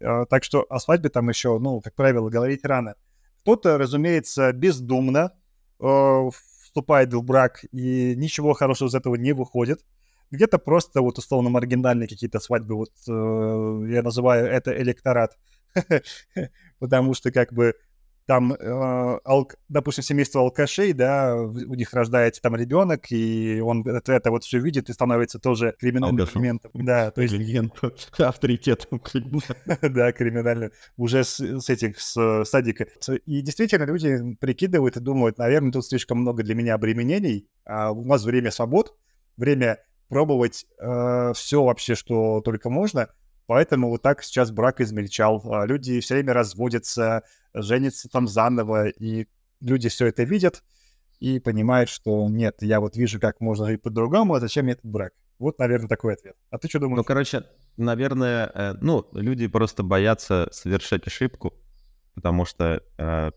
Э, 0.00 0.24
так 0.28 0.42
что 0.44 0.66
о 0.68 0.80
свадьбе 0.80 1.10
там 1.10 1.28
еще, 1.28 1.58
ну, 1.58 1.80
как 1.80 1.94
правило, 1.94 2.28
говорить 2.28 2.64
рано. 2.64 2.96
Кто-то, 3.42 3.78
разумеется, 3.78 4.52
бездумно 4.52 5.32
Э, 5.80 6.28
вступает 6.62 7.12
в 7.12 7.22
брак, 7.22 7.64
и 7.72 8.14
ничего 8.16 8.52
хорошего 8.52 8.88
из 8.88 8.94
этого 8.94 9.16
не 9.16 9.32
выходит. 9.32 9.80
Где-то 10.30 10.58
просто 10.58 11.02
вот 11.02 11.18
условно 11.18 11.50
маргинальные 11.50 12.08
какие-то 12.08 12.38
свадьбы, 12.38 12.76
вот 12.76 12.92
э, 13.08 13.92
я 13.92 14.02
называю 14.02 14.46
это 14.46 14.76
электорат. 14.80 15.36
потому 16.78 17.14
что 17.14 17.30
как 17.30 17.52
бы 17.52 17.74
там, 18.30 18.52
э, 18.52 19.18
алк, 19.24 19.56
допустим, 19.68 20.04
семейство 20.04 20.42
алкашей, 20.42 20.92
да, 20.92 21.34
у 21.34 21.74
них 21.74 21.92
рождается 21.92 22.40
там 22.40 22.54
ребенок, 22.54 23.10
и 23.10 23.60
он 23.60 23.84
это, 23.84 24.12
это 24.12 24.30
вот 24.30 24.44
все 24.44 24.60
видит 24.60 24.88
и 24.88 24.92
становится 24.92 25.40
тоже 25.40 25.74
криминальным 25.80 26.28
элементом. 26.32 26.70
Да, 26.74 27.10
то 27.10 27.22
есть... 27.22 27.34
Авторитетом. 28.20 29.02
Да, 29.82 30.12
криминальным. 30.12 30.70
Уже 30.96 31.24
с, 31.24 31.40
с 31.40 31.68
этих, 31.70 31.98
с 31.98 32.44
садика. 32.44 32.86
И 33.26 33.40
действительно 33.40 33.82
люди 33.82 34.36
прикидывают 34.38 34.96
и 34.96 35.00
думают, 35.00 35.36
наверное, 35.36 35.72
тут 35.72 35.84
слишком 35.84 36.18
много 36.18 36.44
для 36.44 36.54
меня 36.54 36.74
обременений, 36.74 37.48
а 37.64 37.90
у 37.90 38.04
нас 38.04 38.22
время 38.22 38.52
свобод, 38.52 38.96
время 39.36 39.78
пробовать 40.08 40.66
э, 40.78 41.32
все 41.34 41.64
вообще, 41.64 41.96
что 41.96 42.42
только 42.42 42.70
можно— 42.70 43.08
Поэтому 43.50 43.88
вот 43.88 44.00
так 44.00 44.22
сейчас 44.22 44.52
брак 44.52 44.80
измельчал. 44.80 45.42
А 45.52 45.66
люди 45.66 45.98
все 45.98 46.14
время 46.14 46.34
разводятся, 46.34 47.24
женятся 47.52 48.08
там 48.08 48.28
заново, 48.28 48.90
и 48.90 49.26
люди 49.60 49.88
все 49.88 50.06
это 50.06 50.22
видят 50.22 50.62
и 51.18 51.40
понимают, 51.40 51.90
что 51.90 52.28
нет, 52.28 52.58
я 52.60 52.78
вот 52.78 52.94
вижу, 52.94 53.18
как 53.18 53.40
можно 53.40 53.66
жить 53.66 53.82
по-другому, 53.82 54.34
а 54.34 54.40
зачем 54.40 54.66
мне 54.66 54.74
этот 54.74 54.84
брак? 54.84 55.14
Вот, 55.40 55.58
наверное, 55.58 55.88
такой 55.88 56.14
ответ. 56.14 56.36
А 56.50 56.58
ты 56.58 56.68
что 56.68 56.78
думаешь? 56.78 56.98
Ну, 56.98 57.02
короче, 57.02 57.44
наверное, 57.76 58.52
э, 58.54 58.74
ну, 58.80 59.08
люди 59.14 59.48
просто 59.48 59.82
боятся 59.82 60.48
совершать 60.52 61.08
ошибку, 61.08 61.52
потому 62.14 62.44
что 62.44 62.84
э, 62.98 63.32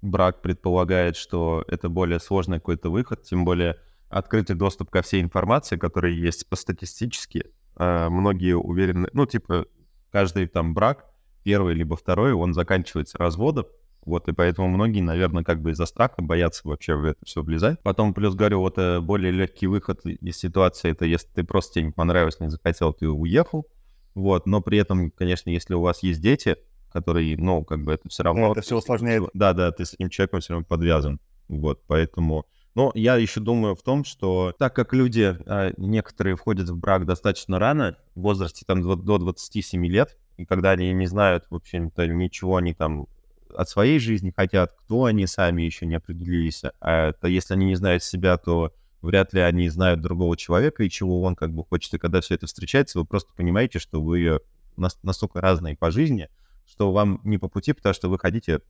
брак 0.00 0.40
предполагает, 0.40 1.16
что 1.16 1.66
это 1.68 1.90
более 1.90 2.18
сложный 2.18 2.60
какой-то 2.60 2.88
выход, 2.88 3.24
тем 3.24 3.44
более 3.44 3.76
открытый 4.08 4.56
доступ 4.56 4.88
ко 4.88 5.02
всей 5.02 5.20
информации, 5.20 5.76
которая 5.76 6.12
есть 6.12 6.48
по 6.48 6.56
статистически, 6.56 7.52
э, 7.76 8.08
многие 8.08 8.56
уверены, 8.56 9.08
ну, 9.12 9.26
типа, 9.26 9.66
каждый 10.10 10.46
там 10.46 10.74
брак, 10.74 11.06
первый 11.42 11.74
либо 11.74 11.96
второй, 11.96 12.32
он 12.32 12.54
заканчивается 12.54 13.18
разводом, 13.18 13.66
вот, 14.04 14.28
и 14.28 14.32
поэтому 14.32 14.68
многие, 14.68 15.00
наверное, 15.00 15.44
как 15.44 15.62
бы 15.62 15.70
из-за 15.70 15.86
страха 15.86 16.16
боятся 16.20 16.62
вообще 16.64 16.94
в 16.94 17.04
это 17.04 17.24
все 17.24 17.42
влезать. 17.42 17.80
Потом, 17.82 18.12
плюс, 18.12 18.34
говорю, 18.34 18.60
вот 18.60 18.78
э, 18.78 19.00
более 19.00 19.32
легкий 19.32 19.66
выход 19.66 20.04
из 20.04 20.36
ситуации, 20.36 20.90
это 20.90 21.06
если 21.06 21.28
ты 21.28 21.44
просто 21.44 21.74
тебе 21.74 21.86
не 21.86 21.92
понравилось, 21.92 22.38
не 22.40 22.50
захотел, 22.50 22.92
ты 22.92 23.08
уехал, 23.08 23.66
вот, 24.14 24.46
но 24.46 24.60
при 24.60 24.78
этом, 24.78 25.10
конечно, 25.10 25.50
если 25.50 25.74
у 25.74 25.80
вас 25.80 26.02
есть 26.02 26.20
дети, 26.20 26.56
которые, 26.92 27.36
ну, 27.36 27.64
как 27.64 27.82
бы 27.82 27.92
это 27.92 28.08
все 28.08 28.22
равно... 28.22 28.52
Это 28.52 28.60
все 28.60 28.76
усложняет. 28.76 29.24
Да, 29.34 29.52
да, 29.52 29.72
ты 29.72 29.84
с 29.84 29.94
этим 29.94 30.10
человеком 30.10 30.40
все 30.40 30.52
равно 30.52 30.66
подвязан, 30.66 31.18
вот, 31.48 31.82
поэтому 31.86 32.46
но 32.74 32.90
я 32.94 33.16
еще 33.16 33.40
думаю 33.40 33.74
в 33.76 33.82
том, 33.82 34.04
что 34.04 34.54
так 34.58 34.74
как 34.74 34.92
люди, 34.92 35.36
а, 35.46 35.72
некоторые 35.76 36.36
входят 36.36 36.68
в 36.68 36.76
брак 36.76 37.06
достаточно 37.06 37.58
рано, 37.58 37.96
в 38.14 38.20
возрасте 38.20 38.64
там 38.66 38.82
до 38.82 39.18
27 39.18 39.86
лет, 39.86 40.16
и 40.36 40.44
когда 40.44 40.72
они 40.72 40.92
не 40.92 41.06
знают, 41.06 41.46
в 41.50 41.54
общем-то, 41.54 42.06
ничего 42.08 42.56
они 42.56 42.74
там 42.74 43.06
от 43.54 43.68
своей 43.68 44.00
жизни 44.00 44.32
хотят, 44.36 44.72
кто 44.72 45.04
они 45.04 45.26
сами 45.26 45.62
еще 45.62 45.86
не 45.86 45.94
определились, 45.94 46.62
а 46.80 47.12
то 47.12 47.28
если 47.28 47.54
они 47.54 47.66
не 47.66 47.76
знают 47.76 48.02
себя, 48.02 48.36
то 48.36 48.72
вряд 49.00 49.32
ли 49.32 49.40
они 49.40 49.68
знают 49.68 50.00
другого 50.00 50.36
человека 50.36 50.82
и 50.82 50.90
чего 50.90 51.22
он 51.22 51.36
как 51.36 51.52
бы 51.52 51.64
хочет. 51.64 51.94
И 51.94 51.98
когда 51.98 52.20
все 52.20 52.34
это 52.34 52.46
встречается, 52.46 52.98
вы 52.98 53.04
просто 53.04 53.32
понимаете, 53.36 53.78
что 53.78 54.02
вы 54.02 54.40
настолько 54.76 55.40
разные 55.40 55.76
по 55.76 55.90
жизни, 55.90 56.28
что 56.66 56.90
вам 56.90 57.20
не 57.22 57.38
по 57.38 57.48
пути, 57.48 57.72
потому 57.72 57.94
что 57.94 58.08
вы 58.08 58.18
хотите 58.18 58.60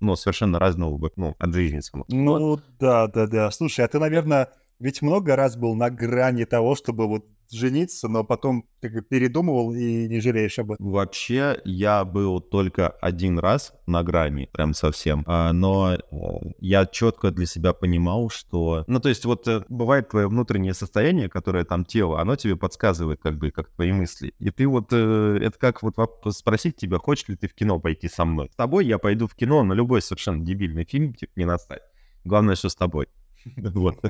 ну, 0.00 0.16
совершенно 0.16 0.58
разного, 0.58 1.10
ну, 1.16 1.34
от 1.38 1.52
жизни 1.54 1.80
самого. 1.80 2.06
Ну, 2.08 2.58
да, 2.78 3.06
да, 3.08 3.26
да. 3.26 3.50
Слушай, 3.50 3.84
а 3.84 3.88
ты, 3.88 3.98
наверное, 3.98 4.50
ведь 4.78 5.02
много 5.02 5.36
раз 5.36 5.56
был 5.56 5.74
на 5.74 5.90
грани 5.90 6.44
того, 6.44 6.74
чтобы 6.74 7.06
вот 7.06 7.26
жениться, 7.50 8.08
но 8.08 8.24
потом 8.24 8.66
как 8.80 9.08
передумывал 9.08 9.72
и 9.72 10.08
не 10.08 10.20
жалеешь 10.20 10.58
об 10.58 10.72
этом? 10.72 10.90
Вообще, 10.90 11.60
я 11.64 12.04
был 12.04 12.40
только 12.40 12.88
один 12.88 13.38
раз 13.38 13.72
на 13.86 14.02
грани, 14.02 14.48
прям 14.52 14.74
совсем. 14.74 15.24
А, 15.26 15.52
но 15.52 15.96
я 16.58 16.86
четко 16.86 17.30
для 17.30 17.46
себя 17.46 17.72
понимал, 17.72 18.28
что... 18.30 18.84
Ну, 18.86 19.00
то 19.00 19.08
есть 19.08 19.24
вот 19.24 19.48
э, 19.48 19.64
бывает 19.68 20.08
твое 20.10 20.28
внутреннее 20.28 20.74
состояние, 20.74 21.28
которое 21.28 21.64
там 21.64 21.84
тело, 21.84 22.20
оно 22.20 22.36
тебе 22.36 22.56
подсказывает 22.56 23.20
как 23.22 23.38
бы, 23.38 23.50
как 23.50 23.70
твои 23.70 23.92
мысли. 23.92 24.34
И 24.38 24.50
ты 24.50 24.66
вот... 24.66 24.88
Э, 24.92 25.38
это 25.40 25.58
как 25.58 25.82
вот 25.82 25.96
спросить 26.30 26.76
тебя, 26.76 26.98
хочешь 26.98 27.28
ли 27.28 27.36
ты 27.36 27.48
в 27.48 27.54
кино 27.54 27.80
пойти 27.80 28.08
со 28.08 28.24
мной. 28.24 28.50
С 28.52 28.56
тобой 28.56 28.86
я 28.86 28.98
пойду 28.98 29.26
в 29.26 29.34
кино 29.34 29.62
на 29.62 29.72
любой 29.72 30.02
совершенно 30.02 30.44
дебильный 30.44 30.84
фильм, 30.84 31.14
типа, 31.14 31.32
не 31.36 31.44
настать. 31.44 31.82
Главное, 32.24 32.54
что 32.54 32.68
с 32.68 32.74
тобой. 32.74 33.08
Вот. 33.56 34.02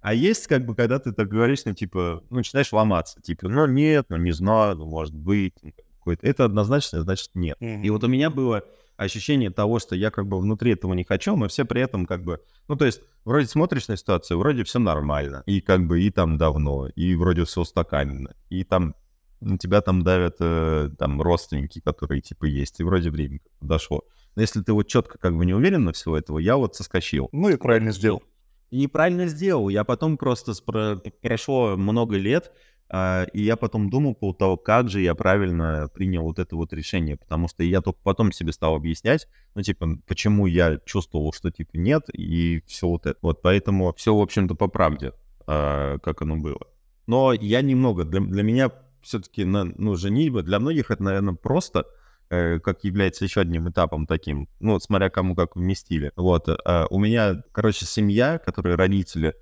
А 0.00 0.14
есть, 0.14 0.46
как 0.46 0.66
бы, 0.66 0.74
когда 0.74 0.98
ты 0.98 1.12
так 1.12 1.28
говоришь, 1.28 1.64
ну, 1.64 1.74
типа, 1.74 2.22
ну, 2.30 2.36
начинаешь 2.38 2.72
ломаться, 2.72 3.20
типа, 3.20 3.48
ну, 3.48 3.66
нет, 3.66 4.06
ну, 4.08 4.16
не 4.16 4.32
знаю, 4.32 4.76
ну, 4.76 4.86
может 4.86 5.14
быть, 5.14 5.54
ну, 5.62 5.72
какой-то. 5.98 6.26
Это 6.26 6.44
однозначно, 6.44 7.02
значит, 7.02 7.30
нет. 7.34 7.56
И 7.60 7.90
вот 7.90 8.04
у 8.04 8.08
меня 8.08 8.30
было 8.30 8.64
ощущение 8.96 9.50
того, 9.50 9.78
что 9.78 9.96
я 9.96 10.10
как 10.10 10.26
бы 10.26 10.38
внутри 10.38 10.72
этого 10.72 10.92
не 10.92 11.04
хочу, 11.04 11.34
но 11.34 11.48
все 11.48 11.64
при 11.64 11.80
этом 11.80 12.04
как 12.04 12.22
бы, 12.22 12.40
ну, 12.68 12.76
то 12.76 12.84
есть, 12.84 13.00
вроде 13.24 13.46
смотришь 13.46 13.88
на 13.88 13.96
ситуацию, 13.96 14.38
вроде 14.38 14.62
все 14.64 14.78
нормально, 14.78 15.42
и 15.46 15.62
как 15.62 15.86
бы 15.86 16.02
и 16.02 16.10
там 16.10 16.36
давно, 16.36 16.86
и 16.88 17.14
вроде 17.14 17.44
все 17.44 17.62
устаканено, 17.62 18.34
и 18.50 18.62
там 18.62 18.94
на 19.40 19.56
тебя 19.56 19.80
там 19.80 20.02
давят 20.02 20.36
э, 20.40 20.90
там 20.98 21.22
родственники, 21.22 21.80
которые 21.80 22.20
типа 22.20 22.44
есть, 22.44 22.80
и 22.80 22.84
вроде 22.84 23.10
время 23.10 23.40
дошло. 23.62 24.04
Но 24.36 24.42
если 24.42 24.62
ты 24.62 24.72
вот 24.72 24.86
четко 24.86 25.18
как 25.18 25.36
бы 25.36 25.44
не 25.44 25.54
уверен 25.54 25.84
на 25.84 25.92
всего 25.92 26.16
этого, 26.16 26.38
я 26.38 26.56
вот 26.56 26.74
соскочил. 26.76 27.28
Ну 27.32 27.48
и 27.48 27.56
правильно 27.56 27.92
сделал. 27.92 28.22
И 28.70 28.86
правильно 28.86 29.26
сделал. 29.26 29.68
Я 29.68 29.84
потом 29.84 30.16
просто 30.16 30.54
спро... 30.54 31.00
прошло 31.20 31.76
много 31.76 32.16
лет, 32.16 32.52
Uh, 32.92 33.30
и 33.32 33.42
я 33.42 33.54
потом 33.54 33.88
думал 33.88 34.16
по 34.16 34.32
того, 34.32 34.56
как 34.56 34.88
же 34.88 35.00
я 35.00 35.14
правильно 35.14 35.88
принял 35.94 36.24
вот 36.24 36.40
это 36.40 36.56
вот 36.56 36.72
решение, 36.72 37.16
потому 37.16 37.46
что 37.46 37.62
я 37.62 37.82
только 37.82 38.00
потом 38.02 38.32
себе 38.32 38.52
стал 38.52 38.74
объяснять, 38.74 39.28
ну, 39.54 39.62
типа, 39.62 40.00
почему 40.08 40.46
я 40.46 40.80
чувствовал, 40.84 41.32
что, 41.32 41.52
типа, 41.52 41.76
нет, 41.76 42.06
и 42.12 42.64
все 42.66 42.88
вот 42.88 43.06
это. 43.06 43.16
Вот, 43.22 43.42
поэтому 43.42 43.94
все, 43.96 44.12
в 44.12 44.20
общем-то, 44.20 44.56
по 44.56 44.66
правде, 44.66 45.12
uh, 45.46 46.00
как 46.00 46.22
оно 46.22 46.36
было. 46.36 46.66
Но 47.06 47.32
я 47.32 47.62
немного, 47.62 48.04
для, 48.04 48.20
для 48.20 48.42
меня 48.42 48.72
все-таки, 49.02 49.44
ну, 49.44 49.94
женитьба, 49.94 50.42
для 50.42 50.58
многих 50.58 50.90
это, 50.90 51.04
наверное, 51.04 51.34
просто, 51.34 51.86
Э, 51.86 51.99
как 52.30 52.84
является 52.84 53.24
еще 53.24 53.40
одним 53.40 53.68
этапом 53.68 54.06
таким, 54.06 54.48
ну, 54.60 54.78
смотря 54.78 55.10
кому 55.10 55.34
как 55.34 55.56
вместили. 55.56 56.12
Вот, 56.16 56.48
э, 56.48 56.86
у 56.88 56.98
меня, 56.98 57.42
короче, 57.52 57.86
семья, 57.86 58.38
которые 58.38 58.76
родители 58.76 59.34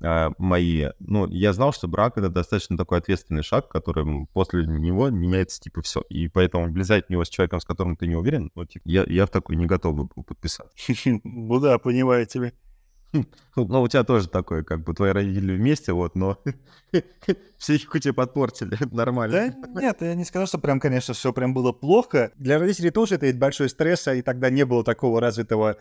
э, 0.00 0.30
мои, 0.38 0.88
ну, 0.98 1.28
я 1.28 1.52
знал, 1.52 1.72
что 1.72 1.86
брак— 1.86 2.14
это 2.18 2.28
достаточно 2.28 2.76
такой 2.76 2.98
ответственный 2.98 3.42
шаг, 3.42 3.68
который 3.68 4.26
после 4.32 4.66
него 4.66 5.08
меняется, 5.10 5.60
типа, 5.60 5.82
все. 5.82 6.02
И 6.08 6.28
поэтому 6.28 6.70
влезать 6.72 7.06
в 7.06 7.10
него 7.10 7.24
с 7.24 7.28
человеком, 7.28 7.60
с 7.60 7.64
которым 7.64 7.96
ты 7.96 8.08
не 8.08 8.16
уверен, 8.16 8.50
ну, 8.54 8.64
типа, 8.64 8.82
я, 8.86 9.04
я 9.06 9.26
в 9.26 9.30
такой 9.30 9.54
не 9.56 9.66
готов 9.66 9.94
был 9.94 10.24
подписаться. 10.24 10.74
Ну 11.22 11.60
да, 11.60 11.78
понимаю 11.78 12.26
тебя. 12.26 12.52
Ну, 13.56 13.82
у 13.82 13.88
тебя 13.88 14.04
тоже 14.04 14.28
такое, 14.28 14.62
как 14.62 14.84
бы 14.84 14.92
твои 14.92 15.12
родители 15.12 15.56
вместе, 15.56 15.92
вот, 15.92 16.14
но 16.14 16.38
психику 17.58 17.98
тебе 17.98 18.12
подпортили, 18.12 18.76
нормально. 18.92 19.54
Да 19.74 19.80
нет, 19.80 19.96
я 20.00 20.14
не 20.14 20.24
скажу, 20.24 20.46
что 20.46 20.58
прям, 20.58 20.78
конечно, 20.78 21.14
все 21.14 21.32
прям 21.32 21.54
было 21.54 21.72
плохо. 21.72 22.32
Для 22.36 22.58
родителей 22.58 22.90
тоже 22.90 23.14
это 23.14 23.26
ведь 23.26 23.38
большой 23.38 23.70
стресс, 23.70 24.08
а 24.08 24.14
и 24.14 24.22
тогда 24.22 24.50
не 24.50 24.64
было 24.64 24.84
такого 24.84 25.20
развитого 25.20 25.78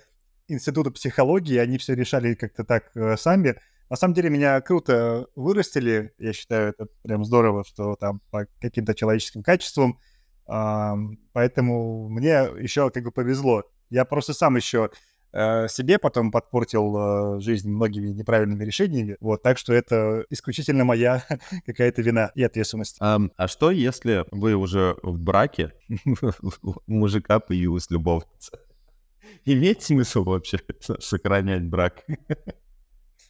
института 0.47 0.91
психологии, 0.91 1.57
они 1.57 1.77
все 1.77 1.95
решали 1.95 2.36
как-то 2.36 2.63
так 2.63 2.91
э, 2.95 3.17
сами. 3.17 3.59
На 3.89 3.97
самом 3.97 4.13
деле 4.13 4.29
меня 4.29 4.61
круто 4.61 5.27
вырастили, 5.36 6.13
я 6.17 6.33
считаю, 6.33 6.69
это 6.69 6.88
прям 7.03 7.25
здорово, 7.25 7.65
что 7.65 7.95
там 7.95 8.21
по 8.31 8.47
каким-то 8.59 8.95
человеческим 8.95 9.43
качествам, 9.43 9.99
поэтому 10.45 12.09
мне 12.09 12.47
еще 12.59 12.89
как 12.89 13.03
бы 13.03 13.11
повезло. 13.11 13.63
Я 13.89 14.05
просто 14.05 14.33
сам 14.33 14.55
еще 14.55 14.89
Э, 14.89 15.14
себе 15.36 15.99
потом 15.99 16.31
подпортил 16.31 17.38
э, 17.38 17.39
жизнь 17.41 17.69
многими 17.69 18.09
неправильными 18.09 18.63
решениями. 18.63 19.17
Вот, 19.19 19.43
так 19.43 19.57
что 19.57 19.73
это 19.73 20.25
исключительно 20.29 20.86
моя 20.86 21.23
какая-то 21.65 22.01
вина 22.01 22.31
и 22.36 22.43
ответственность. 22.43 22.97
А, 23.01 23.19
а 23.36 23.47
что, 23.47 23.71
если 23.71 24.25
вы 24.31 24.55
уже 24.55 24.95
в 25.03 25.19
браке, 25.19 25.73
у 26.61 26.75
мужика 26.88 27.39
появилась 27.39 27.89
любовница? 27.89 28.59
Имеет 29.43 29.81
смысл 29.83 30.23
вообще 30.23 30.59
сохранять 30.99 31.63
брак? 31.63 32.05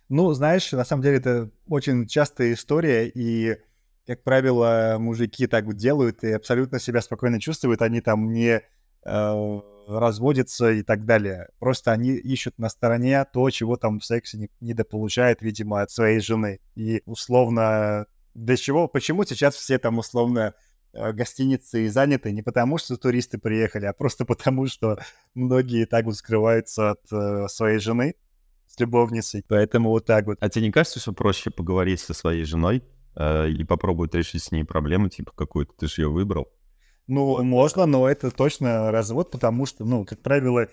Ну, 0.08 0.32
знаешь, 0.34 0.72
на 0.72 0.86
самом 0.86 1.02
деле 1.02 1.18
это 1.18 1.50
очень 1.68 2.06
частая 2.06 2.54
история, 2.54 3.08
и, 3.08 3.58
как 4.06 4.24
правило, 4.24 4.98
мужики 5.00 5.48
так 5.48 5.66
вот 5.66 5.78
делают 5.78 6.24
и 6.24 6.32
абсолютно 6.32 6.80
себя 6.80 7.02
спокойно 7.02 7.40
чувствуют, 7.42 7.82
они 7.82 8.02
там 8.02 8.32
не 8.32 8.62
э, 9.04 9.62
разводятся 9.88 10.72
и 10.72 10.84
так 10.84 11.06
далее. 11.06 11.50
Просто 11.60 11.92
они 11.92 12.12
ищут 12.12 12.58
на 12.58 12.70
стороне 12.70 13.26
то, 13.32 13.50
чего 13.50 13.78
там 13.78 14.00
в 14.00 14.06
сексе 14.06 14.38
не, 14.38 14.50
недополучает, 14.60 15.42
видимо, 15.42 15.82
от 15.82 15.92
своей 15.92 16.20
жены. 16.20 16.60
И 16.76 17.02
условно 17.06 18.08
для 18.34 18.58
чего, 18.58 18.88
почему 18.88 19.24
сейчас 19.24 19.56
все 19.56 19.78
там 19.78 19.98
условно 19.98 20.54
э, 20.94 21.12
гостиницы 21.14 21.90
заняты 21.90 22.32
не 22.32 22.42
потому, 22.42 22.78
что 22.78 22.98
туристы 22.98 23.38
приехали, 23.38 23.86
а 23.86 23.94
просто 23.94 24.26
потому, 24.26 24.68
что 24.68 25.00
многие 25.34 25.86
так 25.86 26.06
вот 26.06 26.16
скрываются 26.16 26.92
от 26.92 27.02
э, 27.12 27.48
своей 27.48 27.80
жены 27.80 28.16
с 28.68 28.80
любовницей. 28.80 29.44
Поэтому 29.48 29.90
вот 29.90 30.06
так 30.06 30.26
вот. 30.26 30.38
А 30.42 30.50
тебе 30.50 30.66
не 30.66 30.72
кажется, 30.72 31.00
что 31.00 31.14
проще 31.14 31.50
поговорить 31.50 32.02
со 32.02 32.14
своей 32.14 32.44
женой 32.44 32.84
э, 33.16 33.50
и 33.50 33.64
попробовать 33.64 34.14
решить 34.16 34.44
с 34.44 34.52
ней 34.52 34.64
проблему, 34.64 35.10
типа 35.10 35.32
какую-то, 35.34 35.74
ты 35.78 35.88
же 35.88 36.02
ее 36.02 36.10
выбрал? 36.10 36.50
Ну, 37.08 37.44
можно, 37.44 37.86
но 37.86 38.10
это 38.10 38.32
точно 38.32 38.92
развод, 38.92 39.32
потому 39.32 39.66
что, 39.66 39.86
ну, 39.86 40.06
как 40.06 40.22
правило, 40.22 40.68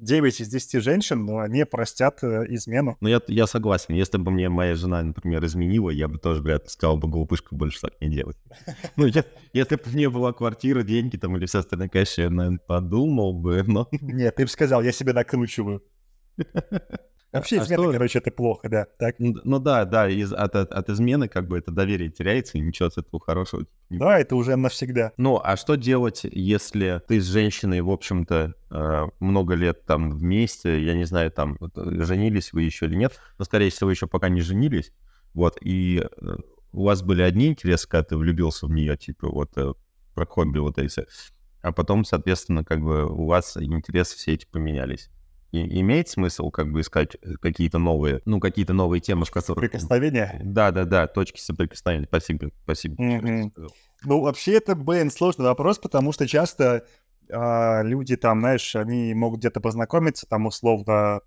9 0.00 0.40
из 0.40 0.48
10 0.48 0.82
женщин, 0.82 1.24
но 1.24 1.38
они 1.38 1.64
простят 1.64 2.22
э, 2.22 2.44
измену. 2.48 2.96
Ну, 3.00 3.08
я, 3.08 3.20
я 3.26 3.46
согласен. 3.46 3.94
Если 3.94 4.18
бы 4.18 4.30
мне 4.30 4.48
моя 4.48 4.74
жена, 4.74 5.02
например, 5.02 5.44
изменила, 5.44 5.90
я 5.90 6.08
бы 6.08 6.18
тоже, 6.18 6.42
ли 6.42 6.58
сказал 6.66 6.96
бы, 6.96 7.08
глупышка, 7.08 7.54
больше 7.54 7.80
так 7.80 8.00
не 8.00 8.08
делать. 8.08 8.36
Ну, 8.96 9.06
если 9.06 9.76
бы 9.76 9.82
мне 9.86 10.08
была 10.08 10.32
квартира, 10.32 10.82
деньги 10.82 11.16
там 11.16 11.36
или 11.36 11.46
все 11.46 11.60
остальное, 11.60 11.88
конечно, 11.88 12.22
я, 12.22 12.30
наверное, 12.30 12.58
подумал 12.58 13.32
бы, 13.32 13.62
но... 13.66 13.88
Нет, 13.92 14.36
ты 14.36 14.44
бы 14.44 14.50
сказал, 14.50 14.82
я 14.82 14.92
себе 14.92 15.12
накручиваю. 15.12 15.82
Вообще 17.32 17.60
а 17.60 17.64
измена, 17.64 17.82
что... 17.82 17.92
короче, 17.92 18.18
это 18.20 18.30
плохо, 18.30 18.68
да. 18.70 18.86
Так? 18.98 19.16
Ну 19.18 19.58
да, 19.58 19.84
да, 19.84 20.08
из, 20.08 20.32
от, 20.32 20.56
от, 20.56 20.72
от 20.72 20.88
измены 20.88 21.28
как 21.28 21.46
бы 21.46 21.58
это 21.58 21.70
доверие 21.70 22.08
теряется, 22.08 22.56
и 22.56 22.60
ничего 22.60 22.88
с 22.88 22.96
этого 22.96 23.20
хорошего 23.20 23.66
не 23.90 23.98
Да, 23.98 24.18
это 24.18 24.34
уже 24.34 24.56
навсегда. 24.56 25.12
Ну, 25.18 25.38
а 25.42 25.56
что 25.56 25.74
делать, 25.74 26.22
если 26.24 27.02
ты 27.06 27.20
с 27.20 27.26
женщиной, 27.26 27.82
в 27.82 27.90
общем-то, 27.90 28.54
э, 28.70 29.06
много 29.20 29.54
лет 29.54 29.84
там 29.84 30.10
вместе, 30.10 30.82
я 30.82 30.94
не 30.94 31.04
знаю, 31.04 31.30
там, 31.30 31.58
женились 31.74 32.52
вы 32.54 32.62
еще 32.62 32.86
или 32.86 32.94
нет, 32.94 33.20
но, 33.38 33.44
скорее 33.44 33.70
всего, 33.70 33.90
еще 33.90 34.06
пока 34.06 34.30
не 34.30 34.40
женились, 34.40 34.92
вот, 35.34 35.58
и 35.60 36.00
э, 36.02 36.36
у 36.72 36.84
вас 36.84 37.02
были 37.02 37.20
одни 37.20 37.48
интересы, 37.48 37.86
когда 37.88 38.04
ты 38.04 38.16
влюбился 38.16 38.66
в 38.66 38.70
нее, 38.70 38.96
типа, 38.96 39.28
вот, 39.28 39.50
э, 39.56 39.74
про 40.14 40.24
хобби 40.24 40.58
вот 40.58 40.78
эти, 40.78 41.04
а 41.60 41.72
потом, 41.72 42.06
соответственно, 42.06 42.64
как 42.64 42.80
бы 42.80 43.04
у 43.04 43.26
вас 43.26 43.58
интересы 43.58 44.16
все 44.16 44.32
эти 44.32 44.46
поменялись 44.46 45.10
и, 45.50 45.80
имеет 45.80 46.08
смысл 46.08 46.50
как 46.50 46.70
бы 46.70 46.80
искать 46.80 47.16
э, 47.22 47.34
какие-то 47.40 47.78
новые, 47.78 48.20
ну, 48.24 48.40
какие-то 48.40 48.72
новые 48.72 49.00
темы, 49.00 49.24
в 49.24 49.30
которых... 49.30 49.64
Соприкосновения? 49.64 50.40
Да, 50.44 50.70
да, 50.70 50.84
да, 50.84 51.06
точки 51.06 51.40
соприкосновения. 51.40 52.06
Спасибо, 52.06 52.50
спасибо. 52.64 53.02
Mm-hmm. 53.02 53.70
Ну, 54.04 54.20
вообще, 54.20 54.54
это, 54.54 54.74
блин, 54.74 55.10
сложный 55.10 55.46
вопрос, 55.46 55.78
потому 55.78 56.12
что 56.12 56.28
часто 56.28 56.84
а, 57.30 57.82
люди 57.82 58.16
там, 58.16 58.40
знаешь, 58.40 58.76
они 58.76 59.14
могут 59.14 59.40
где-то 59.40 59.60
познакомиться, 59.60 60.26
там, 60.26 60.46
условно, 60.46 61.20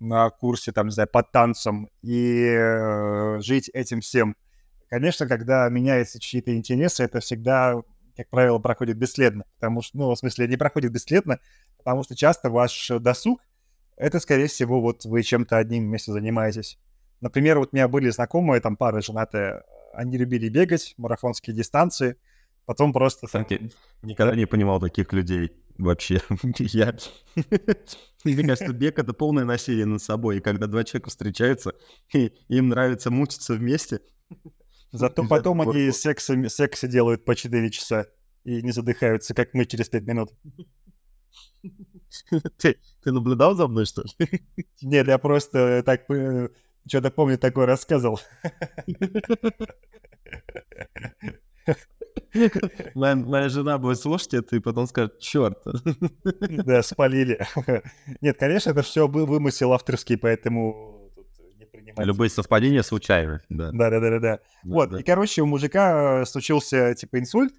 на 0.00 0.30
курсе, 0.30 0.72
там, 0.72 0.86
не 0.86 0.92
знаю, 0.92 1.08
под 1.08 1.30
танцем 1.32 1.88
и 2.02 2.44
э, 2.48 3.40
жить 3.40 3.68
этим 3.72 4.00
всем. 4.00 4.36
Конечно, 4.88 5.26
когда 5.26 5.68
меняются 5.68 6.20
чьи-то 6.20 6.54
интересы, 6.56 7.02
это 7.02 7.20
всегда, 7.20 7.82
как 8.16 8.30
правило, 8.30 8.58
проходит 8.58 8.96
бесследно. 8.96 9.44
Потому 9.58 9.82
что, 9.82 9.98
ну, 9.98 10.10
в 10.10 10.16
смысле, 10.16 10.46
не 10.46 10.56
проходит 10.56 10.92
бесследно, 10.92 11.40
потому 11.78 12.04
что 12.04 12.14
часто 12.14 12.48
ваш 12.48 12.90
досуг 13.00 13.40
это, 13.98 14.20
скорее 14.20 14.46
всего, 14.46 14.80
вот 14.80 15.04
вы 15.04 15.22
чем-то 15.22 15.56
одним 15.56 15.84
вместе 15.84 16.12
занимаетесь. 16.12 16.78
Например, 17.20 17.58
вот 17.58 17.70
у 17.72 17.76
меня 17.76 17.88
были 17.88 18.10
знакомые, 18.10 18.60
там 18.60 18.76
пары 18.76 19.02
женатые, 19.02 19.62
они 19.92 20.16
любили 20.16 20.48
бегать, 20.48 20.94
марафонские 20.96 21.54
дистанции, 21.54 22.16
потом 22.64 22.92
просто... 22.92 23.26
Кстати, 23.26 23.72
никогда 24.02 24.36
не 24.36 24.46
понимал 24.46 24.80
таких 24.80 25.12
людей 25.12 25.52
вообще. 25.78 26.20
Я... 26.58 26.96
Мне 28.24 28.42
кажется, 28.44 28.72
бег— 28.72 28.98
это 29.00 29.12
полное 29.12 29.44
насилие 29.44 29.86
над 29.86 30.02
собой, 30.02 30.38
и 30.38 30.40
когда 30.40 30.66
два 30.66 30.84
человека 30.84 31.10
встречаются, 31.10 31.72
и 32.14 32.32
им 32.48 32.68
нравится 32.68 33.10
мучиться 33.10 33.54
вместе... 33.54 34.00
Зато 34.90 35.26
потом 35.28 35.60
они 35.60 35.90
сексы, 35.90 36.48
сексы 36.48 36.88
делают 36.88 37.24
по 37.24 37.34
4 37.34 37.70
часа 37.70 38.06
и 38.44 38.62
не 38.62 38.70
задыхаются, 38.70 39.34
как 39.34 39.54
мы 39.54 39.66
через 39.66 39.88
5 39.88 40.02
минут. 40.04 40.30
Ты, 42.58 42.78
ты 43.02 43.12
наблюдал 43.12 43.54
за 43.54 43.68
мной, 43.68 43.84
что 43.86 44.02
ли? 44.02 44.10
Нет, 44.82 45.08
я 45.08 45.18
просто 45.18 45.82
так 45.84 46.10
э, 46.10 46.48
что-то 46.86 47.10
помню, 47.10 47.38
такое 47.38 47.66
рассказывал. 47.66 48.20
Моя, 52.94 53.14
моя 53.14 53.48
жена 53.48 53.78
будет 53.78 53.98
слушать 53.98 54.34
это 54.34 54.56
и 54.56 54.60
потом 54.60 54.86
скажет, 54.86 55.18
черт. 55.18 55.58
Да, 56.24 56.82
спалили. 56.82 57.46
Нет, 58.20 58.38
конечно, 58.38 58.70
это 58.70 58.82
все 58.82 59.06
был 59.06 59.26
вымысел 59.26 59.72
авторский, 59.72 60.16
поэтому 60.16 61.12
не 61.58 61.66
принимать. 61.66 62.06
Любые 62.06 62.30
совпадения 62.30 62.82
случайны. 62.82 63.40
Да, 63.48 63.70
да, 63.72 63.90
да, 63.90 64.00
да. 64.00 64.18
да. 64.18 64.38
Вот, 64.64 64.90
да. 64.90 65.00
и, 65.00 65.02
короче, 65.02 65.42
у 65.42 65.46
мужика 65.46 66.24
случился, 66.26 66.94
типа, 66.94 67.18
инсульт, 67.18 67.54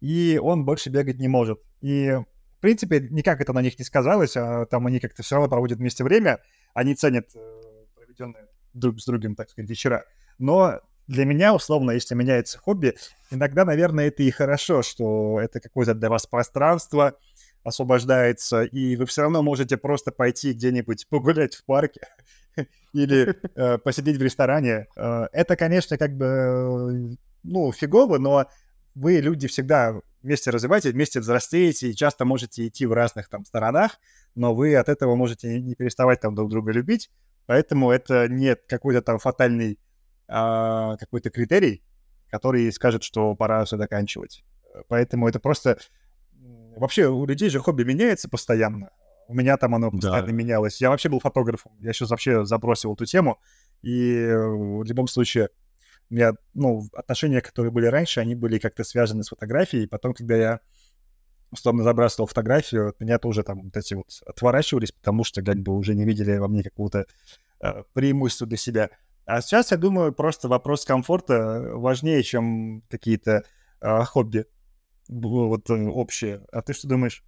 и 0.00 0.38
он 0.42 0.64
больше 0.64 0.90
бегать 0.90 1.18
не 1.18 1.28
может. 1.28 1.60
И 1.80 2.18
принципе, 2.64 3.00
никак 3.10 3.42
это 3.42 3.52
на 3.52 3.60
них 3.60 3.78
не 3.78 3.84
сказалось, 3.84 4.38
а 4.38 4.64
там 4.64 4.86
они 4.86 4.98
как-то 4.98 5.22
все 5.22 5.34
равно 5.34 5.50
проводят 5.50 5.78
вместе 5.78 6.02
время, 6.02 6.40
они 6.72 6.94
ценят 6.94 7.28
э, 7.34 7.62
проведенные 7.94 8.48
друг 8.72 9.00
с 9.00 9.04
другом, 9.04 9.34
так 9.34 9.50
сказать, 9.50 9.68
вечера. 9.68 10.04
Но 10.38 10.80
для 11.06 11.26
меня, 11.26 11.54
условно, 11.54 11.90
если 11.90 12.14
меняется 12.14 12.58
хобби, 12.58 12.94
иногда, 13.30 13.66
наверное, 13.66 14.06
это 14.06 14.22
и 14.22 14.30
хорошо, 14.30 14.80
что 14.80 15.38
это 15.42 15.60
какое-то 15.60 15.92
для 15.92 16.08
вас 16.08 16.26
пространство 16.26 17.18
освобождается, 17.64 18.62
и 18.62 18.96
вы 18.96 19.04
все 19.04 19.22
равно 19.22 19.42
можете 19.42 19.76
просто 19.76 20.10
пойти 20.10 20.54
где-нибудь 20.54 21.06
погулять 21.10 21.54
в 21.54 21.66
парке 21.66 22.00
или 22.94 23.36
э, 23.56 23.76
посидеть 23.76 24.16
в 24.16 24.22
ресторане. 24.22 24.86
Э, 24.96 25.26
это, 25.32 25.54
конечно, 25.56 25.98
как 25.98 26.16
бы, 26.16 26.24
э, 26.24 27.16
ну, 27.42 27.72
фигово, 27.72 28.16
но 28.16 28.46
вы, 28.94 29.20
люди, 29.20 29.48
всегда 29.48 30.00
вместе 30.24 30.50
развиваетесь, 30.50 30.92
вместе 30.92 31.20
взрослеете, 31.20 31.90
и 31.90 31.94
часто 31.94 32.24
можете 32.24 32.66
идти 32.66 32.86
в 32.86 32.92
разных 32.92 33.28
там 33.28 33.44
сторонах, 33.44 34.00
но 34.34 34.54
вы 34.54 34.74
от 34.74 34.88
этого 34.88 35.14
можете 35.14 35.60
не 35.60 35.74
переставать 35.74 36.20
там 36.20 36.34
друг 36.34 36.50
друга 36.50 36.72
любить, 36.72 37.10
поэтому 37.46 37.90
это 37.90 38.26
не 38.28 38.56
какой-то 38.56 39.02
там 39.02 39.18
фатальный 39.18 39.78
а, 40.26 40.96
какой-то 40.96 41.30
критерий, 41.30 41.84
который 42.30 42.72
скажет, 42.72 43.04
что 43.04 43.34
пора 43.34 43.64
все 43.64 43.76
заканчивать. 43.76 44.44
Поэтому 44.88 45.28
это 45.28 45.38
просто... 45.38 45.78
Вообще 46.76 47.06
у 47.06 47.24
людей 47.24 47.50
же 47.50 47.60
хобби 47.60 47.84
меняется 47.84 48.28
постоянно. 48.28 48.90
У 49.28 49.34
меня 49.34 49.56
там 49.56 49.74
оно 49.74 49.90
постоянно 49.92 50.26
да. 50.26 50.32
менялось. 50.32 50.80
Я 50.80 50.90
вообще 50.90 51.08
был 51.08 51.20
фотографом. 51.20 51.72
Я 51.78 51.92
сейчас 51.92 52.10
вообще 52.10 52.44
забросил 52.44 52.92
эту 52.94 53.06
тему. 53.06 53.38
И 53.82 54.26
в 54.26 54.82
любом 54.82 55.06
случае 55.06 55.50
меня, 56.10 56.32
ну, 56.54 56.88
отношения, 56.94 57.40
которые 57.40 57.72
были 57.72 57.86
раньше, 57.86 58.20
они 58.20 58.34
были 58.34 58.58
как-то 58.58 58.84
связаны 58.84 59.22
с 59.22 59.28
фотографией. 59.28 59.86
Потом, 59.86 60.14
когда 60.14 60.36
я 60.36 60.60
условно 61.50 61.84
забрасывал 61.84 62.26
фотографию, 62.26 62.88
от 62.88 63.00
меня 63.00 63.18
тоже 63.18 63.42
там 63.42 63.62
вот 63.62 63.76
эти 63.76 63.94
вот 63.94 64.06
отворачивались, 64.26 64.92
потому 64.92 65.24
что 65.24 65.42
как 65.42 65.56
бы 65.58 65.76
уже 65.76 65.94
не 65.94 66.04
видели 66.04 66.36
во 66.36 66.48
мне 66.48 66.62
какого-то 66.62 67.06
э, 67.60 67.82
преимущества 67.92 68.46
для 68.46 68.56
себя. 68.56 68.90
А 69.26 69.40
сейчас, 69.40 69.70
я 69.70 69.76
думаю, 69.76 70.12
просто 70.12 70.48
вопрос 70.48 70.84
комфорта 70.84 71.60
важнее, 71.72 72.22
чем 72.22 72.82
какие-то 72.90 73.44
э, 73.80 74.04
хобби 74.04 74.46
вот 75.08 75.70
э, 75.70 75.86
общие. 75.86 76.42
А 76.52 76.62
ты 76.62 76.74
что 76.74 76.88
думаешь? 76.88 77.24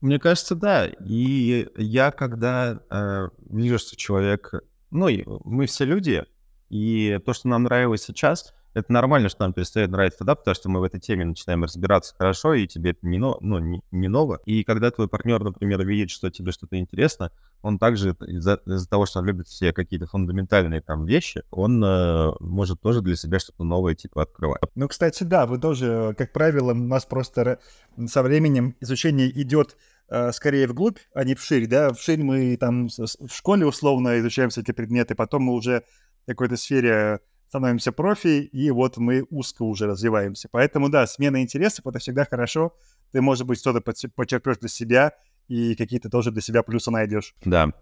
Мне 0.00 0.18
кажется, 0.18 0.54
да. 0.54 0.86
И 0.86 1.68
я, 1.76 2.10
когда 2.10 2.80
э, 2.90 3.28
вижу, 3.50 3.78
что 3.78 3.96
человек... 3.96 4.54
Ну, 4.90 5.08
мы 5.44 5.66
все 5.66 5.84
люди, 5.84 6.24
и 6.68 7.18
то, 7.24 7.32
что 7.32 7.48
нам 7.48 7.64
нравилось 7.64 8.02
сейчас, 8.02 8.54
это 8.74 8.92
нормально, 8.92 9.28
что 9.28 9.42
нам 9.42 9.52
перестает 9.52 9.90
нравиться 9.90 10.20
тогда, 10.20 10.34
потому 10.34 10.54
что 10.54 10.68
мы 10.68 10.80
в 10.80 10.82
этой 10.84 11.00
теме 11.00 11.24
начинаем 11.24 11.64
разбираться 11.64 12.14
хорошо, 12.16 12.54
и 12.54 12.66
тебе 12.66 12.90
это 12.92 13.06
не, 13.06 13.18
но, 13.18 13.38
ну, 13.40 13.58
не, 13.58 13.82
не 13.90 14.08
ново. 14.08 14.40
И 14.44 14.62
когда 14.62 14.90
твой 14.90 15.08
партнер, 15.08 15.42
например, 15.42 15.84
видит, 15.84 16.10
что 16.10 16.30
тебе 16.30 16.52
что-то 16.52 16.78
интересно, 16.78 17.32
он 17.62 17.78
также 17.78 18.14
из-за, 18.26 18.60
из 18.66 18.86
того, 18.86 19.06
что 19.06 19.18
он 19.18 19.26
любит 19.26 19.48
все 19.48 19.72
какие-то 19.72 20.06
фундаментальные 20.06 20.80
там 20.80 21.06
вещи, 21.06 21.42
он 21.50 21.82
э, 21.82 22.32
может 22.40 22.80
тоже 22.80 23.00
для 23.00 23.16
себя 23.16 23.38
что-то 23.38 23.64
новое 23.64 23.94
типа 23.94 24.22
открывать. 24.22 24.62
Ну, 24.74 24.86
кстати, 24.86 25.24
да, 25.24 25.46
вы 25.46 25.58
тоже, 25.58 26.14
как 26.16 26.32
правило, 26.32 26.72
у 26.72 26.76
нас 26.76 27.04
просто 27.04 27.58
со 28.06 28.22
временем 28.22 28.76
изучение 28.80 29.28
идет 29.30 29.76
э, 30.08 30.30
скорее 30.32 30.68
вглубь, 30.68 30.98
а 31.14 31.24
не 31.24 31.34
вширь, 31.34 31.66
да, 31.66 31.92
вширь 31.92 32.22
мы 32.22 32.56
там 32.56 32.88
в 32.88 33.32
школе 33.32 33.66
условно 33.66 34.20
изучаем 34.20 34.50
все 34.50 34.60
эти 34.60 34.72
предметы, 34.72 35.14
потом 35.14 35.42
мы 35.42 35.54
уже 35.54 35.82
какой-то 36.28 36.56
сфере 36.56 37.20
становимся 37.48 37.92
профи, 37.92 38.42
и 38.42 38.70
вот 38.70 38.98
мы 38.98 39.26
узко 39.30 39.62
уже 39.62 39.86
развиваемся. 39.86 40.48
Поэтому, 40.50 40.88
да, 40.90 41.06
смена 41.06 41.42
интересов— 41.42 41.86
это 41.88 41.98
всегда 41.98 42.24
хорошо. 42.24 42.74
Ты, 43.10 43.22
может 43.22 43.46
быть, 43.46 43.58
что-то 43.58 43.80
подчеркнешь 43.80 44.58
для 44.58 44.68
себя, 44.68 45.12
и 45.48 45.74
какие-то 45.74 46.10
тоже 46.10 46.30
для 46.30 46.42
себя 46.42 46.62
плюсы 46.62 46.90
найдешь. 46.90 47.34
Да. 47.44 47.72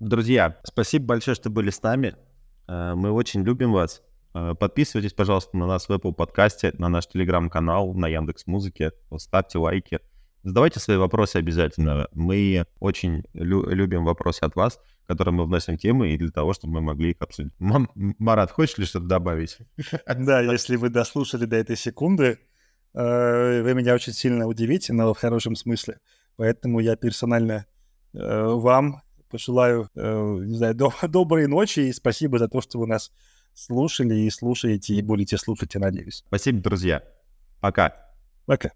Друзья, 0.00 0.58
спасибо 0.64 1.06
большое, 1.06 1.34
что 1.34 1.48
были 1.48 1.70
с 1.70 1.82
нами. 1.82 2.14
Э, 2.68 2.92
мы 2.94 3.10
очень 3.10 3.42
любим 3.42 3.72
вас. 3.72 4.02
Э, 4.34 4.54
подписывайтесь, 4.54 5.14
пожалуйста, 5.14 5.56
на 5.56 5.66
нас 5.66 5.88
в 5.88 5.92
Apple 5.92 6.12
подкасте, 6.12 6.74
на 6.76 6.90
наш 6.90 7.06
телеграм-канал, 7.06 7.94
на 7.94 8.06
Яндекс 8.06 8.46
Музыке. 8.46 8.92
Ставьте 9.16 9.56
лайки. 9.56 10.00
Задавайте 10.42 10.78
свои 10.78 10.98
вопросы 10.98 11.36
обязательно. 11.36 12.06
Мы 12.12 12.66
очень 12.80 13.24
лю- 13.32 13.66
любим 13.70 14.04
вопросы 14.04 14.42
от 14.42 14.54
вас, 14.54 14.78
которые 15.06 15.34
мы 15.34 15.44
вносим 15.44 15.78
темы, 15.78 16.10
и 16.10 16.18
для 16.18 16.30
того, 16.30 16.52
чтобы 16.52 16.74
мы 16.74 16.80
могли 16.80 17.10
их 17.10 17.16
обсудить. 17.20 17.52
Мам, 17.58 17.90
Марат, 17.94 18.50
хочешь 18.50 18.78
ли 18.78 18.84
что-то 18.84 19.06
добавить? 19.06 19.58
Да, 20.06 20.40
если 20.40 20.76
вы 20.76 20.88
дослушали 20.88 21.44
до 21.44 21.56
этой 21.56 21.76
секунды, 21.76 22.38
э, 22.94 23.62
вы 23.62 23.74
меня 23.74 23.94
очень 23.94 24.12
сильно 24.12 24.46
удивите, 24.46 24.92
но 24.92 25.12
в 25.14 25.18
хорошем 25.18 25.54
смысле. 25.54 25.98
Поэтому 26.36 26.80
я 26.80 26.96
персонально 26.96 27.66
э, 28.14 28.18
вам 28.18 29.02
пожелаю, 29.30 29.88
э, 29.94 30.38
не 30.44 30.56
знаю, 30.56 30.74
доброй 31.08 31.46
ночи 31.46 31.80
и 31.80 31.92
спасибо 31.92 32.38
за 32.38 32.48
то, 32.48 32.60
что 32.60 32.78
вы 32.78 32.86
нас 32.86 33.12
слушали 33.54 34.14
и 34.14 34.30
слушаете, 34.30 34.94
и 34.94 35.02
будете 35.02 35.38
слушать, 35.38 35.74
я 35.74 35.80
надеюсь. 35.80 36.24
Спасибо, 36.26 36.60
друзья. 36.60 37.02
Пока. 37.60 37.94
Пока. 38.44 38.70